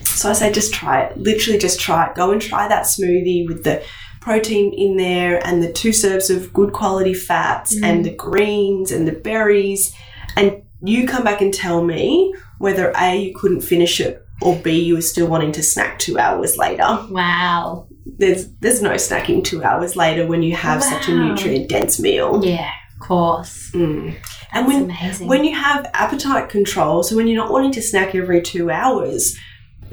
So 0.04 0.30
I 0.30 0.34
say, 0.34 0.52
just 0.52 0.74
try 0.74 1.04
it. 1.04 1.18
Literally, 1.18 1.60
just 1.60 1.80
try 1.80 2.08
it. 2.08 2.16
Go 2.16 2.32
and 2.32 2.42
try 2.42 2.68
that 2.68 2.86
smoothie 2.86 3.48
with 3.48 3.64
the 3.64 3.84
protein 4.20 4.74
in 4.74 4.98
there 4.98 5.46
and 5.48 5.64
the 5.64 5.72
two 5.72 5.94
serves 5.94 6.30
of 6.30 6.52
good 6.52 6.74
quality 6.74 7.14
fats 7.14 7.74
mm. 7.74 7.84
and 7.84 8.04
the 8.04 8.14
greens 8.14 8.92
and 8.92 9.08
the 9.08 9.14
berries. 9.14 9.96
And 10.36 10.64
you 10.84 11.08
come 11.08 11.24
back 11.24 11.40
and 11.42 11.54
tell 11.54 11.82
me 11.84 12.34
whether 12.58 12.92
A, 12.98 13.16
you 13.16 13.36
couldn't 13.36 13.62
finish 13.62 14.02
it, 14.02 14.22
or 14.42 14.56
B, 14.58 14.84
you 14.84 14.96
were 14.96 15.02
still 15.02 15.28
wanting 15.28 15.52
to 15.54 15.64
snack 15.64 15.98
two 15.98 16.20
hours 16.20 16.58
later 16.58 16.84
Wow. 17.10 17.88
there's 18.06 18.52
there's 18.56 18.82
no 18.82 18.92
snacking 18.92 19.44
two 19.44 19.64
hours 19.64 19.96
later 19.96 20.28
when 20.28 20.44
you 20.44 20.56
have 20.56 20.84
such 20.84 21.08
a 21.08 21.16
nutrient 21.16 21.70
dense 21.70 22.00
meal. 22.00 22.44
Yeah, 22.44 22.72
course. 23.00 23.72
Mm. 23.72 24.16
And 24.54 24.68
when 24.68 24.84
amazing. 24.86 25.28
when 25.28 25.44
you 25.44 25.56
have 25.56 25.90
appetite 25.94 26.50
control, 26.50 27.04
so 27.04 27.16
when 27.16 27.28
you're 27.28 27.42
not 27.42 27.52
wanting 27.52 27.72
to 27.74 27.82
snack 27.82 28.16
every 28.16 28.42
two 28.42 28.70
hours, 28.70 29.38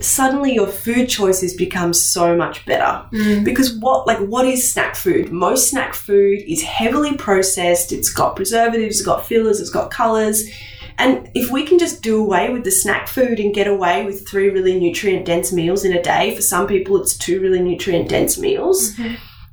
suddenly 0.01 0.55
your 0.55 0.67
food 0.67 1.09
choices 1.09 1.55
become 1.55 1.93
so 1.93 2.37
much 2.37 2.65
better. 2.67 3.07
Mm. 3.13 3.45
Because 3.45 3.77
what 3.79 4.07
like 4.07 4.19
what 4.19 4.47
is 4.47 4.71
snack 4.71 4.97
food? 4.97 5.33
Most 5.33 5.71
snack 5.71 5.95
food 5.95 6.43
is 6.47 6.63
heavily 6.63 7.17
processed. 7.17 7.93
It's 7.93 8.13
got 8.13 8.37
preservatives, 8.37 8.99
it's 8.99 9.07
got 9.07 9.27
fillers, 9.27 9.61
it's 9.61 9.71
got 9.71 9.91
colors. 9.91 10.49
And 10.97 11.29
if 11.35 11.51
we 11.51 11.65
can 11.65 11.81
just 11.81 12.03
do 12.03 12.23
away 12.23 12.53
with 12.53 12.63
the 12.63 12.71
snack 12.71 13.09
food 13.09 13.41
and 13.41 13.53
get 13.53 13.67
away 13.67 14.05
with 14.05 14.29
three 14.29 14.49
really 14.51 14.79
nutrient 14.79 15.27
dense 15.27 15.53
meals 15.53 15.85
in 15.85 15.93
a 15.93 16.03
day, 16.03 16.35
for 16.37 16.43
some 16.43 16.69
people 16.69 17.01
it's 17.01 17.19
two 17.19 17.41
really 17.41 17.61
nutrient 17.61 18.09
dense 18.09 18.39
meals, 18.39 18.97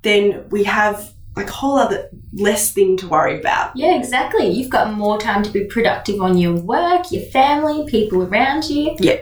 then 0.04 0.48
we 0.50 0.64
have 0.66 1.11
like 1.36 1.48
a 1.50 1.54
whole 1.54 1.78
other 1.78 2.10
less 2.34 2.74
thing 2.74 2.98
to 2.98 3.08
worry 3.08 3.40
about. 3.40 3.76
Yeah, 3.76 3.96
exactly. 3.96 4.48
You've 4.48 4.70
got 4.70 4.94
more 4.94 5.18
time 5.18 5.44
to 5.44 5.50
be 5.50 5.66
productive 5.66 6.20
on 6.22 6.38
your 6.38 6.56
work, 6.56 7.12
your 7.12 7.24
family, 7.28 7.90
people 7.90 8.24
around 8.24 8.70
you. 8.70 8.96
Yeah. 9.00 9.22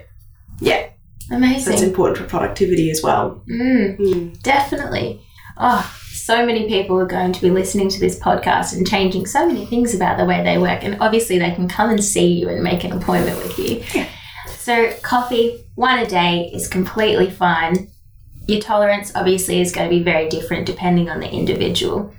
Yeah. 0.59 0.89
Amazing. 1.31 1.71
That's 1.71 1.83
important 1.83 2.17
for 2.17 2.25
productivity 2.25 2.89
as 2.89 3.01
well. 3.03 3.43
Mm. 3.49 3.99
Mm. 3.99 4.41
Definitely. 4.41 5.21
Oh, 5.57 5.95
so 6.11 6.45
many 6.45 6.67
people 6.67 6.97
are 6.99 7.05
going 7.05 7.33
to 7.33 7.41
be 7.41 7.51
listening 7.51 7.89
to 7.89 7.99
this 7.99 8.19
podcast 8.19 8.75
and 8.75 8.87
changing 8.87 9.25
so 9.25 9.47
many 9.47 9.65
things 9.65 9.93
about 9.93 10.17
the 10.17 10.25
way 10.25 10.43
they 10.43 10.57
work. 10.57 10.83
And 10.83 10.97
obviously, 11.01 11.37
they 11.37 11.51
can 11.51 11.67
come 11.67 11.89
and 11.89 12.03
see 12.03 12.27
you 12.39 12.49
and 12.49 12.63
make 12.63 12.83
an 12.83 12.91
appointment 12.91 13.37
with 13.37 13.59
you. 13.59 14.05
So, 14.47 14.91
coffee, 15.01 15.65
one 15.75 15.99
a 15.99 16.07
day, 16.07 16.51
is 16.53 16.67
completely 16.67 17.29
fine. 17.29 17.89
Your 18.49 18.61
tolerance, 18.61 19.11
obviously, 19.15 19.61
is 19.61 19.71
going 19.71 19.89
to 19.89 19.95
be 19.95 20.03
very 20.03 20.27
different 20.27 20.65
depending 20.65 21.09
on 21.09 21.19
the 21.19 21.29
individual. 21.29 22.13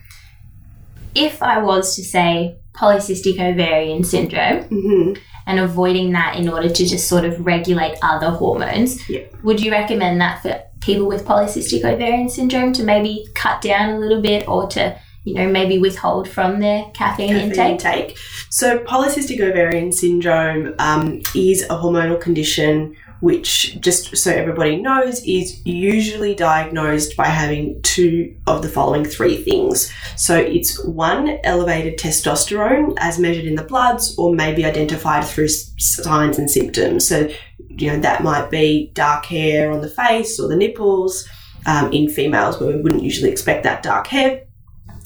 If 1.14 1.42
I 1.42 1.60
was 1.60 1.96
to 1.96 2.04
say 2.04 2.56
polycystic 2.72 3.40
ovarian 3.40 4.04
syndrome, 4.04 4.62
hmm 4.64 5.14
and 5.50 5.58
avoiding 5.58 6.12
that 6.12 6.36
in 6.36 6.48
order 6.48 6.68
to 6.68 6.86
just 6.86 7.08
sort 7.08 7.24
of 7.24 7.44
regulate 7.44 7.98
other 8.02 8.30
hormones. 8.30 9.08
Yeah. 9.08 9.24
Would 9.42 9.60
you 9.60 9.72
recommend 9.72 10.20
that 10.20 10.42
for 10.42 10.62
people 10.80 11.06
with 11.06 11.24
polycystic 11.24 11.84
ovarian 11.84 12.28
syndrome 12.28 12.72
to 12.74 12.84
maybe 12.84 13.26
cut 13.34 13.60
down 13.60 13.90
a 13.90 13.98
little 13.98 14.22
bit 14.22 14.46
or 14.46 14.68
to, 14.68 14.96
you 15.24 15.34
know, 15.34 15.48
maybe 15.48 15.78
withhold 15.78 16.28
from 16.28 16.60
their 16.60 16.84
caffeine, 16.94 17.30
caffeine 17.30 17.50
intake? 17.50 17.72
intake. 17.72 18.18
So, 18.50 18.78
polycystic 18.78 19.40
ovarian 19.40 19.90
syndrome 19.90 20.74
um, 20.78 21.20
is 21.34 21.62
a 21.62 21.74
hormonal 21.74 22.20
condition 22.20 22.96
which, 23.20 23.80
just 23.80 24.16
so 24.16 24.32
everybody 24.32 24.76
knows, 24.76 25.22
is 25.24 25.64
usually 25.66 26.34
diagnosed 26.34 27.16
by 27.16 27.26
having 27.26 27.80
two 27.82 28.34
of 28.46 28.62
the 28.62 28.68
following 28.68 29.04
three 29.04 29.36
things. 29.36 29.92
So, 30.16 30.36
it's 30.36 30.82
one, 30.84 31.38
elevated 31.44 31.98
testosterone 31.98 32.94
as 32.98 33.18
measured 33.18 33.44
in 33.44 33.54
the 33.54 33.64
bloods, 33.64 34.14
or 34.18 34.34
maybe 34.34 34.64
identified 34.64 35.24
through 35.24 35.48
signs 35.48 36.38
and 36.38 36.50
symptoms. 36.50 37.06
So, 37.06 37.28
you 37.68 37.90
know, 37.90 38.00
that 38.00 38.22
might 38.22 38.50
be 38.50 38.90
dark 38.94 39.26
hair 39.26 39.70
on 39.70 39.80
the 39.80 39.88
face 39.88 40.40
or 40.40 40.48
the 40.48 40.56
nipples. 40.56 41.28
Um, 41.66 41.92
in 41.92 42.08
females, 42.08 42.58
where 42.58 42.74
we 42.74 42.80
wouldn't 42.80 43.02
usually 43.02 43.30
expect 43.30 43.64
that 43.64 43.82
dark 43.82 44.06
hair. 44.06 44.44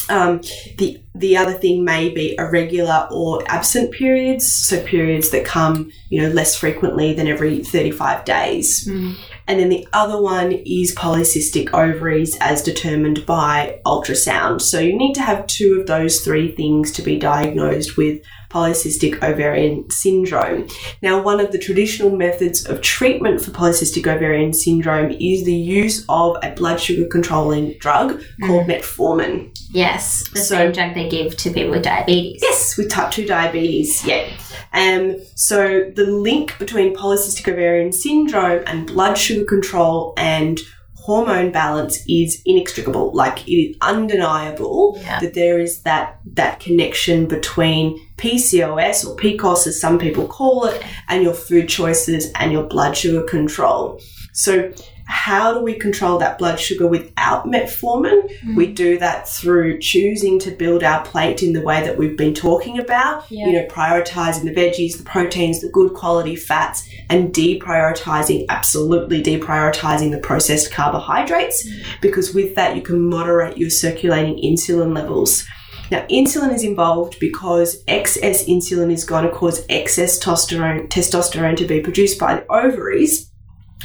Um, 0.09 0.41
the 0.79 1.01
the 1.15 1.37
other 1.37 1.53
thing 1.53 1.85
may 1.85 2.09
be 2.11 2.37
irregular 2.37 3.09
or 3.11 3.43
absent 3.47 3.93
periods, 3.93 4.51
so 4.51 4.83
periods 4.83 5.31
that 5.31 5.45
come, 5.45 5.93
you 6.11 6.21
know, 6.21 6.29
less 6.29 6.57
frequently 6.57 7.15
than 7.15 7.29
every 7.29 7.63
35 7.63 8.25
days. 8.25 8.87
Mm. 8.89 9.17
And 9.47 9.61
then 9.61 9.69
the 9.69 9.87
other 9.93 10.21
one 10.21 10.53
is 10.53 10.95
polycystic 10.95 11.73
ovaries 11.73 12.37
as 12.41 12.63
determined 12.63 13.25
by 13.27 13.81
ultrasound. 13.87 14.61
So 14.61 14.81
you 14.81 14.97
need 14.97 15.15
to 15.15 15.23
have 15.23 15.47
two 15.47 15.79
of 15.81 15.87
those 15.87 16.21
three 16.21 16.51
things 16.51 16.91
to 16.93 17.03
be 17.03 17.19
diagnosed 17.19 17.97
with 17.97 18.23
polycystic 18.55 19.21
ovarian 19.23 19.91
syndrome. 19.91 20.69
Now, 21.03 21.21
one 21.21 21.41
of 21.41 21.51
the 21.51 21.59
traditional 21.59 22.11
methods 22.11 22.65
of 22.67 22.81
treatment 22.81 23.41
for 23.41 23.51
polycystic 23.51 24.07
ovarian 24.07 24.53
syndrome 24.53 25.11
is 25.11 25.45
the 25.45 25.55
use 25.55 26.05
of 26.09 26.37
a 26.43 26.53
blood 26.53 26.81
sugar 26.81 27.07
controlling 27.07 27.77
drug 27.79 28.23
called 28.47 28.69
metformin. 28.69 29.51
Yes, 29.73 30.23
the 30.33 30.39
So- 30.39 30.55
same 30.57 30.73
drug 30.73 30.95
they 30.95 31.09
give 31.09 31.37
to 31.39 31.51
people 31.51 31.73
with 31.73 31.83
diabetes. 31.83 32.41
Yes, 32.43 32.77
with 32.77 32.91
type 32.91 33.11
2 33.11 33.27
diabetes, 33.27 34.05
yeah. 34.07 34.25
Um, 34.73 35.17
so 35.35 35.91
the 35.95 36.05
link 36.05 36.57
between 36.59 36.95
polycystic 36.97 37.47
ovarian 37.53 37.93
syndrome 37.93 38.63
and 38.67 38.87
blood 38.87 39.17
sugar 39.19 39.45
control 39.45 40.15
and 40.17 40.61
hormone 41.05 41.53
balance 41.53 41.99
is 42.09 42.41
inextricable. 42.47 43.13
Like 43.13 43.47
it 43.47 43.53
is 43.53 43.77
undeniable 43.83 44.99
Yeah. 45.03 45.21
that 45.21 45.35
there 45.35 45.59
is 45.59 45.83
that 45.83 46.19
that 46.33 46.61
connection 46.61 47.27
between 47.27 48.01
PCOS 48.17 49.07
or 49.07 49.15
PCOS 49.17 49.67
as 49.67 49.79
some 49.79 49.99
people 49.99 50.27
call 50.27 50.65
it 50.65 50.83
and 51.11 51.23
your 51.23 51.35
food 51.35 51.69
choices 51.69 52.33
and 52.37 52.53
your 52.53 52.63
blood 52.65 52.97
sugar 52.97 53.23
control. 53.23 54.01
So 54.33 54.73
how 55.07 55.53
do 55.53 55.61
we 55.61 55.75
control 55.75 56.19
that 56.19 56.39
blood 56.39 56.59
sugar 56.59 56.87
without 56.87 57.47
metformin? 57.47 58.29
Mm. 58.43 58.57
We 58.57 58.67
do 58.67 58.99
that 58.99 59.29
through 59.29 59.79
choosing 59.81 60.39
to 60.41 60.51
build 60.51 60.83
our 60.83 61.05
plate 61.05 61.43
in 61.43 61.53
the 61.53 61.63
way 61.63 61.83
that 61.83 61.99
we've 61.99 62.17
been 62.17 62.35
talking 62.35 62.79
about. 62.79 63.31
Yeah. 63.31 63.47
You 63.47 63.53
know, 63.53 63.67
prioritizing 63.67 64.45
the 64.45 64.55
veggies, 64.55 64.97
the 64.97 65.05
proteins, 65.05 65.61
the 65.61 65.69
good 65.69 65.95
quality 65.95 66.37
fats, 66.37 66.89
and 67.11 67.33
deprioritizing, 67.33 68.47
absolutely 68.49 69.23
deprioritizing 69.23 70.11
the 70.11 70.19
processed 70.19 70.73
carbohydrates, 70.73 71.69
mm. 71.69 71.83
because 72.01 72.35
with 72.35 72.55
that 72.55 72.77
you 72.77 72.83
can 72.83 73.09
moderate 73.09 73.59
your 73.59 73.71
circulating 73.71 74.37
insulin 74.43 74.95
levels. 74.95 75.45
Now, 75.91 76.07
insulin 76.07 76.55
is 76.55 76.65
involved 76.65 77.21
because 77.21 77.85
excess 77.87 78.47
insulin 78.47 78.91
is 78.91 79.05
going 79.05 79.25
to 79.25 79.31
cause 79.31 79.65
excess 79.69 80.19
testosterone, 80.19 80.89
testosterone 80.89 81.57
to 81.59 81.67
be 81.67 81.81
produced 81.81 82.19
by 82.19 82.37
the 82.37 82.47
ovaries, 82.51 83.31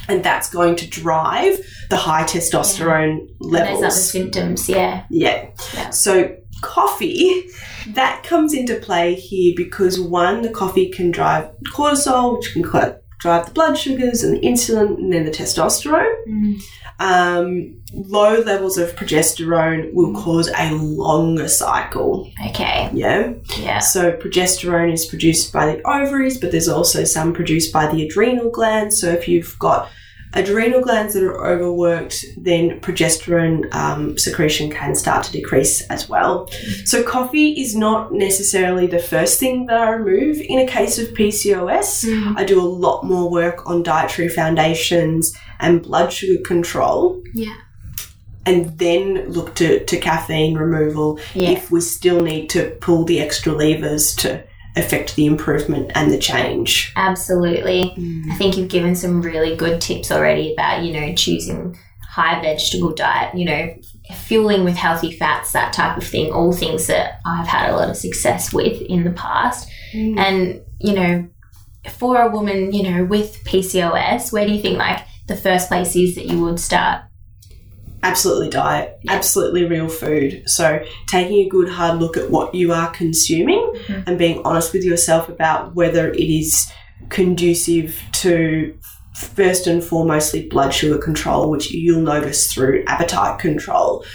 and 0.08 0.24
that's 0.24 0.50
going 0.50 0.76
to 0.78 0.88
drive 0.90 1.60
the 1.90 1.98
high 1.98 2.24
testosterone 2.24 3.30
levels. 3.40 3.82
Those 3.82 3.86
other 3.86 3.96
symptoms, 3.96 4.68
yeah. 4.70 5.06
Yeah. 5.10 5.50
Yeah. 5.74 5.90
So 5.92 6.36
coffee, 6.62 7.44
that 7.88 8.24
comes 8.24 8.54
into 8.54 8.76
play 8.76 9.16
here 9.16 9.54
because 9.56 10.00
one, 10.00 10.42
the 10.42 10.50
coffee 10.50 10.90
can 10.90 11.12
drive 11.12 11.50
cortisol, 11.74 12.38
which 12.38 12.54
can 12.54 12.64
drive 13.20 13.46
the 13.46 13.52
blood 13.52 13.78
sugars 13.78 14.24
and 14.24 14.36
the 14.36 14.40
insulin 14.42 14.98
and 14.98 15.14
then 15.14 15.26
the 15.26 15.32
testosterone. 15.32 16.16
Mm. 16.28 16.62
Um, 17.02 17.76
low 17.94 18.42
levels 18.42 18.78
of 18.78 18.94
progesterone 18.96 19.94
will 19.94 20.14
cause 20.14 20.50
a 20.58 20.74
longer 20.74 21.48
cycle. 21.48 22.30
Okay, 22.50 22.90
Yeah. 22.94 23.34
yeah. 23.58 23.80
So 23.80 24.12
progesterone 24.14 24.92
is 24.92 25.06
produced 25.06 25.54
by 25.54 25.68
the 25.68 25.82
ovaries, 25.88 26.38
but 26.38 26.52
there's 26.52 26.68
also 26.68 27.04
some 27.06 27.34
produced 27.34 27.72
by 27.72 27.88
the 27.90 28.06
adrenal 28.06 28.50
glands. 28.50 29.00
So 29.00 29.10
if 29.10 29.28
you've 29.30 29.58
got 29.60 29.90
adrenal 30.34 30.82
glands 30.82 31.14
that 31.16 31.24
are 31.24 31.48
overworked, 31.48 32.24
then 32.38 32.80
progesterone 32.82 33.74
um, 33.74 34.18
secretion 34.18 34.70
can 34.70 34.94
start 34.96 35.24
to 35.26 35.32
decrease 35.32 35.82
as 35.88 36.08
well. 36.08 36.48
So 36.86 37.02
coffee 37.04 37.60
is 37.60 37.76
not 37.76 38.14
necessarily 38.14 38.86
the 38.88 39.00
first 39.00 39.40
thing 39.40 39.66
that 39.66 39.78
I 39.80 39.90
remove 39.92 40.38
in 40.42 40.60
a 40.60 40.68
case 40.68 41.00
of 41.00 41.08
PCOS. 41.10 42.36
I 42.38 42.44
do 42.44 42.62
a 42.62 42.64
lot 42.64 43.04
more 43.04 43.30
work 43.30 43.66
on 43.68 43.82
dietary 43.84 44.30
foundations 44.30 45.36
and 45.60 45.82
blood 45.82 46.14
sugar 46.14 46.42
control. 46.44 47.22
Yeah. 47.34 47.56
And 48.46 48.78
then 48.80 49.30
look 49.30 49.56
to, 49.56 49.84
to 49.86 49.98
caffeine 50.00 50.56
removal 50.58 51.20
Yeah. 51.34 51.50
if 51.52 51.70
we 51.72 51.82
still 51.82 52.22
need 52.22 52.50
to 52.52 52.72
pull 52.82 53.04
the 53.06 53.20
extra 53.20 53.52
levers 53.54 54.16
to 54.18 54.44
affect 54.80 55.16
the 55.16 55.26
improvement 55.26 55.92
and 55.96 56.12
the 56.12 56.18
change. 56.18 56.92
Absolutely. 56.96 57.94
Mm. 57.98 58.32
I 58.32 58.36
think 58.36 58.58
you've 58.58 58.70
given 58.70 58.96
some 58.96 59.22
really 59.22 59.56
good 59.56 59.82
tips 59.82 60.12
already 60.12 60.54
about, 60.54 60.84
you 60.84 60.94
know, 60.94 61.14
choosing 61.14 61.78
high 62.10 62.42
vegetable 62.42 62.94
diet, 62.94 63.36
you 63.36 63.46
know, 63.46 63.76
fueling 64.16 64.64
with 64.64 64.76
healthy 64.76 65.12
fats, 65.12 65.52
that 65.52 65.74
type 65.74 65.98
of 65.98 66.04
thing, 66.04 66.32
all 66.32 66.52
things 66.52 66.88
that 66.88 67.20
I've 67.26 67.48
had 67.48 67.70
a 67.70 67.76
lot 67.76 67.90
of 67.90 67.98
success 67.98 68.52
with 68.52 68.82
in 68.82 69.04
the 69.04 69.12
past. 69.12 69.70
Mm. 69.94 70.18
And, 70.18 70.62
you 70.80 70.94
know, 70.94 71.30
for 71.92 72.22
a 72.22 72.30
woman, 72.30 72.74
you 72.74 72.84
know, 72.84 73.06
with 73.06 73.44
PCOS, 73.46 74.32
where 74.32 74.46
do 74.46 74.54
you 74.54 74.62
think 74.62 74.78
like 74.78 75.06
the 75.28 75.36
first 75.36 75.68
place 75.68 75.96
is 75.96 76.16
that 76.16 76.26
you 76.26 76.42
would 76.42 76.60
start? 76.60 77.04
Absolutely 78.02 78.50
diet, 78.50 78.98
absolutely 79.10 79.66
real 79.66 79.90
food. 79.90 80.44
So 80.46 80.84
taking 81.08 81.46
a 81.46 81.50
good 81.50 81.70
hard 81.70 82.00
look 82.00 82.16
at 82.16 82.30
what 82.30 82.56
you 82.56 82.72
are 82.72 82.90
consuming 82.92 83.74
and 84.08 84.18
being 84.18 84.42
honest 84.46 84.74
with 84.74 84.84
yourself 84.84 85.28
about 85.28 85.76
whether 85.76 86.10
it 86.12 86.20
is 86.20 86.72
conducive 87.10 88.02
to 88.14 88.78
first 89.16 89.68
and 89.68 89.82
foremostly 89.82 90.50
blood 90.50 90.74
sugar 90.74 90.98
control, 90.98 91.50
which 91.50 91.72
you'll 91.72 92.02
notice 92.02 92.52
through 92.52 92.84
appetite 92.88 93.40
control. 93.40 94.06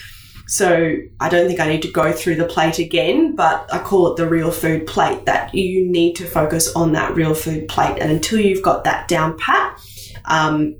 So 0.47 0.97
I 1.21 1.29
don't 1.29 1.47
think 1.47 1.61
I 1.61 1.69
need 1.69 1.83
to 1.83 1.91
go 1.91 2.13
through 2.13 2.37
the 2.37 2.45
plate 2.45 2.79
again, 2.79 3.35
but 3.35 3.67
I 3.73 3.79
call 3.79 4.13
it 4.13 4.17
the 4.17 4.29
real 4.29 4.51
food 4.51 4.87
plate 4.87 5.25
that 5.27 5.55
you 5.55 5.87
need 5.87 6.17
to 6.17 6.27
focus 6.27 6.75
on 6.75 6.93
that 6.93 7.15
real 7.15 7.35
food 7.35 7.69
plate. 7.69 7.99
And 7.99 8.11
until 8.11 8.41
you've 8.41 8.63
got 8.63 8.85
that 8.85 9.09
down 9.09 9.39
pat, 9.39 9.81
um, 10.27 10.77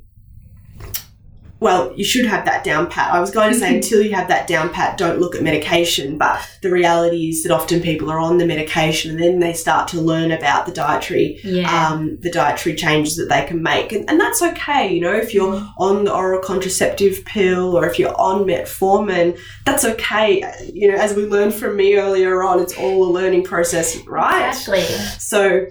well, 1.65 1.93
you 1.97 2.05
should 2.05 2.27
have 2.27 2.45
that 2.45 2.63
down 2.63 2.91
pat. 2.91 3.11
I 3.15 3.21
was 3.21 3.31
going 3.31 3.51
to 3.51 3.59
say 3.59 3.75
until 3.79 4.03
you 4.03 4.13
have 4.13 4.29
that 4.29 4.47
down 4.47 4.69
pat, 4.69 4.99
don't 4.99 5.19
look 5.19 5.35
at 5.35 5.43
medication. 5.43 6.19
But 6.19 6.39
the 6.61 6.71
reality 6.71 7.31
is 7.31 7.43
that 7.43 7.51
often 7.53 7.81
people 7.81 8.11
are 8.11 8.19
on 8.19 8.37
the 8.37 8.45
medication 8.47 9.11
and 9.13 9.19
then 9.23 9.41
they 9.41 9.55
start 9.55 9.89
to 9.89 10.01
learn 10.01 10.31
about 10.31 10.67
the 10.67 10.73
dietary 10.73 11.41
Yeah. 11.43 11.69
um, 11.75 12.19
the 12.21 12.31
dietary 12.31 12.75
changes 12.77 13.17
that 13.17 13.29
they 13.31 13.45
can 13.47 13.63
make. 13.63 13.93
And, 13.93 14.09
and 14.11 14.21
that's 14.21 14.43
okay, 14.43 14.93
you 14.95 15.01
know, 15.01 15.15
if 15.15 15.33
you're 15.33 15.55
on 15.79 16.05
the 16.05 16.13
oral 16.15 16.41
contraceptive 16.43 17.25
pill 17.25 17.75
or 17.77 17.89
if 17.89 17.99
you're 17.99 18.15
on 18.21 18.45
metformin, 18.45 19.39
that's 19.65 19.85
okay. 19.87 20.43
You 20.73 20.93
know, 20.93 20.99
as 20.99 21.15
we 21.15 21.25
learned 21.25 21.55
from 21.55 21.77
me 21.77 21.97
earlier 21.97 22.43
on, 22.43 22.61
it's 22.61 22.77
all 22.77 23.05
a 23.09 23.11
learning 23.11 23.45
process, 23.45 23.97
right? 24.07 24.49
Exactly. 24.49 24.83
So, 25.19 25.67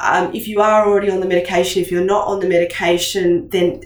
um, 0.00 0.34
if 0.34 0.48
you 0.48 0.60
are 0.60 0.86
already 0.88 1.10
on 1.10 1.20
the 1.20 1.26
medication, 1.26 1.80
if 1.82 1.90
you're 1.92 2.04
not 2.04 2.26
on 2.26 2.40
the 2.40 2.48
medication, 2.48 3.48
then 3.50 3.82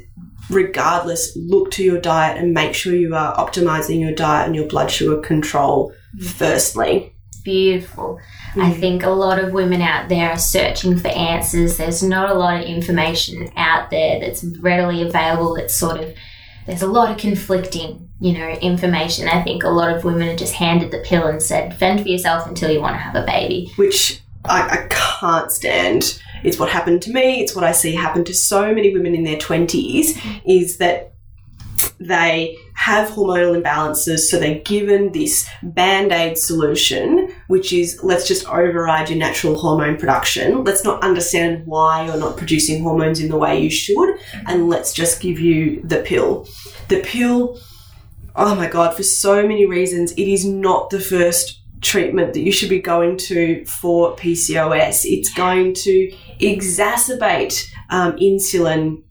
regardless, 0.50 1.36
look 1.36 1.70
to 1.72 1.84
your 1.84 2.00
diet 2.00 2.38
and 2.38 2.52
make 2.52 2.74
sure 2.74 2.94
you 2.94 3.14
are 3.14 3.36
optimizing 3.36 4.00
your 4.00 4.14
diet 4.14 4.46
and 4.46 4.56
your 4.56 4.66
blood 4.66 4.90
sugar 4.90 5.20
control 5.20 5.92
firstly. 6.20 7.14
Beautiful. 7.44 8.18
I 8.54 8.72
mm. 8.72 8.80
think 8.80 9.02
a 9.02 9.10
lot 9.10 9.38
of 9.38 9.52
women 9.52 9.80
out 9.80 10.08
there 10.08 10.30
are 10.30 10.38
searching 10.38 10.98
for 10.98 11.08
answers. 11.08 11.76
There's 11.76 12.02
not 12.02 12.30
a 12.30 12.34
lot 12.34 12.60
of 12.60 12.66
information 12.66 13.50
out 13.56 13.90
there 13.90 14.20
that's 14.20 14.44
readily 14.44 15.02
available. 15.02 15.54
That's 15.54 15.74
sort 15.74 16.00
of 16.00 16.14
there's 16.66 16.82
a 16.82 16.86
lot 16.86 17.10
of 17.10 17.16
conflicting, 17.16 18.10
you 18.20 18.32
know, 18.32 18.48
information. 18.48 19.26
I 19.26 19.42
think 19.42 19.64
a 19.64 19.70
lot 19.70 19.94
of 19.94 20.04
women 20.04 20.28
are 20.28 20.36
just 20.36 20.52
handed 20.52 20.90
the 20.90 20.98
pill 20.98 21.26
and 21.26 21.42
said, 21.42 21.78
"Fend 21.78 22.02
for 22.02 22.08
yourself 22.08 22.46
until 22.46 22.70
you 22.70 22.80
want 22.80 22.94
to 22.94 23.00
have 23.00 23.14
a 23.14 23.24
baby." 23.24 23.72
which 23.76 24.20
I, 24.44 24.60
I 24.68 24.86
can't 24.90 25.50
stand. 25.50 26.22
It's 26.44 26.58
what 26.58 26.70
happened 26.70 27.02
to 27.02 27.12
me. 27.12 27.40
It's 27.40 27.54
what 27.54 27.64
I 27.64 27.72
see 27.72 27.94
happen 27.94 28.24
to 28.24 28.34
so 28.34 28.74
many 28.74 28.92
women 28.92 29.14
in 29.14 29.24
their 29.24 29.36
20s 29.36 30.20
is 30.44 30.78
that 30.78 31.12
they 32.00 32.56
have 32.74 33.10
hormonal 33.10 33.60
imbalances, 33.60 34.20
so 34.20 34.38
they're 34.38 34.60
given 34.60 35.10
this 35.12 35.48
band 35.62 36.12
aid 36.12 36.38
solution, 36.38 37.32
which 37.48 37.72
is 37.72 38.00
let's 38.02 38.26
just 38.26 38.46
override 38.48 39.10
your 39.10 39.18
natural 39.18 39.58
hormone 39.58 39.96
production. 39.96 40.62
Let's 40.64 40.84
not 40.84 41.02
understand 41.02 41.66
why 41.66 42.06
you're 42.06 42.16
not 42.16 42.36
producing 42.36 42.82
hormones 42.82 43.20
in 43.20 43.28
the 43.28 43.36
way 43.36 43.60
you 43.60 43.70
should, 43.70 44.18
and 44.46 44.68
let's 44.68 44.92
just 44.92 45.20
give 45.20 45.40
you 45.40 45.80
the 45.82 46.02
pill. 46.02 46.48
The 46.88 47.00
pill 47.00 47.58
oh 48.38 48.54
my 48.54 48.68
god, 48.68 48.96
for 48.96 49.02
so 49.02 49.42
many 49.42 49.66
reasons, 49.66 50.12
it 50.12 50.28
is 50.28 50.44
not 50.44 50.90
the 50.90 51.00
first 51.00 51.60
treatment 51.80 52.34
that 52.34 52.40
you 52.40 52.52
should 52.52 52.70
be 52.70 52.80
going 52.80 53.16
to 53.16 53.64
for 53.66 54.14
PCOS. 54.16 55.04
It's 55.04 55.32
going 55.34 55.74
to 55.74 56.12
exacerbate 56.40 57.64
um, 57.90 58.12
insulin 58.16 59.02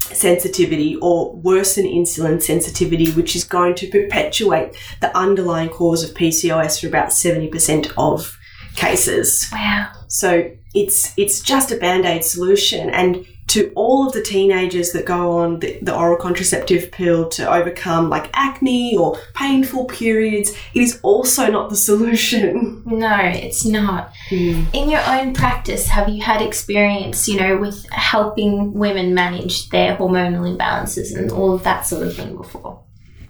sensitivity 0.00 0.96
or 0.96 1.34
worsen 1.36 1.84
insulin 1.84 2.42
sensitivity, 2.42 3.10
which 3.12 3.36
is 3.36 3.44
going 3.44 3.74
to 3.76 3.86
perpetuate 3.88 4.74
the 5.00 5.16
underlying 5.16 5.68
cause 5.68 6.02
of 6.02 6.16
PCOS 6.16 6.80
for 6.80 6.86
about 6.86 7.08
70% 7.08 7.92
of 7.98 8.36
cases. 8.74 9.46
Wow. 9.52 9.90
So 10.08 10.50
it's 10.74 11.12
it's 11.16 11.40
just 11.40 11.72
a 11.72 11.76
band-aid 11.76 12.24
solution 12.24 12.90
and 12.90 13.26
to 13.48 13.72
all 13.74 14.06
of 14.06 14.12
the 14.12 14.22
teenagers 14.22 14.92
that 14.92 15.06
go 15.06 15.38
on 15.38 15.60
the, 15.60 15.78
the 15.80 15.96
oral 15.96 16.16
contraceptive 16.16 16.90
pill 16.90 17.28
to 17.30 17.50
overcome 17.50 18.10
like 18.10 18.30
acne 18.34 18.96
or 18.96 19.18
painful 19.34 19.86
periods, 19.86 20.50
it 20.74 20.82
is 20.82 21.00
also 21.02 21.50
not 21.50 21.70
the 21.70 21.76
solution. 21.88 22.82
No, 22.84 23.18
it's 23.20 23.64
not. 23.64 24.12
Hmm. 24.28 24.64
In 24.72 24.90
your 24.90 25.02
own 25.06 25.34
practice, 25.34 25.86
have 25.88 26.08
you 26.08 26.22
had 26.22 26.42
experience, 26.42 27.26
you 27.28 27.40
know, 27.40 27.56
with 27.56 27.88
helping 27.90 28.74
women 28.74 29.14
manage 29.14 29.70
their 29.70 29.96
hormonal 29.96 30.56
imbalances 30.56 31.16
and 31.16 31.30
all 31.32 31.54
of 31.54 31.64
that 31.64 31.86
sort 31.86 32.06
of 32.06 32.14
thing 32.14 32.36
before? 32.36 32.82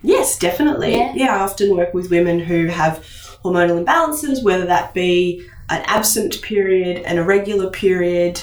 Yes, 0.03 0.39
definitely. 0.39 0.97
Yeah. 0.97 1.13
Yeah. 1.15 1.37
I 1.37 1.41
often 1.41 1.77
work 1.77 1.95
with 1.95 2.11
women 2.11 2.41
who 2.41 2.67
have 2.67 3.05
hormonal 3.45 3.85
imbalances, 3.85 4.43
whether 4.43 4.67
that 4.67 4.95
be 4.95 5.47
an 5.71 5.83
absent 5.87 6.41
period, 6.43 6.99
an 7.05 7.19
irregular 7.19 7.71
period, 7.71 8.43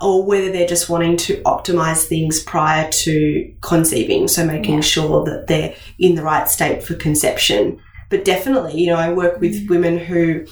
or 0.00 0.24
whether 0.24 0.50
they're 0.50 0.66
just 0.66 0.88
wanting 0.88 1.16
to 1.16 1.36
optimize 1.42 2.04
things 2.04 2.42
prior 2.42 2.90
to 2.90 3.52
conceiving. 3.60 4.28
So 4.28 4.44
making 4.44 4.76
Yeah. 4.76 4.80
sure 4.80 5.24
that 5.24 5.46
they're 5.46 5.74
in 5.98 6.14
the 6.14 6.22
right 6.22 6.48
state 6.48 6.82
for 6.82 6.94
conception. 6.94 7.78
But 8.10 8.24
definitely, 8.24 8.80
you 8.80 8.86
know, 8.88 8.96
I 8.96 9.12
work 9.12 9.40
with 9.40 9.68
women 9.68 9.98
who 9.98 10.44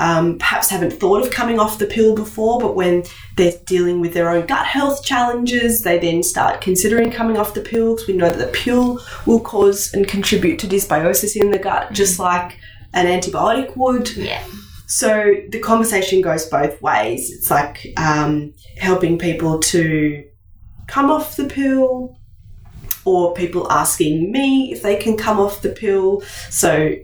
um, 0.00 0.38
perhaps 0.38 0.70
haven't 0.70 0.92
thought 0.92 1.22
of 1.24 1.30
coming 1.30 1.60
off 1.60 1.78
the 1.78 1.86
pill 1.86 2.16
before, 2.16 2.58
but 2.58 2.74
when 2.74 3.04
they're 3.36 3.52
dealing 3.64 4.00
with 4.00 4.12
their 4.12 4.28
own 4.28 4.44
gut 4.44 4.66
health 4.66 5.04
challenges, 5.04 5.82
they 5.82 5.98
then 6.00 6.22
start 6.22 6.60
considering 6.60 7.12
coming 7.12 7.36
off 7.36 7.54
the 7.54 7.60
pill 7.60 7.94
because 7.94 8.08
we 8.08 8.14
know 8.16 8.28
that 8.28 8.38
the 8.38 8.52
pill 8.52 9.00
will 9.24 9.38
cause 9.38 9.94
and 9.94 10.08
contribute 10.08 10.58
to 10.58 10.66
dysbiosis 10.66 11.40
in 11.40 11.52
the 11.52 11.60
gut, 11.60 11.92
just 11.92 12.18
like 12.18 12.58
an 12.92 13.06
antibiotic 13.06 13.76
would. 13.76 14.10
Yeah. 14.16 14.42
So 14.94 15.34
the 15.48 15.58
conversation 15.58 16.20
goes 16.20 16.46
both 16.46 16.80
ways. 16.80 17.28
It's 17.32 17.50
like 17.50 17.84
um, 17.96 18.54
helping 18.78 19.18
people 19.18 19.58
to 19.58 20.24
come 20.86 21.10
off 21.10 21.34
the 21.34 21.46
pill, 21.46 22.16
or 23.04 23.34
people 23.34 23.66
asking 23.72 24.30
me 24.30 24.70
if 24.72 24.82
they 24.82 24.94
can 24.94 25.16
come 25.16 25.40
off 25.40 25.62
the 25.62 25.70
pill. 25.70 26.20
So 26.48 26.94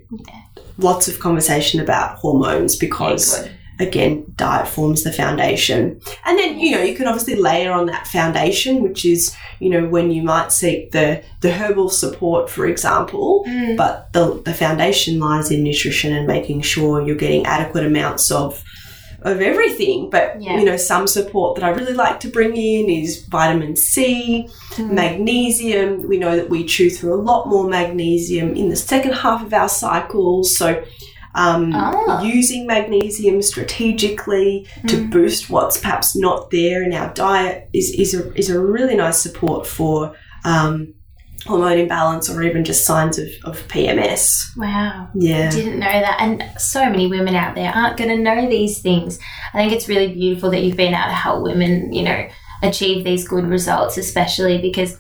lots 0.78 1.08
of 1.08 1.18
conversation 1.18 1.80
about 1.80 2.16
hormones 2.18 2.76
because. 2.76 3.44
Yeah. 3.44 3.52
Again, 3.80 4.24
diet 4.36 4.68
forms 4.68 5.02
the 5.04 5.12
foundation. 5.12 6.00
And 6.26 6.38
then, 6.38 6.58
you 6.58 6.72
know, 6.72 6.82
you 6.82 6.94
can 6.94 7.06
obviously 7.06 7.34
layer 7.36 7.72
on 7.72 7.86
that 7.86 8.06
foundation, 8.06 8.82
which 8.82 9.04
is, 9.04 9.34
you 9.58 9.70
know, 9.70 9.88
when 9.88 10.10
you 10.10 10.22
might 10.22 10.52
seek 10.52 10.92
the, 10.92 11.22
the 11.40 11.52
herbal 11.52 11.88
support, 11.88 12.50
for 12.50 12.66
example, 12.66 13.44
Mm. 13.48 13.76
but 13.76 14.12
the, 14.12 14.40
the 14.44 14.52
foundation 14.54 15.18
lies 15.18 15.50
in 15.50 15.64
nutrition 15.64 16.14
and 16.14 16.26
making 16.26 16.60
sure 16.60 17.02
you're 17.06 17.16
getting 17.16 17.46
adequate 17.46 17.84
amounts 17.86 18.30
of 18.30 18.62
of 19.22 19.42
everything 19.42 20.08
but 20.08 20.40
Yeah. 20.40 20.58
you 20.58 20.64
know 20.64 20.78
some 20.78 21.06
support 21.06 21.54
that 21.56 21.62
i 21.64 21.68
really 21.68 21.92
like 21.92 22.20
to 22.20 22.28
bring 22.28 22.56
in 22.56 22.88
is 22.88 23.22
vitamin 23.26 23.76
c 23.76 24.48
Mm. 24.76 24.92
magnesium 24.92 26.08
we 26.08 26.16
know 26.18 26.36
that 26.36 26.48
we 26.48 26.64
chew 26.64 26.88
through 26.88 27.14
a 27.14 27.20
lot 27.30 27.46
more 27.48 27.68
magnesium 27.68 28.54
in 28.54 28.68
the 28.70 28.76
second 28.76 29.12
half 29.12 29.44
of 29.44 29.52
our 29.52 29.68
cycles 29.68 30.56
so 30.56 30.82
um, 31.34 31.72
Ah. 31.74 32.22
using 32.22 32.66
magnesium 32.66 33.40
strategically 33.42 34.66
to 34.86 34.96
Mm. 34.96 35.10
boost 35.10 35.48
what's 35.50 35.78
perhaps 35.78 36.16
not 36.16 36.50
there 36.50 36.82
in 36.82 36.92
our 36.92 37.12
diet 37.14 37.68
is, 37.72 37.90
is, 37.90 38.14
a, 38.14 38.32
is 38.36 38.50
a 38.50 38.58
really 38.60 38.96
nice 38.96 39.18
support 39.18 39.66
for 39.66 40.14
um, 40.44 40.94
hormone 41.46 41.78
imbalance 41.78 42.28
or 42.28 42.42
even 42.42 42.64
just 42.64 42.84
signs 42.84 43.18
of, 43.18 43.28
of 43.44 43.66
PMS. 43.68 44.42
Wow. 44.56 45.08
Yeah. 45.14 45.50
Didn't 45.50 45.78
know 45.78 45.86
that. 45.86 46.16
And 46.20 46.44
so 46.58 46.84
many 46.88 47.06
women 47.06 47.34
out 47.34 47.54
there 47.54 47.70
aren't 47.72 47.96
going 47.96 48.10
to 48.10 48.18
know 48.22 48.48
these 48.48 48.80
things. 48.80 49.18
I 49.54 49.58
think 49.58 49.72
it's 49.72 49.88
really 49.88 50.12
beautiful 50.12 50.50
that 50.50 50.62
you've 50.62 50.76
been 50.76 50.94
able 50.94 51.04
to 51.08 51.14
help 51.14 51.42
women, 51.42 51.92
you 51.92 52.02
know, 52.02 52.28
achieve 52.62 53.04
these 53.04 53.26
good 53.26 53.46
results, 53.46 53.96
especially 53.96 54.58
because 54.58 54.98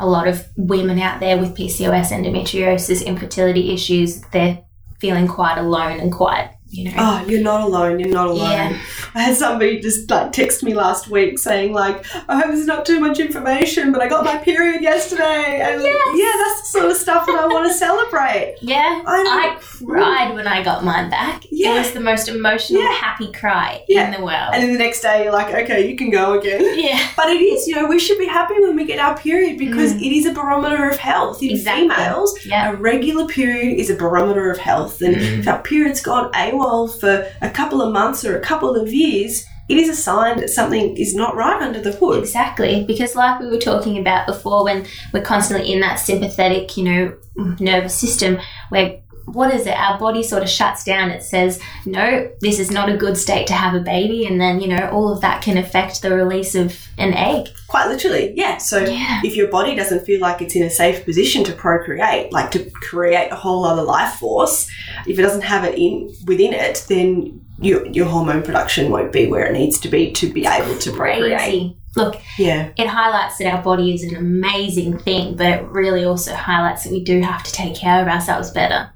a 0.00 0.06
lot 0.06 0.26
of 0.26 0.46
women 0.56 0.98
out 0.98 1.20
there 1.20 1.36
with 1.38 1.54
PCOS, 1.56 2.10
endometriosis, 2.10 3.04
infertility 3.04 3.72
issues, 3.74 4.22
they're 4.32 4.60
feeling 5.02 5.26
quite 5.26 5.58
alone 5.58 5.98
and 5.98 6.12
quite, 6.12 6.54
you 6.72 6.84
know. 6.84 6.92
Oh, 6.96 7.24
you're 7.28 7.42
not 7.42 7.60
alone. 7.60 8.00
You're 8.00 8.08
not 8.08 8.28
alone. 8.28 8.50
Yeah. 8.50 8.80
I 9.14 9.22
had 9.24 9.36
somebody 9.36 9.78
just 9.78 10.10
like 10.10 10.32
text 10.32 10.62
me 10.62 10.72
last 10.74 11.08
week 11.08 11.38
saying 11.38 11.72
like, 11.74 12.04
"I 12.28 12.36
hope 12.40 12.46
there's 12.48 12.66
not 12.66 12.86
too 12.86 12.98
much 12.98 13.20
information, 13.20 13.92
but 13.92 14.00
I 14.00 14.08
got 14.08 14.24
my 14.24 14.38
period 14.38 14.82
yesterday." 14.82 15.60
And 15.62 15.82
Yes. 15.82 16.06
yeah, 16.14 16.32
that's 16.42 16.60
the 16.62 16.78
sort 16.78 16.90
of 16.90 16.96
stuff 16.96 17.26
that 17.26 17.38
I 17.38 17.46
want 17.46 17.68
to 17.70 17.74
celebrate. 17.86 18.56
Yeah, 18.62 19.02
I 19.06 19.22
know. 19.22 19.30
I 19.30 19.58
cried 19.84 20.34
when 20.34 20.46
I 20.46 20.62
got 20.64 20.82
mine 20.84 21.10
back. 21.10 21.44
Yeah. 21.50 21.74
It 21.74 21.78
was 21.78 21.90
the 21.92 22.00
most 22.00 22.28
emotional, 22.28 22.82
Yeah. 22.82 22.92
happy 22.92 23.30
cry 23.32 23.82
Yeah. 23.88 24.06
in 24.06 24.12
the 24.18 24.24
world. 24.24 24.50
And 24.54 24.62
then 24.62 24.72
the 24.72 24.78
next 24.78 25.02
day, 25.02 25.24
you're 25.24 25.32
like, 25.32 25.52
"Okay, 25.52 25.86
you 25.88 25.94
can 25.96 26.10
go 26.10 26.38
again." 26.38 26.62
yeah. 26.78 26.98
But 27.16 27.28
it 27.28 27.40
is, 27.42 27.68
you 27.68 27.74
know, 27.76 27.86
we 27.86 27.98
should 27.98 28.18
be 28.18 28.26
happy 28.26 28.54
when 28.60 28.76
we 28.76 28.84
get 28.86 28.98
our 28.98 29.16
period 29.16 29.58
because 29.58 29.92
Mm. 29.92 30.00
it 30.06 30.12
is 30.16 30.24
a 30.26 30.32
barometer 30.32 30.88
of 30.88 30.96
health. 30.96 31.42
In 31.42 31.50
Exactly. 31.50 31.88
females, 31.90 32.34
Yeah. 32.46 32.70
a 32.72 32.76
regular 32.76 33.26
period 33.26 33.78
is 33.78 33.90
a 33.90 33.94
barometer 33.94 34.50
of 34.50 34.58
health. 34.58 35.02
And 35.02 35.16
Mm. 35.16 35.38
if 35.40 35.48
our 35.48 35.58
period's 35.58 36.00
gone 36.00 36.30
AWOL 36.32 36.61
for 36.88 37.26
a 37.40 37.50
couple 37.50 37.82
of 37.82 37.92
months 37.92 38.24
or 38.24 38.36
a 38.36 38.40
couple 38.40 38.76
of 38.76 38.92
years, 38.92 39.46
it 39.68 39.78
is 39.78 39.88
a 39.88 39.94
sign 39.94 40.38
that 40.38 40.50
something 40.50 40.96
is 40.96 41.14
not 41.14 41.36
right 41.36 41.62
under 41.62 41.80
the 41.80 41.92
hood. 41.92 42.20
Exactly, 42.20 42.84
because 42.84 43.14
like 43.14 43.40
we 43.40 43.46
were 43.46 43.58
talking 43.58 43.98
about 43.98 44.26
before, 44.26 44.64
when 44.64 44.86
we're 45.12 45.22
constantly 45.22 45.72
in 45.72 45.80
that 45.80 45.96
sympathetic, 45.96 46.76
you 46.76 46.84
know, 46.84 47.16
nervous 47.58 47.94
system, 47.94 48.38
where 48.70 49.00
what 49.26 49.52
is 49.54 49.66
it? 49.66 49.76
Our 49.76 49.98
body 49.98 50.22
sort 50.22 50.42
of 50.42 50.48
shuts 50.48 50.84
down. 50.84 51.10
It 51.10 51.22
says, 51.22 51.60
no, 51.86 52.30
this 52.40 52.58
is 52.58 52.70
not 52.70 52.88
a 52.88 52.96
good 52.96 53.16
state 53.16 53.46
to 53.48 53.54
have 53.54 53.74
a 53.74 53.80
baby, 53.80 54.26
and 54.26 54.40
then 54.40 54.60
you 54.60 54.68
know 54.68 54.88
all 54.92 55.12
of 55.12 55.20
that 55.22 55.42
can 55.42 55.56
affect 55.56 56.02
the 56.02 56.14
release 56.14 56.54
of 56.54 56.76
an 56.98 57.14
egg. 57.14 57.48
Quite 57.68 57.88
literally, 57.88 58.32
yeah. 58.36 58.58
So 58.58 58.78
Yeah. 58.84 59.20
if 59.24 59.34
your 59.36 59.48
body 59.48 59.74
doesn't 59.74 60.04
feel 60.04 60.20
like 60.20 60.42
it's 60.42 60.54
in 60.56 60.62
a 60.62 60.70
safe 60.70 61.04
position 61.04 61.44
to 61.44 61.52
procreate, 61.52 62.32
like 62.32 62.50
to 62.52 62.68
create 62.70 63.30
a 63.32 63.36
whole 63.36 63.64
other 63.64 63.82
life 63.82 64.14
force, 64.14 64.68
if 65.06 65.18
it 65.18 65.22
doesn't 65.22 65.42
have 65.42 65.64
it 65.64 65.78
in 65.78 66.12
within 66.26 66.52
it, 66.52 66.84
then 66.88 67.40
your 67.60 67.86
your 67.86 68.06
hormone 68.06 68.42
production 68.42 68.90
won't 68.90 69.12
be 69.12 69.26
where 69.26 69.46
it 69.46 69.52
needs 69.52 69.78
to 69.80 69.88
be 69.88 70.10
to 70.12 70.32
be 70.32 70.46
able 70.46 70.76
to 70.78 70.90
procreate. 70.92 71.38
Crazy. 71.38 71.76
Look, 71.94 72.16
Yeah. 72.38 72.70
it 72.76 72.86
highlights 72.86 73.36
that 73.38 73.52
our 73.52 73.62
body 73.62 73.94
is 73.94 74.02
an 74.02 74.16
amazing 74.16 74.98
thing, 74.98 75.36
but 75.36 75.46
it 75.46 75.62
really 75.68 76.04
also 76.04 76.34
highlights 76.34 76.84
that 76.84 76.92
we 76.92 77.04
do 77.04 77.20
have 77.20 77.42
to 77.42 77.52
take 77.52 77.74
care 77.74 78.00
of 78.00 78.08
ourselves 78.08 78.50
better. 78.50 78.90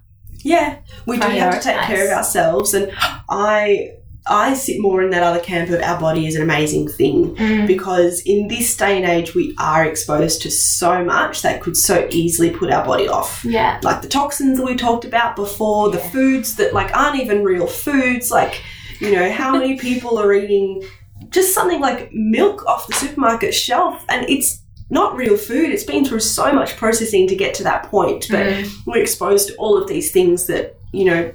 Yeah, 0.47 0.79
we 1.07 1.19
do 1.19 1.27
have 1.27 1.55
to 1.55 1.61
take 1.61 1.81
care 1.83 2.07
of 2.07 2.13
ourselves, 2.13 2.73
and 2.73 2.93
I 3.29 3.97
I 4.29 4.55
sit 4.55 4.81
more 4.81 5.03
in 5.03 5.11
that 5.11 5.23
other 5.23 5.41
camp 5.41 5.71
of 5.71 5.81
our 5.81 5.99
body 5.99 6.27
is 6.27 6.37
an 6.37 6.43
amazing 6.43 6.89
thing 6.89 7.35
mm. 7.35 7.67
because 7.67 8.21
in 8.21 8.49
this 8.49 8.77
day 8.77 8.97
and 8.97 9.07
age 9.07 9.35
we 9.35 9.55
are 9.59 9.85
exposed 9.85 10.43
to 10.43 10.51
so 10.51 11.05
much 11.05 11.43
that 11.43 11.61
could 11.63 11.77
so 11.77 12.09
easily 12.11 12.51
put 12.51 12.73
our 12.73 12.85
body 12.85 13.09
off. 13.09 13.45
Yeah. 13.45 13.81
Like 13.83 14.03
the 14.03 14.09
toxins 14.09 14.59
that 14.59 14.65
we 14.65 14.77
talked 14.77 15.05
about 15.05 15.37
before, 15.37 15.91
the 15.91 15.99
foods 15.99 16.57
that 16.57 16.73
like 16.73 16.97
aren't 16.97 17.21
even 17.21 17.43
real 17.43 17.67
foods, 17.67 18.31
like 18.31 18.63
you 19.01 19.13
know 19.13 19.31
how 19.33 19.53
many 19.53 19.77
people 19.89 20.17
are 20.17 20.33
eating 20.33 20.83
just 21.31 21.55
something 21.55 21.81
like 21.81 22.13
milk 22.13 22.65
off 22.67 22.87
the 22.87 22.95
supermarket 22.95 23.53
shelf, 23.53 24.05
and 24.09 24.29
it's 24.29 24.63
not 24.91 25.17
real 25.17 25.37
food. 25.37 25.71
It's 25.71 25.85
been 25.85 26.05
through 26.05 26.21
so 26.21 26.53
much 26.53 26.77
processing 26.77 27.27
to 27.29 27.37
get 27.37 27.55
to 27.55 27.65
that 27.65 27.85
point, 27.85 28.27
but 28.31 28.47
Mm. 28.47 28.71
we're 28.87 28.99
exposed 29.03 29.49
to 29.49 29.57
all 29.57 29.77
of 29.81 29.89
these 29.89 30.13
things 30.13 30.47
that 30.47 30.77
you 30.93 31.05
know 31.05 31.33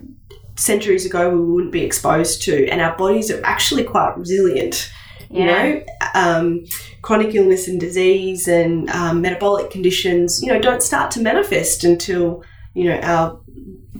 centuries 0.55 1.05
ago 1.05 1.29
we 1.29 1.39
wouldn't 1.43 1.71
be 1.71 1.81
exposed 1.83 2.41
to 2.43 2.67
and 2.69 2.81
our 2.81 2.95
bodies 2.97 3.31
are 3.31 3.41
actually 3.43 3.83
quite 3.83 4.15
resilient 4.17 4.91
you 5.29 5.45
know 5.45 5.81
um, 6.13 6.63
chronic 7.01 7.33
illness 7.33 7.67
and 7.67 7.79
disease 7.79 8.47
and 8.47 8.89
um, 8.91 9.21
metabolic 9.21 9.71
conditions 9.71 10.41
you 10.43 10.49
know 10.51 10.59
don't 10.59 10.83
start 10.83 11.09
to 11.09 11.21
manifest 11.21 11.83
until 11.83 12.43
you 12.73 12.83
know 12.83 12.99
our 12.99 13.39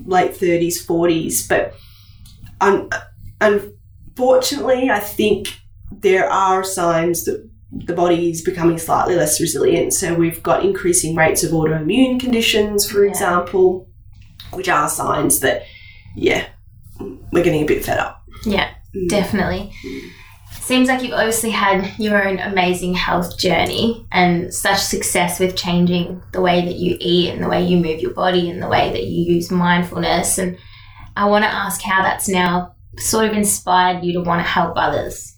late 0.06 0.32
30s 0.34 0.86
40s 0.86 1.47
but 1.47 1.74
un- 2.60 2.89
unfortunately 3.39 4.89
i 4.89 4.99
think 4.99 5.58
there 5.91 6.30
are 6.30 6.64
signs 6.64 7.24
that 7.26 7.49
the 7.72 7.93
body 7.93 8.30
is 8.30 8.41
becoming 8.41 8.78
slightly 8.78 9.15
less 9.15 9.39
resilient. 9.39 9.93
So 9.93 10.13
we've 10.13 10.43
got 10.43 10.65
increasing 10.65 11.15
rates 11.15 11.43
of 11.43 11.51
autoimmune 11.51 12.19
conditions, 12.19 12.89
for 12.89 13.03
Yeah. 13.05 13.11
example, 13.11 13.88
which 14.51 14.67
are 14.67 14.89
signs 14.89 15.39
that, 15.39 15.63
yeah, 16.15 16.45
we're 17.32 17.43
getting 17.43 17.63
a 17.63 17.65
bit 17.65 17.84
fed 17.86 17.97
up. 17.99 18.22
Yeah, 18.45 18.67
Mm. 18.95 19.07
definitely. 19.09 19.72
Seems 20.59 20.88
like 20.89 21.01
you've 21.01 21.13
obviously 21.13 21.49
had 21.49 21.91
your 21.97 22.28
own 22.28 22.39
amazing 22.39 22.93
health 22.93 23.38
journey 23.38 24.05
and 24.11 24.53
such 24.53 24.78
success 24.80 25.39
with 25.39 25.55
changing 25.55 26.22
the 26.34 26.41
way 26.41 26.63
that 26.63 26.76
you 26.76 26.97
eat 26.99 27.30
and 27.34 27.41
the 27.43 27.47
way 27.49 27.63
you 27.65 27.78
move 27.78 27.99
your 27.99 28.13
body 28.13 28.49
and 28.49 28.61
the 28.61 28.67
way 28.67 28.91
that 28.91 29.05
you 29.05 29.34
use 29.34 29.49
mindfulness. 29.49 30.38
And 30.38 30.57
I 31.17 31.26
want 31.26 31.43
to 31.45 31.53
ask 31.53 31.82
how 31.82 32.03
that's 32.03 32.30
now 32.30 32.74
sort 32.99 33.26
of 33.26 33.34
inspired 33.36 34.03
you 34.03 34.13
to 34.13 34.22
want 34.22 34.39
to 34.45 34.47
help 34.49 34.74
others. 34.76 35.36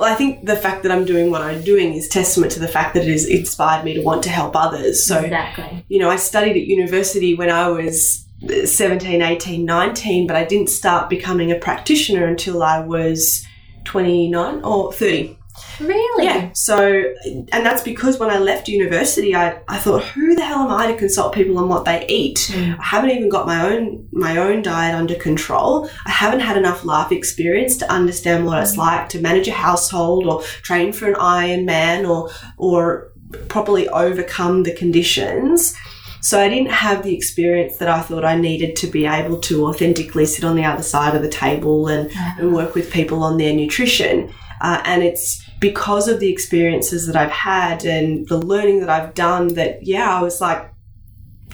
Well, 0.00 0.10
I 0.10 0.14
think 0.14 0.46
the 0.46 0.56
fact 0.56 0.82
that 0.84 0.92
I'm 0.92 1.04
doing 1.04 1.30
what 1.30 1.42
I'm 1.42 1.62
doing 1.62 1.92
is 1.92 2.08
testament 2.08 2.52
to 2.52 2.58
the 2.58 2.68
fact 2.68 2.94
that 2.94 3.04
it 3.04 3.10
has 3.10 3.26
inspired 3.26 3.84
me 3.84 3.92
to 3.92 4.02
want 4.02 4.22
to 4.22 4.30
help 4.30 4.56
others. 4.56 5.06
So, 5.06 5.18
exactly. 5.20 5.84
you 5.88 5.98
know, 5.98 6.08
I 6.08 6.16
studied 6.16 6.56
at 6.56 6.66
university 6.66 7.34
when 7.34 7.50
I 7.50 7.68
was 7.68 8.24
17, 8.64 9.20
18, 9.20 9.62
19, 9.62 10.26
but 10.26 10.36
I 10.36 10.44
didn't 10.44 10.70
start 10.70 11.10
becoming 11.10 11.52
a 11.52 11.56
practitioner 11.56 12.24
until 12.24 12.62
I 12.62 12.80
was 12.80 13.46
29 13.84 14.62
or 14.64 14.90
30. 14.90 15.36
Really? 15.80 16.24
Yeah. 16.24 16.50
So, 16.52 17.04
and 17.24 17.64
that's 17.64 17.82
because 17.82 18.18
when 18.18 18.30
I 18.30 18.38
left 18.38 18.68
university, 18.68 19.34
I, 19.34 19.60
I 19.68 19.78
thought, 19.78 20.04
who 20.04 20.34
the 20.34 20.44
hell 20.44 20.60
am 20.60 20.70
I 20.70 20.86
to 20.92 20.96
consult 20.96 21.34
people 21.34 21.58
on 21.58 21.68
what 21.68 21.84
they 21.84 22.06
eat? 22.06 22.50
Mm. 22.52 22.78
I 22.78 22.84
haven't 22.84 23.10
even 23.10 23.28
got 23.28 23.46
my 23.46 23.72
own 23.72 24.08
my 24.12 24.36
own 24.36 24.62
diet 24.62 24.94
under 24.94 25.14
control. 25.14 25.88
I 26.06 26.10
haven't 26.10 26.40
had 26.40 26.56
enough 26.56 26.84
life 26.84 27.12
experience 27.12 27.76
to 27.78 27.90
understand 27.90 28.46
what 28.46 28.62
it's 28.62 28.76
like 28.76 29.08
to 29.10 29.20
manage 29.20 29.48
a 29.48 29.52
household 29.52 30.26
or 30.26 30.42
train 30.42 30.92
for 30.92 31.08
an 31.08 31.14
Ironman 31.14 32.08
or 32.08 32.30
or 32.58 33.12
properly 33.48 33.88
overcome 33.88 34.64
the 34.64 34.74
conditions. 34.74 35.74
So 36.22 36.38
I 36.38 36.48
didn't 36.48 36.70
have 36.70 37.02
the 37.02 37.14
experience 37.16 37.78
that 37.78 37.88
I 37.88 38.00
thought 38.02 38.24
I 38.24 38.36
needed 38.36 38.76
to 38.76 38.86
be 38.86 39.06
able 39.06 39.40
to 39.40 39.66
authentically 39.66 40.26
sit 40.26 40.44
on 40.44 40.54
the 40.54 40.64
other 40.64 40.82
side 40.82 41.14
of 41.14 41.22
the 41.22 41.30
table 41.30 41.88
and, 41.88 42.10
and 42.38 42.52
work 42.52 42.74
with 42.74 42.92
people 42.92 43.22
on 43.22 43.38
their 43.38 43.54
nutrition. 43.54 44.30
Uh, 44.60 44.82
and 44.84 45.02
it's 45.02 45.42
because 45.60 46.08
of 46.08 46.20
the 46.20 46.32
experiences 46.32 47.06
that 47.06 47.16
I've 47.16 47.30
had 47.30 47.84
and 47.84 48.26
the 48.28 48.38
learning 48.38 48.80
that 48.80 48.90
I've 48.90 49.14
done 49.14 49.48
that, 49.54 49.86
yeah, 49.86 50.18
I 50.18 50.22
was 50.22 50.40
like, 50.40 50.70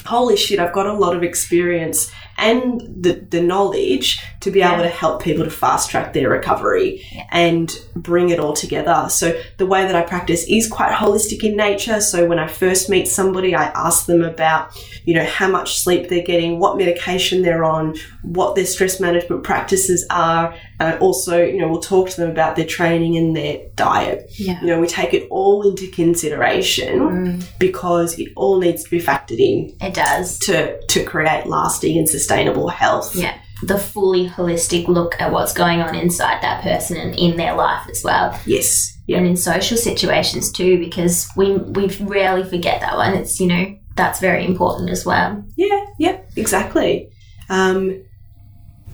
holy 0.06 0.36
shit, 0.36 0.60
I've 0.60 0.72
got 0.72 0.86
a 0.86 0.92
lot 0.92 1.16
of 1.16 1.22
experience 1.22 2.10
and 2.38 2.80
the, 3.02 3.26
the 3.28 3.42
knowledge 3.42 4.20
to 4.46 4.50
be 4.50 4.62
able 4.62 4.82
to 4.82 4.88
help 4.88 5.22
people 5.22 5.44
to 5.44 5.50
fast 5.50 5.90
track 5.90 6.12
their 6.12 6.30
recovery 6.30 7.04
and 7.30 7.70
bring 7.94 8.30
it 8.30 8.38
all 8.40 8.54
together. 8.54 9.06
So 9.10 9.38
the 9.58 9.66
way 9.66 9.82
that 9.82 9.94
I 9.94 10.02
practice 10.02 10.44
is 10.48 10.68
quite 10.68 10.92
holistic 10.92 11.42
in 11.44 11.56
nature. 11.56 12.00
So 12.00 12.26
when 12.26 12.38
I 12.38 12.46
first 12.46 12.88
meet 12.88 13.06
somebody, 13.08 13.54
I 13.54 13.64
ask 13.66 14.06
them 14.06 14.22
about, 14.22 14.74
you 15.04 15.14
know, 15.14 15.24
how 15.24 15.48
much 15.48 15.78
sleep 15.78 16.08
they're 16.08 16.22
getting, 16.24 16.58
what 16.58 16.78
medication 16.78 17.42
they're 17.42 17.64
on, 17.64 17.96
what 18.22 18.54
their 18.54 18.66
stress 18.66 19.00
management 19.00 19.44
practices 19.44 20.06
are. 20.10 20.54
And 20.80 20.94
I 20.94 20.98
also, 20.98 21.42
you 21.42 21.58
know, 21.58 21.68
we'll 21.68 21.80
talk 21.80 22.08
to 22.10 22.16
them 22.20 22.30
about 22.30 22.56
their 22.56 22.66
training 22.66 23.16
and 23.16 23.36
their 23.36 23.60
diet. 23.76 24.30
Yeah. 24.38 24.60
You 24.60 24.66
know, 24.68 24.80
we 24.80 24.86
take 24.86 25.12
it 25.12 25.26
all 25.30 25.68
into 25.68 25.88
consideration 25.90 26.76
Mm, 26.86 27.44
because 27.58 28.18
it 28.18 28.32
all 28.36 28.58
needs 28.58 28.84
to 28.84 28.90
be 28.90 29.00
factored 29.00 29.38
in 29.38 29.74
it 29.80 29.94
does. 29.94 30.38
to, 30.40 30.80
to 30.86 31.04
create 31.04 31.46
lasting 31.46 31.98
and 31.98 32.08
sustainable 32.08 32.68
health. 32.68 33.14
Yeah. 33.16 33.36
The 33.62 33.78
fully 33.78 34.28
holistic 34.28 34.86
look 34.88 35.20
at 35.20 35.32
what's 35.32 35.52
going 35.52 35.80
on 35.80 35.94
inside 35.94 36.42
that 36.42 36.62
person 36.62 36.96
and 36.96 37.18
in 37.18 37.36
their 37.36 37.54
life 37.54 37.88
as 37.90 38.02
well. 38.04 38.38
Yes. 38.44 38.92
Yeah. 39.06 39.18
And 39.18 39.26
in 39.26 39.36
social 39.36 39.76
situations 39.76 40.52
too, 40.52 40.78
because 40.78 41.28
we 41.36 41.56
we 41.56 41.88
rarely 42.00 42.44
forget 42.44 42.80
that 42.80 42.96
one. 42.96 43.14
It's, 43.14 43.40
you 43.40 43.46
know, 43.46 43.76
that's 43.96 44.20
very 44.20 44.44
important 44.44 44.90
as 44.90 45.06
well. 45.06 45.42
Yeah, 45.56 45.86
yeah, 45.98 46.20
exactly. 46.36 47.10
Um, 47.48 48.04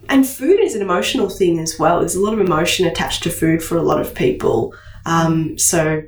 and 0.08 0.26
food 0.26 0.60
is 0.60 0.74
an 0.74 0.82
emotional 0.82 1.28
thing 1.28 1.58
as 1.58 1.78
well. 1.78 2.00
There's 2.00 2.14
a 2.14 2.20
lot 2.20 2.34
of 2.34 2.40
emotion 2.40 2.86
attached 2.86 3.22
to 3.24 3.30
food 3.30 3.62
for 3.62 3.76
a 3.76 3.82
lot 3.82 4.00
of 4.00 4.14
people. 4.14 4.74
Um, 5.06 5.58
so, 5.58 6.02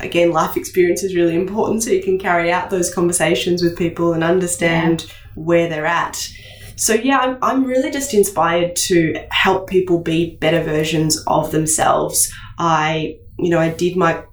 again, 0.00 0.32
life 0.32 0.56
experience 0.56 1.02
is 1.02 1.14
really 1.14 1.34
important 1.34 1.82
so 1.82 1.90
you 1.90 2.02
can 2.02 2.18
carry 2.18 2.50
out 2.50 2.70
those 2.70 2.92
conversations 2.92 3.62
with 3.62 3.78
people 3.78 4.12
and 4.12 4.24
understand 4.24 5.12
where 5.34 5.68
they're 5.68 5.86
at. 5.86 6.28
So, 6.76 6.94
yeah, 6.94 7.18
I'm, 7.18 7.38
I'm 7.42 7.64
really 7.64 7.90
just 7.90 8.14
inspired 8.14 8.76
to 8.76 9.14
help 9.30 9.68
people 9.68 10.00
be 10.00 10.36
better 10.36 10.62
versions 10.62 11.22
of 11.26 11.52
themselves. 11.52 12.32
I, 12.58 13.18
you 13.38 13.50
know, 13.50 13.58
I 13.58 13.70
did 13.70 13.96
my 13.96 14.24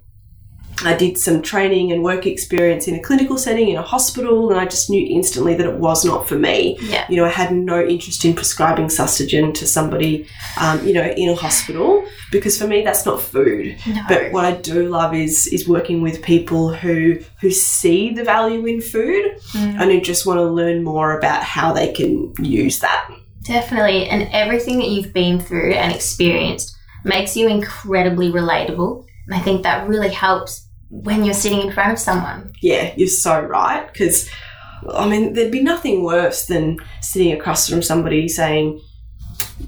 I 0.84 0.94
did 0.96 1.18
some 1.18 1.42
training 1.42 1.92
and 1.92 2.02
work 2.02 2.26
experience 2.26 2.88
in 2.88 2.94
a 2.94 3.00
clinical 3.00 3.36
setting 3.36 3.68
in 3.68 3.76
a 3.76 3.82
hospital, 3.82 4.50
and 4.50 4.58
I 4.58 4.64
just 4.64 4.90
knew 4.90 5.06
instantly 5.14 5.54
that 5.54 5.66
it 5.66 5.76
was 5.76 6.04
not 6.04 6.28
for 6.28 6.36
me. 6.38 6.78
Yeah. 6.80 7.06
You 7.08 7.16
know, 7.16 7.24
I 7.24 7.30
had 7.30 7.52
no 7.52 7.84
interest 7.84 8.24
in 8.24 8.34
prescribing 8.34 8.86
sustagen 8.86 9.52
to 9.54 9.66
somebody, 9.66 10.26
um, 10.60 10.86
you 10.86 10.92
know, 10.94 11.04
in 11.04 11.28
a 11.28 11.34
hospital 11.34 12.04
because 12.32 12.56
for 12.56 12.66
me 12.66 12.82
that's 12.82 13.04
not 13.04 13.20
food. 13.20 13.76
No. 13.86 14.02
But 14.08 14.32
what 14.32 14.44
I 14.44 14.52
do 14.52 14.88
love 14.88 15.14
is 15.14 15.46
is 15.48 15.68
working 15.68 16.00
with 16.02 16.22
people 16.22 16.72
who 16.72 17.18
who 17.40 17.50
see 17.50 18.12
the 18.12 18.24
value 18.24 18.64
in 18.66 18.80
food 18.80 19.36
Mm. 19.52 19.80
and 19.80 19.90
who 19.90 20.00
just 20.00 20.26
want 20.26 20.38
to 20.38 20.44
learn 20.44 20.84
more 20.84 21.18
about 21.18 21.42
how 21.42 21.72
they 21.72 21.92
can 21.92 22.32
use 22.40 22.78
that. 22.80 23.10
Definitely. 23.42 24.06
And 24.08 24.28
everything 24.32 24.78
that 24.78 24.88
you've 24.88 25.12
been 25.12 25.40
through 25.40 25.72
and 25.72 25.92
experienced 25.92 26.76
makes 27.04 27.36
you 27.36 27.48
incredibly 27.48 28.30
relatable. 28.30 29.04
And 29.26 29.34
I 29.34 29.40
think 29.40 29.62
that 29.62 29.88
really 29.88 30.10
helps 30.10 30.68
when 30.90 31.24
you're 31.24 31.34
sitting 31.34 31.60
in 31.62 31.72
front 31.72 31.92
of 31.92 31.98
someone. 31.98 32.52
Yeah, 32.60 32.92
you're 32.96 33.08
so 33.08 33.40
right. 33.40 33.90
Because, 33.92 34.28
I 34.92 35.08
mean, 35.08 35.32
there'd 35.32 35.52
be 35.52 35.62
nothing 35.62 36.02
worse 36.02 36.46
than 36.46 36.78
sitting 37.00 37.32
across 37.32 37.68
from 37.68 37.82
somebody 37.82 38.28
saying, 38.28 38.80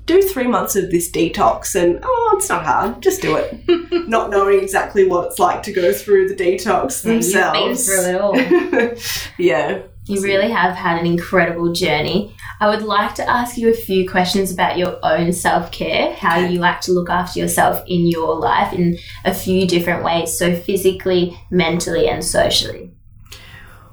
do 0.06 0.20
three 0.22 0.46
months 0.48 0.74
of 0.74 0.90
this 0.90 1.10
detox 1.10 1.74
and, 1.80 2.00
oh, 2.02 2.34
it's 2.36 2.48
not 2.48 2.64
hard, 2.64 3.02
just 3.02 3.22
do 3.22 3.36
it. 3.36 3.62
not 4.08 4.30
knowing 4.30 4.60
exactly 4.60 5.06
what 5.06 5.28
it's 5.28 5.38
like 5.38 5.62
to 5.62 5.72
go 5.72 5.92
through 5.92 6.28
the 6.28 6.34
detox 6.34 7.04
Yeah, 7.04 7.12
you've 7.12 7.52
been 7.52 7.68
themselves. 7.72 7.86
through 7.86 8.04
it 8.04 8.20
all. 8.20 9.32
yeah. 9.38 9.82
You 10.06 10.20
really 10.22 10.50
have 10.50 10.74
had 10.74 10.98
an 10.98 11.06
incredible 11.06 11.72
journey. 11.72 12.34
I 12.62 12.68
would 12.68 12.82
like 12.84 13.16
to 13.16 13.28
ask 13.28 13.58
you 13.58 13.70
a 13.70 13.74
few 13.74 14.08
questions 14.08 14.52
about 14.52 14.78
your 14.78 14.96
own 15.04 15.32
self 15.32 15.72
care, 15.72 16.14
how 16.14 16.38
you 16.38 16.60
like 16.60 16.80
to 16.82 16.92
look 16.92 17.10
after 17.10 17.40
yourself 17.40 17.82
in 17.88 18.06
your 18.06 18.36
life 18.36 18.72
in 18.72 18.98
a 19.24 19.34
few 19.34 19.66
different 19.66 20.04
ways. 20.04 20.38
So, 20.38 20.54
physically, 20.54 21.36
mentally, 21.50 22.08
and 22.08 22.24
socially. 22.24 22.92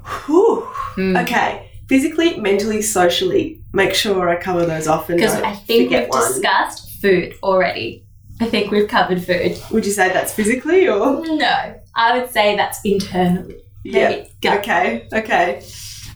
Whew. 0.05 0.67
Mm. 0.97 1.19
Okay. 1.23 1.71
Physically, 1.87 2.39
mentally, 2.39 2.83
socially. 2.83 3.59
Make 3.73 3.95
sure 3.95 4.29
I 4.29 4.35
cover 4.39 4.67
those 4.67 4.87
off 4.87 5.07
Because 5.07 5.33
I 5.33 5.55
think 5.55 5.89
we've 5.89 6.07
one. 6.07 6.31
discussed 6.31 7.01
food 7.01 7.33
already. 7.41 8.05
I 8.39 8.45
think 8.45 8.69
we've 8.69 8.87
covered 8.87 9.23
food. 9.23 9.59
Would 9.71 9.83
you 9.83 9.91
say 9.91 10.13
that's 10.13 10.31
physically 10.31 10.87
or? 10.87 11.25
No, 11.25 11.81
I 11.95 12.19
would 12.19 12.29
say 12.29 12.55
that's 12.55 12.79
internally. 12.85 13.63
Yeah. 13.83 14.25
Okay, 14.45 15.07
okay. 15.11 15.63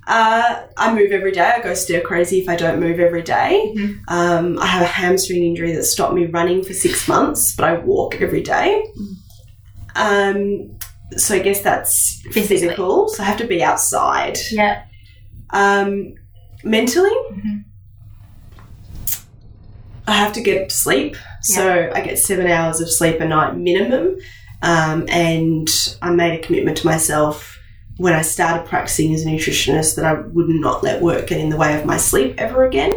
Uh, 0.08 0.64
I 0.78 0.94
move 0.94 1.12
every 1.12 1.32
day. 1.32 1.54
I 1.58 1.62
go 1.62 1.74
stir 1.74 2.02
crazy 2.02 2.40
if 2.40 2.50
I 2.50 2.56
don't 2.56 2.80
move 2.80 3.00
every 3.00 3.22
day. 3.22 3.74
Mhm. 3.78 4.00
Um, 4.10 4.60
I 4.60 4.66
have 4.66 4.82
a 4.82 4.86
hamstring 4.86 5.44
injury 5.44 5.72
that 5.74 5.84
stopped 5.84 6.14
me 6.14 6.26
running 6.26 6.62
for 6.64 6.74
six 6.74 7.08
months, 7.08 7.56
but 7.56 7.66
I 7.66 7.74
walk 7.78 8.22
every 8.22 8.42
day. 8.42 8.84
Um, 9.96 10.78
so 11.16 11.36
I 11.36 11.40
guess 11.40 11.62
that's 11.62 12.22
Physically. 12.32 12.48
physical. 12.48 13.08
So 13.10 13.24
I 13.24 13.26
have 13.28 13.38
to 13.38 13.48
be 13.48 13.64
outside. 13.64 14.38
Yeah. 14.52 14.82
Um, 15.52 16.16
mentally, 16.64 17.12
Mhm. 17.32 17.64
I 20.08 20.14
have 20.14 20.34
to 20.34 20.42
get 20.42 20.70
to 20.70 20.76
sleep. 20.76 21.16
So 21.44 21.92
I 21.94 22.02
get 22.02 22.20
seven 22.20 22.48
hours 22.48 22.82
of 22.82 22.90
sleep 22.92 23.20
a 23.22 23.26
night 23.26 23.56
minimum. 23.58 24.18
Um, 24.62 25.06
and 25.10 25.68
I 26.02 26.12
made 26.12 26.40
a 26.40 26.44
commitment 26.44 26.78
to 26.78 26.86
myself 26.88 27.58
when 27.98 28.14
I 28.14 28.22
started 28.22 28.68
practicing 28.68 29.14
as 29.14 29.24
a 29.24 29.28
nutritionist 29.28 29.96
that 29.96 30.06
I 30.06 30.14
would 30.14 30.50
not 30.50 30.84
let 30.84 31.02
work 31.02 31.28
get 31.28 31.40
in 31.40 31.50
the 31.50 31.58
way 31.58 31.80
of 31.80 31.86
my 31.86 31.98
sleep 31.98 32.36
ever 32.38 32.66
again. 32.66 32.92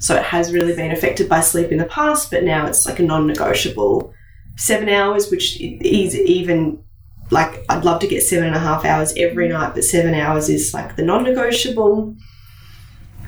So 0.00 0.16
it 0.16 0.24
has 0.24 0.52
really 0.52 0.74
been 0.74 0.90
affected 0.90 1.28
by 1.28 1.40
sleep 1.40 1.70
in 1.70 1.78
the 1.78 1.84
past, 1.84 2.30
but 2.30 2.42
now 2.42 2.66
it's 2.66 2.86
like 2.86 2.98
a 2.98 3.02
non 3.04 3.26
negotiable 3.26 4.12
seven 4.56 4.88
hours, 4.88 5.30
which 5.30 5.60
is 5.60 6.16
even 6.16 6.82
like 7.30 7.64
I'd 7.68 7.84
love 7.84 8.00
to 8.00 8.08
get 8.08 8.22
seven 8.22 8.48
and 8.48 8.56
a 8.56 8.60
half 8.60 8.84
hours 8.84 9.14
every 9.16 9.48
night, 9.48 9.74
but 9.74 9.84
seven 9.84 10.14
hours 10.14 10.48
is 10.48 10.74
like 10.74 10.96
the 10.96 11.02
non 11.02 11.22
negotiable. 11.22 12.16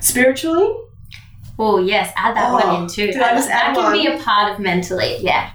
Spiritually, 0.01 0.75
Oh 1.57 1.79
yes, 1.79 2.11
add 2.17 2.35
that 2.35 2.49
Oh, 2.49 2.53
one 2.53 2.83
in 2.83 2.89
too. 2.89 3.03
I 3.09 3.33
just 3.33 3.47
that 3.47 3.69
add 3.69 3.75
can 3.75 3.93
be 3.93 4.07
a 4.07 4.21
part 4.21 4.51
of 4.53 4.59
mentally. 4.59 5.17
Yeah. 5.21 5.51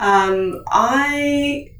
Um, 0.00 0.64
I 0.68 1.71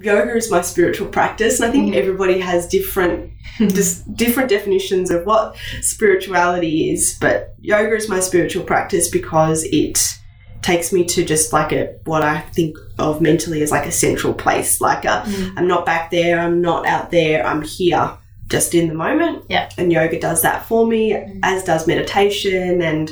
yoga 0.00 0.36
is 0.36 0.50
my 0.50 0.60
spiritual 0.62 1.08
practice, 1.08 1.60
and 1.60 1.68
I 1.68 1.72
think 1.72 1.92
Mhm. 1.94 1.96
everybody 1.98 2.38
has 2.40 2.66
different 2.66 3.30
just 3.58 4.12
different 4.14 4.48
definitions 4.50 5.10
of 5.10 5.24
what 5.26 5.56
spirituality 5.80 6.90
is. 6.90 7.16
But 7.20 7.54
yoga 7.60 7.94
is 7.96 8.08
my 8.08 8.20
spiritual 8.20 8.64
practice 8.64 9.08
because 9.10 9.64
it 9.64 10.14
takes 10.62 10.92
me 10.92 11.04
to 11.04 11.24
just 11.24 11.52
like 11.52 11.72
a 11.72 11.94
what 12.04 12.22
I 12.22 12.40
think 12.52 12.76
of 12.98 13.20
mentally 13.20 13.62
as 13.62 13.70
like 13.70 13.86
a 13.86 13.92
central 13.92 14.34
place. 14.34 14.80
Like 14.80 15.04
a, 15.04 15.22
Mm. 15.26 15.52
I'm 15.56 15.68
not 15.68 15.86
back 15.86 16.10
there, 16.10 16.38
I'm 16.40 16.60
not 16.60 16.86
out 16.86 17.10
there, 17.10 17.46
I'm 17.46 17.62
here, 17.62 18.10
just 18.48 18.74
in 18.74 18.88
the 18.88 18.94
moment. 18.94 19.44
Yeah. 19.48 19.68
And 19.78 19.92
yoga 19.92 20.18
does 20.18 20.42
that 20.42 20.66
for 20.66 20.86
me, 20.86 21.14
as 21.42 21.62
does 21.64 21.86
meditation 21.86 22.82
and. 22.82 23.10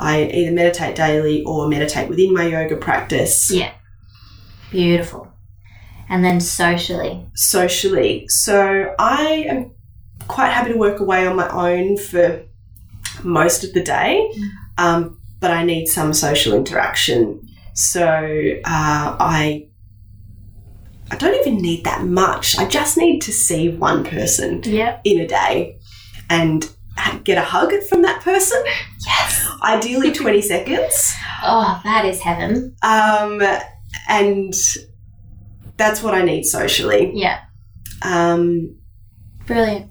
I 0.00 0.26
either 0.32 0.52
meditate 0.52 0.94
daily 0.94 1.42
or 1.42 1.66
meditate 1.66 2.08
within 2.08 2.32
my 2.32 2.46
yoga 2.46 2.76
practice. 2.76 3.50
Yeah. 3.50 3.72
Beautiful. 4.70 5.26
And 6.08 6.24
then 6.24 6.40
socially. 6.40 7.26
socially. 7.34 8.26
So 8.28 8.94
I 8.98 9.46
am 9.48 9.72
quite 10.26 10.50
happy 10.50 10.72
to 10.72 10.78
work 10.78 11.00
away 11.00 11.26
on 11.26 11.36
my 11.36 11.48
own 11.48 11.96
for 11.96 12.42
most 13.22 13.64
of 13.64 13.72
the 13.74 13.82
day, 13.82 14.30
um, 14.78 15.20
but 15.40 15.50
I 15.50 15.64
need 15.64 15.86
some 15.86 16.12
social 16.12 16.54
interaction. 16.54 17.40
So 17.74 18.02
uh, 18.64 19.16
I 19.20 19.66
I 21.10 21.16
don't 21.16 21.34
even 21.40 21.62
need 21.62 21.84
that 21.84 22.04
much. 22.04 22.58
I 22.58 22.66
just 22.66 22.96
need 22.98 23.20
to 23.22 23.32
see 23.32 23.70
one 23.70 24.04
person 24.04 24.60
Yep. 24.64 25.00
in 25.04 25.20
a 25.20 25.26
day 25.26 25.78
and 26.28 26.68
get 27.24 27.38
a 27.38 27.42
hug 27.42 27.72
from 27.88 28.02
that 28.02 28.20
person. 28.22 28.62
Yes. 29.06 29.46
Ideally, 29.62 30.12
twenty 30.12 30.42
seconds. 30.42 31.12
Oh, 31.42 31.80
that 31.84 32.04
is 32.04 32.20
heaven. 32.20 32.76
Um, 32.82 33.42
and 34.08 34.52
that's 35.78 36.02
what 36.02 36.14
I 36.14 36.22
need 36.22 36.44
socially. 36.44 37.12
Yeah. 37.14 37.40
Um, 38.02 38.76
Brilliant. 39.46 39.90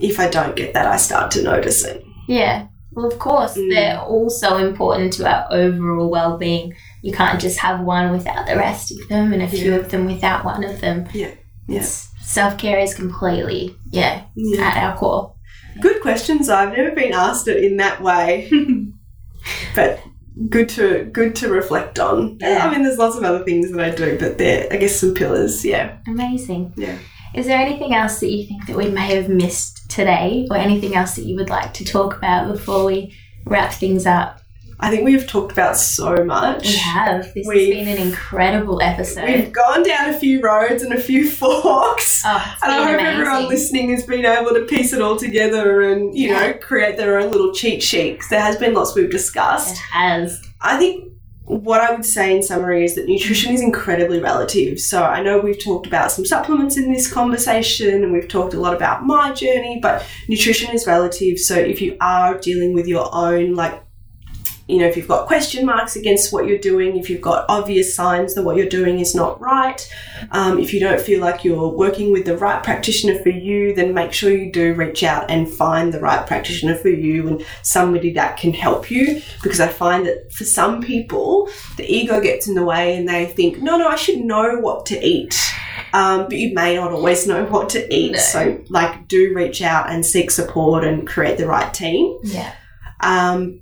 if 0.00 0.20
I 0.20 0.28
don't 0.28 0.54
get 0.56 0.74
that, 0.74 0.86
I 0.86 0.96
start 0.96 1.30
to 1.32 1.42
notice 1.42 1.84
it. 1.84 2.04
Yeah. 2.28 2.66
Well, 2.92 3.06
of 3.06 3.18
course, 3.18 3.56
Mm. 3.56 3.70
they're 3.74 3.98
all 4.00 4.28
so 4.30 4.58
important 4.58 5.14
to 5.14 5.26
our 5.26 5.46
overall 5.50 6.10
well 6.10 6.36
being. 6.36 6.74
You 7.02 7.12
can't 7.12 7.40
just 7.40 7.58
have 7.60 7.80
one 7.80 8.12
without 8.12 8.46
the 8.46 8.56
rest 8.56 8.92
of 8.92 9.08
them, 9.08 9.32
and 9.32 9.42
a 9.42 9.48
few 9.48 9.72
Yeah. 9.72 9.78
of 9.78 9.90
them 9.90 10.04
without 10.06 10.44
one 10.44 10.62
of 10.62 10.80
them. 10.80 11.06
Yeah. 11.14 11.30
Yes. 11.66 12.08
Self 12.22 12.58
care 12.58 12.78
is 12.78 12.94
completely, 12.94 13.74
yeah, 13.90 14.22
Yeah. 14.36 14.62
at 14.66 14.76
our 14.76 14.96
core. 14.96 15.34
Good 15.80 16.00
questions. 16.02 16.48
I've 16.50 16.76
never 16.76 16.90
been 16.92 17.12
asked 17.14 17.48
it 17.48 17.64
in 17.64 17.78
that 17.78 18.02
way, 18.02 18.50
but 19.74 20.00
good 20.48 20.68
to 20.70 21.04
good 21.04 21.34
to 21.36 21.48
reflect 21.48 21.98
on. 21.98 22.38
Yeah. 22.40 22.66
I 22.66 22.70
mean, 22.70 22.82
there's 22.82 22.98
lots 22.98 23.16
of 23.16 23.24
other 23.24 23.44
things 23.44 23.70
that 23.70 23.80
I 23.80 23.90
do, 23.90 24.18
but 24.18 24.38
they're 24.38 24.66
I 24.72 24.76
guess 24.76 24.96
some 24.96 25.14
pillars. 25.14 25.64
Yeah. 25.64 25.98
Amazing. 26.06 26.74
Yeah. 26.76 26.98
Is 27.34 27.46
there 27.46 27.58
anything 27.58 27.94
else 27.94 28.20
that 28.20 28.30
you 28.30 28.46
think 28.46 28.66
that 28.66 28.76
we 28.76 28.90
may 28.90 29.14
have 29.14 29.28
missed 29.28 29.90
today, 29.90 30.46
or 30.50 30.56
anything 30.56 30.94
else 30.94 31.16
that 31.16 31.24
you 31.24 31.36
would 31.36 31.48
like 31.48 31.72
to 31.74 31.84
talk 31.84 32.16
about 32.16 32.52
before 32.52 32.84
we 32.84 33.14
wrap 33.46 33.72
things 33.72 34.06
up? 34.06 34.41
I 34.84 34.90
think 34.90 35.04
we've 35.04 35.26
talked 35.28 35.52
about 35.52 35.76
so 35.76 36.24
much. 36.24 36.66
We 36.66 36.74
have. 36.76 37.32
This 37.34 37.46
We've- 37.46 37.72
has 37.76 37.86
been 37.86 37.96
an 37.96 38.02
incredible 38.08 38.82
episode. 38.82 39.24
We've 39.28 39.52
gone 39.52 39.84
down 39.84 40.10
a 40.10 40.12
few 40.18 40.40
roads 40.42 40.82
and 40.82 40.92
a 40.92 41.00
few 41.00 41.30
forks. 41.40 42.22
oh, 42.26 42.56
And 42.64 42.72
I 42.72 42.76
hope 42.78 42.88
amazing. 43.00 43.06
everyone 43.06 43.48
listening 43.48 43.90
has 43.90 44.04
been 44.04 44.24
able 44.26 44.50
to 44.54 44.62
piece 44.66 44.92
it 44.92 45.00
all 45.00 45.16
together 45.16 45.82
and, 45.82 46.12
you 46.18 46.32
know, 46.32 46.52
create 46.54 46.96
their 46.96 47.18
own 47.20 47.30
little 47.30 47.52
cheat 47.54 47.80
sheet. 47.82 48.20
there 48.30 48.40
has 48.40 48.56
been 48.56 48.74
lots 48.74 48.94
we've 48.96 49.08
discussed. 49.10 49.74
It 49.74 49.78
has. 49.92 50.42
I 50.60 50.76
think 50.78 51.12
what 51.44 51.80
I 51.80 51.92
would 51.92 52.04
say 52.04 52.34
in 52.36 52.42
summary 52.42 52.84
is 52.84 52.94
that 52.96 53.06
nutrition 53.06 53.52
is 53.52 53.60
incredibly 53.60 54.20
relative. 54.20 54.80
So 54.80 55.02
I 55.04 55.22
know 55.22 55.38
we've 55.38 55.62
talked 55.62 55.86
about 55.86 56.10
some 56.10 56.24
supplements 56.24 56.76
in 56.76 56.92
this 56.92 57.12
conversation 57.12 58.02
and 58.02 58.12
we've 58.12 58.28
talked 58.28 58.54
a 58.54 58.60
lot 58.60 58.74
about 58.74 59.04
my 59.06 59.32
journey, 59.32 59.78
but 59.80 60.04
nutrition 60.28 60.72
is 60.74 60.86
relative. 60.86 61.38
So 61.38 61.54
if 61.56 61.80
you 61.80 61.96
are 62.00 62.38
dealing 62.38 62.72
with 62.74 62.86
your 62.88 63.08
own, 63.12 63.54
like, 63.54 63.80
you 64.72 64.78
know, 64.78 64.86
if 64.86 64.96
you've 64.96 65.08
got 65.08 65.26
question 65.26 65.66
marks 65.66 65.96
against 65.96 66.32
what 66.32 66.46
you're 66.46 66.58
doing, 66.58 66.96
if 66.96 67.10
you've 67.10 67.20
got 67.20 67.44
obvious 67.48 67.94
signs 67.94 68.34
that 68.34 68.42
what 68.42 68.56
you're 68.56 68.68
doing 68.68 69.00
is 69.00 69.14
not 69.14 69.40
right, 69.40 69.86
um, 70.30 70.58
if 70.58 70.72
you 70.72 70.80
don't 70.80 71.00
feel 71.00 71.20
like 71.20 71.44
you're 71.44 71.68
working 71.68 72.10
with 72.10 72.24
the 72.24 72.38
right 72.38 72.62
practitioner 72.62 73.18
for 73.18 73.28
you, 73.28 73.74
then 73.74 73.92
make 73.92 74.12
sure 74.12 74.30
you 74.30 74.50
do 74.50 74.74
reach 74.74 75.02
out 75.02 75.30
and 75.30 75.48
find 75.48 75.92
the 75.92 76.00
right 76.00 76.26
practitioner 76.26 76.74
for 76.74 76.88
you 76.88 77.28
and 77.28 77.44
somebody 77.62 78.12
that 78.12 78.38
can 78.38 78.52
help 78.52 78.90
you. 78.90 79.20
Because 79.42 79.60
I 79.60 79.68
find 79.68 80.06
that 80.06 80.32
for 80.32 80.44
some 80.44 80.80
people, 80.80 81.50
the 81.76 81.84
ego 81.84 82.20
gets 82.20 82.48
in 82.48 82.54
the 82.54 82.64
way 82.64 82.96
and 82.96 83.08
they 83.08 83.26
think, 83.26 83.60
no, 83.60 83.76
no, 83.76 83.88
I 83.88 83.96
should 83.96 84.20
know 84.20 84.58
what 84.58 84.86
to 84.86 85.06
eat. 85.06 85.38
Um, 85.92 86.24
but 86.24 86.38
you 86.38 86.54
may 86.54 86.76
not 86.76 86.92
always 86.92 87.26
know 87.26 87.44
what 87.44 87.68
to 87.70 87.94
eat. 87.94 88.12
No. 88.12 88.18
So, 88.18 88.64
like, 88.70 89.08
do 89.08 89.34
reach 89.34 89.60
out 89.60 89.90
and 89.90 90.06
seek 90.06 90.30
support 90.30 90.84
and 90.84 91.06
create 91.06 91.36
the 91.36 91.46
right 91.46 91.72
team. 91.74 92.18
Yeah. 92.22 92.54
Um, 93.00 93.61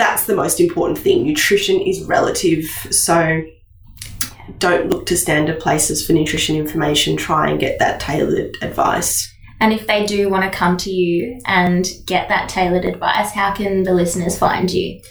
that's 0.00 0.24
the 0.24 0.34
most 0.34 0.60
important 0.60 0.98
thing. 0.98 1.24
Nutrition 1.24 1.78
is 1.78 2.02
relative, 2.04 2.64
so 2.90 3.42
don't 4.58 4.88
look 4.88 5.04
to 5.06 5.16
standard 5.16 5.60
places 5.60 6.06
for 6.06 6.14
nutrition 6.14 6.56
information. 6.56 7.16
Try 7.16 7.50
and 7.50 7.60
get 7.60 7.78
that 7.78 8.00
tailored 8.00 8.56
advice. 8.62 9.30
And 9.60 9.74
if 9.74 9.86
they 9.86 10.06
do 10.06 10.30
want 10.30 10.50
to 10.50 10.58
come 10.58 10.78
to 10.78 10.90
you 10.90 11.38
and 11.44 11.86
get 12.06 12.30
that 12.30 12.48
tailored 12.48 12.86
advice, 12.86 13.32
how 13.32 13.52
can 13.52 13.82
the 13.82 13.92
listeners 13.92 14.38
find 14.38 14.70
you? 14.70 15.02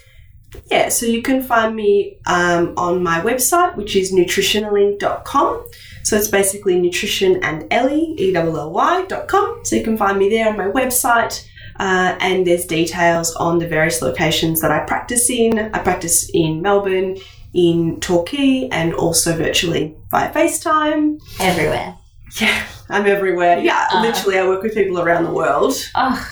Yeah, 0.71 0.89
so 0.89 1.05
you 1.05 1.21
can 1.21 1.43
find 1.43 1.75
me 1.75 2.17
um, 2.25 2.73
on 2.75 3.03
my 3.03 3.21
website, 3.21 3.75
which 3.75 3.95
is 3.95 4.11
nutritionelly.com. 4.11 5.65
So 6.03 6.15
it's 6.15 6.27
basically 6.27 6.79
nutrition 6.79 7.43
and 7.43 7.67
Elly, 7.71 8.15
E-L-L-Y 8.17 9.05
dot 9.05 9.27
com. 9.27 9.63
So 9.63 9.75
you 9.75 9.83
can 9.83 9.97
find 9.97 10.17
me 10.17 10.29
there 10.29 10.49
on 10.49 10.57
my 10.57 10.67
website. 10.67 11.47
Uh, 11.80 12.15
and 12.19 12.45
there's 12.45 12.65
details 12.65 13.34
on 13.36 13.59
the 13.59 13.67
various 13.67 14.01
locations 14.01 14.59
that 14.61 14.71
I 14.71 14.80
practice 14.80 15.30
in. 15.30 15.57
I 15.73 15.80
practice 15.80 16.30
in 16.34 16.61
Melbourne, 16.61 17.17
in 17.53 17.99
Torquay, 18.01 18.67
and 18.71 18.93
also 18.93 19.36
virtually 19.36 19.95
via 20.11 20.32
FaceTime. 20.34 21.19
Everywhere. 21.39 21.95
Yeah, 22.39 22.63
I'm 22.89 23.07
everywhere. 23.07 23.59
Yeah, 23.59 23.88
Uh. 23.93 24.01
literally, 24.01 24.38
I 24.38 24.47
work 24.47 24.61
with 24.61 24.73
people 24.73 24.99
around 24.99 25.23
the 25.23 25.32
world. 25.32 25.73
Oh, 25.95 26.30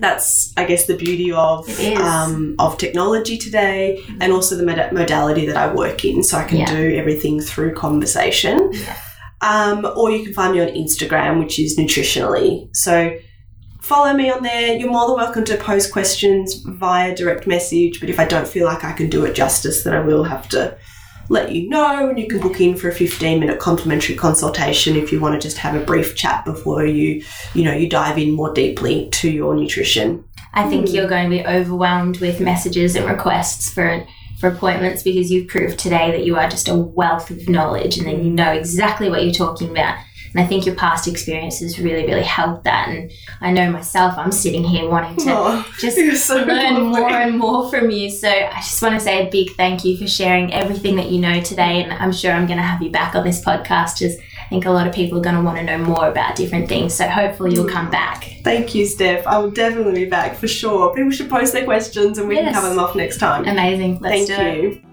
That's, 0.00 0.52
I 0.56 0.64
guess, 0.64 0.86
the 0.86 0.96
beauty 0.96 1.32
of 1.32 1.68
um, 1.96 2.54
of 2.60 2.78
technology 2.78 3.36
today, 3.36 4.00
and 4.20 4.32
also 4.32 4.54
the 4.56 4.64
mod- 4.64 4.92
modality 4.92 5.44
that 5.46 5.56
I 5.56 5.74
work 5.74 6.04
in. 6.04 6.22
So 6.22 6.38
I 6.38 6.44
can 6.44 6.58
Yeah. 6.58 6.66
do 6.66 6.94
everything 6.96 7.40
through 7.40 7.74
conversation. 7.74 8.70
Yeah. 8.72 8.96
Um, 9.40 9.86
or 9.96 10.10
you 10.12 10.24
can 10.24 10.34
find 10.34 10.54
me 10.54 10.60
on 10.60 10.68
Instagram, 10.68 11.40
which 11.40 11.58
is 11.58 11.76
nutritionelly. 11.76 12.68
So 12.76 13.10
follow 13.88 14.12
me 14.12 14.30
on 14.30 14.42
there. 14.42 14.76
You're 14.76 14.90
more 14.90 15.06
than 15.06 15.16
welcome 15.16 15.44
to 15.46 15.56
post 15.56 15.92
questions 15.92 16.56
via 16.56 17.16
direct 17.16 17.46
message. 17.46 18.00
But 18.00 18.10
if 18.10 18.20
I 18.20 18.26
don't 18.26 18.46
feel 18.46 18.66
like 18.66 18.84
I 18.84 18.92
can 18.92 19.08
do 19.08 19.24
it 19.24 19.34
justice, 19.34 19.82
then 19.82 19.94
I 19.94 20.00
will 20.00 20.24
have 20.24 20.46
to 20.50 20.76
let 21.30 21.52
you 21.52 21.70
know. 21.70 22.10
And 22.10 22.18
you 22.18 22.28
can 22.28 22.40
book 22.40 22.60
in 22.60 22.76
for 22.76 22.90
a 22.90 22.94
15 22.94 23.40
minute 23.40 23.58
complimentary 23.58 24.14
consultation 24.14 24.94
if 24.94 25.10
you 25.10 25.20
want 25.20 25.40
to 25.40 25.46
just 25.46 25.56
have 25.58 25.74
a 25.74 25.84
brief 25.84 26.14
chat 26.14 26.44
before 26.44 26.84
you, 26.84 27.24
you 27.54 27.64
know, 27.64 27.72
you 27.72 27.88
dive 27.88 28.18
in 28.18 28.32
more 28.32 28.52
deeply 28.52 29.08
to 29.12 29.30
your 29.30 29.54
nutrition. 29.54 30.22
I 30.52 30.68
think 30.68 30.88
Hmm. 30.88 30.94
you're 30.94 31.08
going 31.08 31.30
to 31.30 31.36
be 31.36 31.46
overwhelmed 31.46 32.20
with 32.20 32.40
messages 32.40 32.94
and 32.94 33.06
requests 33.06 33.70
for 33.70 34.06
for 34.38 34.48
appointments 34.48 35.02
because 35.02 35.32
you've 35.32 35.48
proved 35.48 35.80
today 35.80 36.12
that 36.12 36.24
you 36.24 36.36
are 36.36 36.48
just 36.48 36.68
a 36.68 36.74
wealth 36.74 37.28
of 37.28 37.48
knowledge 37.48 37.98
and 37.98 38.06
that 38.06 38.22
you 38.22 38.30
know 38.30 38.52
exactly 38.52 39.10
what 39.10 39.24
you're 39.24 39.34
talking 39.34 39.68
about. 39.68 39.96
And 40.34 40.40
I 40.44 40.46
think 40.46 40.66
your 40.66 40.74
past 40.74 41.08
experiences 41.08 41.78
really, 41.78 42.04
really 42.06 42.22
helped 42.22 42.64
that. 42.64 42.88
And 42.88 43.10
I 43.40 43.50
know 43.50 43.70
myself, 43.70 44.14
I'm 44.18 44.32
sitting 44.32 44.62
here 44.64 44.88
wanting 44.88 45.16
to 45.24 45.30
Oh, 45.30 45.66
just 45.80 46.26
so 46.26 46.36
learn 46.36 46.74
lovely. 46.74 47.00
more 47.00 47.10
and 47.10 47.38
more 47.38 47.70
from 47.70 47.90
you. 47.90 48.10
So 48.10 48.28
I 48.28 48.54
just 48.56 48.80
want 48.82 48.94
to 48.94 49.00
say 49.00 49.26
a 49.26 49.30
big 49.30 49.50
thank 49.56 49.84
you 49.84 49.96
for 49.96 50.06
sharing 50.06 50.52
everything 50.52 50.96
that 50.96 51.10
you 51.10 51.20
know 51.20 51.40
today. 51.40 51.82
And 51.82 51.92
I'm 51.92 52.12
sure 52.12 52.32
I'm 52.32 52.46
going 52.46 52.58
to 52.58 52.62
have 52.64 52.82
you 52.82 52.90
back 52.90 53.14
on 53.14 53.24
this 53.24 53.42
podcast 53.42 54.02
as 54.02 54.18
I 54.18 54.48
think 54.48 54.64
a 54.64 54.70
lot 54.70 54.86
of 54.86 54.94
people 54.94 55.18
are 55.18 55.22
going 55.22 55.36
to 55.36 55.42
want 55.42 55.58
to 55.58 55.64
know 55.64 55.78
more 55.78 56.08
about 56.08 56.34
different 56.36 56.68
things. 56.68 56.94
So 56.94 57.06
hopefully 57.06 57.54
you'll 57.54 57.68
come 57.68 57.90
back. 57.90 58.36
Thank 58.44 58.74
you, 58.74 58.86
Steph. 58.86 59.26
I 59.26 59.38
will 59.38 59.50
definitely 59.50 60.04
be 60.04 60.10
back 60.10 60.36
for 60.36 60.48
sure. 60.48 60.94
People 60.94 61.10
should 61.10 61.28
post 61.28 61.52
their 61.52 61.64
questions 61.64 62.16
and 62.18 62.28
we 62.28 62.36
can 62.36 62.46
Yes. 62.46 62.54
cover 62.54 62.68
them 62.70 62.78
off 62.78 62.94
next 62.96 63.18
time. 63.18 63.44
Amazing. 63.46 63.98
Let's 64.00 64.26
Thank 64.28 64.40
do 64.62 64.68
it. 64.78 64.87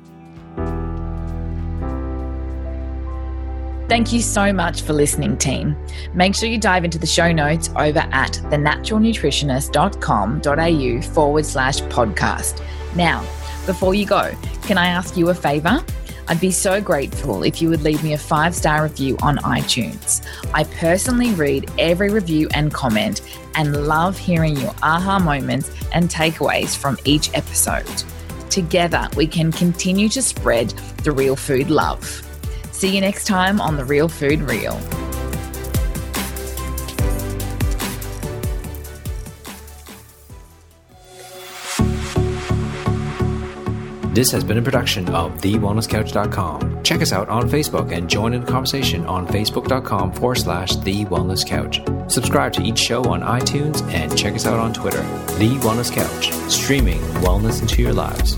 Thank 3.88 4.12
you 4.12 4.22
so 4.22 4.52
much 4.52 4.82
for 4.82 4.94
listening, 4.94 5.38
team. 5.38 5.78
Make 6.16 6.34
sure 6.34 6.50
you 6.50 6.58
dive 6.58 6.86
into 6.86 6.98
the 6.98 7.06
show 7.06 7.32
notes 7.32 7.70
over 7.76 8.00
at 8.00 8.32
thenaturalnutritionist.com.au 8.50 11.14
forward 11.14 11.46
slash 11.46 11.82
podcast. 11.82 12.66
Now, 12.96 13.20
before 13.68 13.94
you 13.94 14.08
go, 14.08 14.32
can 14.64 14.80
I 14.80 14.88
ask 14.88 15.16
you 15.16 15.30
a 15.30 15.36
favor? 15.36 15.86
I'd 16.28 16.42
be 16.42 16.50
so 16.50 16.82
grateful 16.82 17.44
if 17.44 17.62
you 17.62 17.70
would 17.70 17.84
leave 17.84 18.04
me 18.04 18.14
a 18.14 18.18
five 18.18 18.56
star 18.56 18.82
review 18.82 19.18
on 19.22 19.38
iTunes. 19.38 20.26
I 20.54 20.64
personally 20.64 21.32
read 21.34 21.70
every 21.78 22.10
review 22.10 22.50
and 22.56 22.74
comment 22.74 23.22
and 23.54 23.86
love 23.88 24.18
hearing 24.18 24.58
your 24.58 24.74
aha 24.82 25.20
moments 25.20 25.70
and 25.94 26.10
takeaways 26.10 26.76
from 26.76 26.98
each 27.06 27.32
episode. 27.36 27.86
Together, 28.50 29.08
we 29.16 29.28
can 29.28 29.52
continue 29.52 30.10
to 30.10 30.24
spread 30.24 30.70
the 31.04 31.12
real 31.12 31.36
food 31.36 31.70
love. 31.70 32.25
See 32.76 32.94
you 32.94 33.00
next 33.00 33.26
time 33.26 33.62
on 33.62 33.78
The 33.78 33.86
Real 33.86 34.10
Food 34.10 34.42
Reel. 34.42 34.78
This 44.14 44.30
has 44.32 44.44
been 44.44 44.58
a 44.58 44.62
production 44.62 45.08
of 45.08 45.32
TheWellnessCouch.com. 45.40 46.84
Check 46.84 47.02
us 47.02 47.14
out 47.14 47.30
on 47.30 47.50
Facebook 47.50 47.94
and 47.94 48.10
join 48.10 48.34
in 48.34 48.44
the 48.44 48.52
conversation 48.52 49.06
on 49.06 49.26
Facebook.com 49.26 50.12
forward 50.12 50.36
slash 50.36 50.76
The 50.76 51.06
Wellness 51.06 51.48
Couch. 51.48 51.80
Subscribe 52.12 52.52
to 52.54 52.62
each 52.62 52.78
show 52.78 53.06
on 53.06 53.22
iTunes 53.22 53.90
and 53.94 54.18
check 54.18 54.36
us 54.36 54.46
out 54.46 54.60
on 54.60 54.74
Twitter. 54.74 55.02
The 55.38 55.58
Wellness 55.62 55.94
Couch, 55.94 56.34
streaming 56.52 57.00
wellness 57.24 57.62
into 57.62 57.82
your 57.82 57.94
lives. 57.94 58.38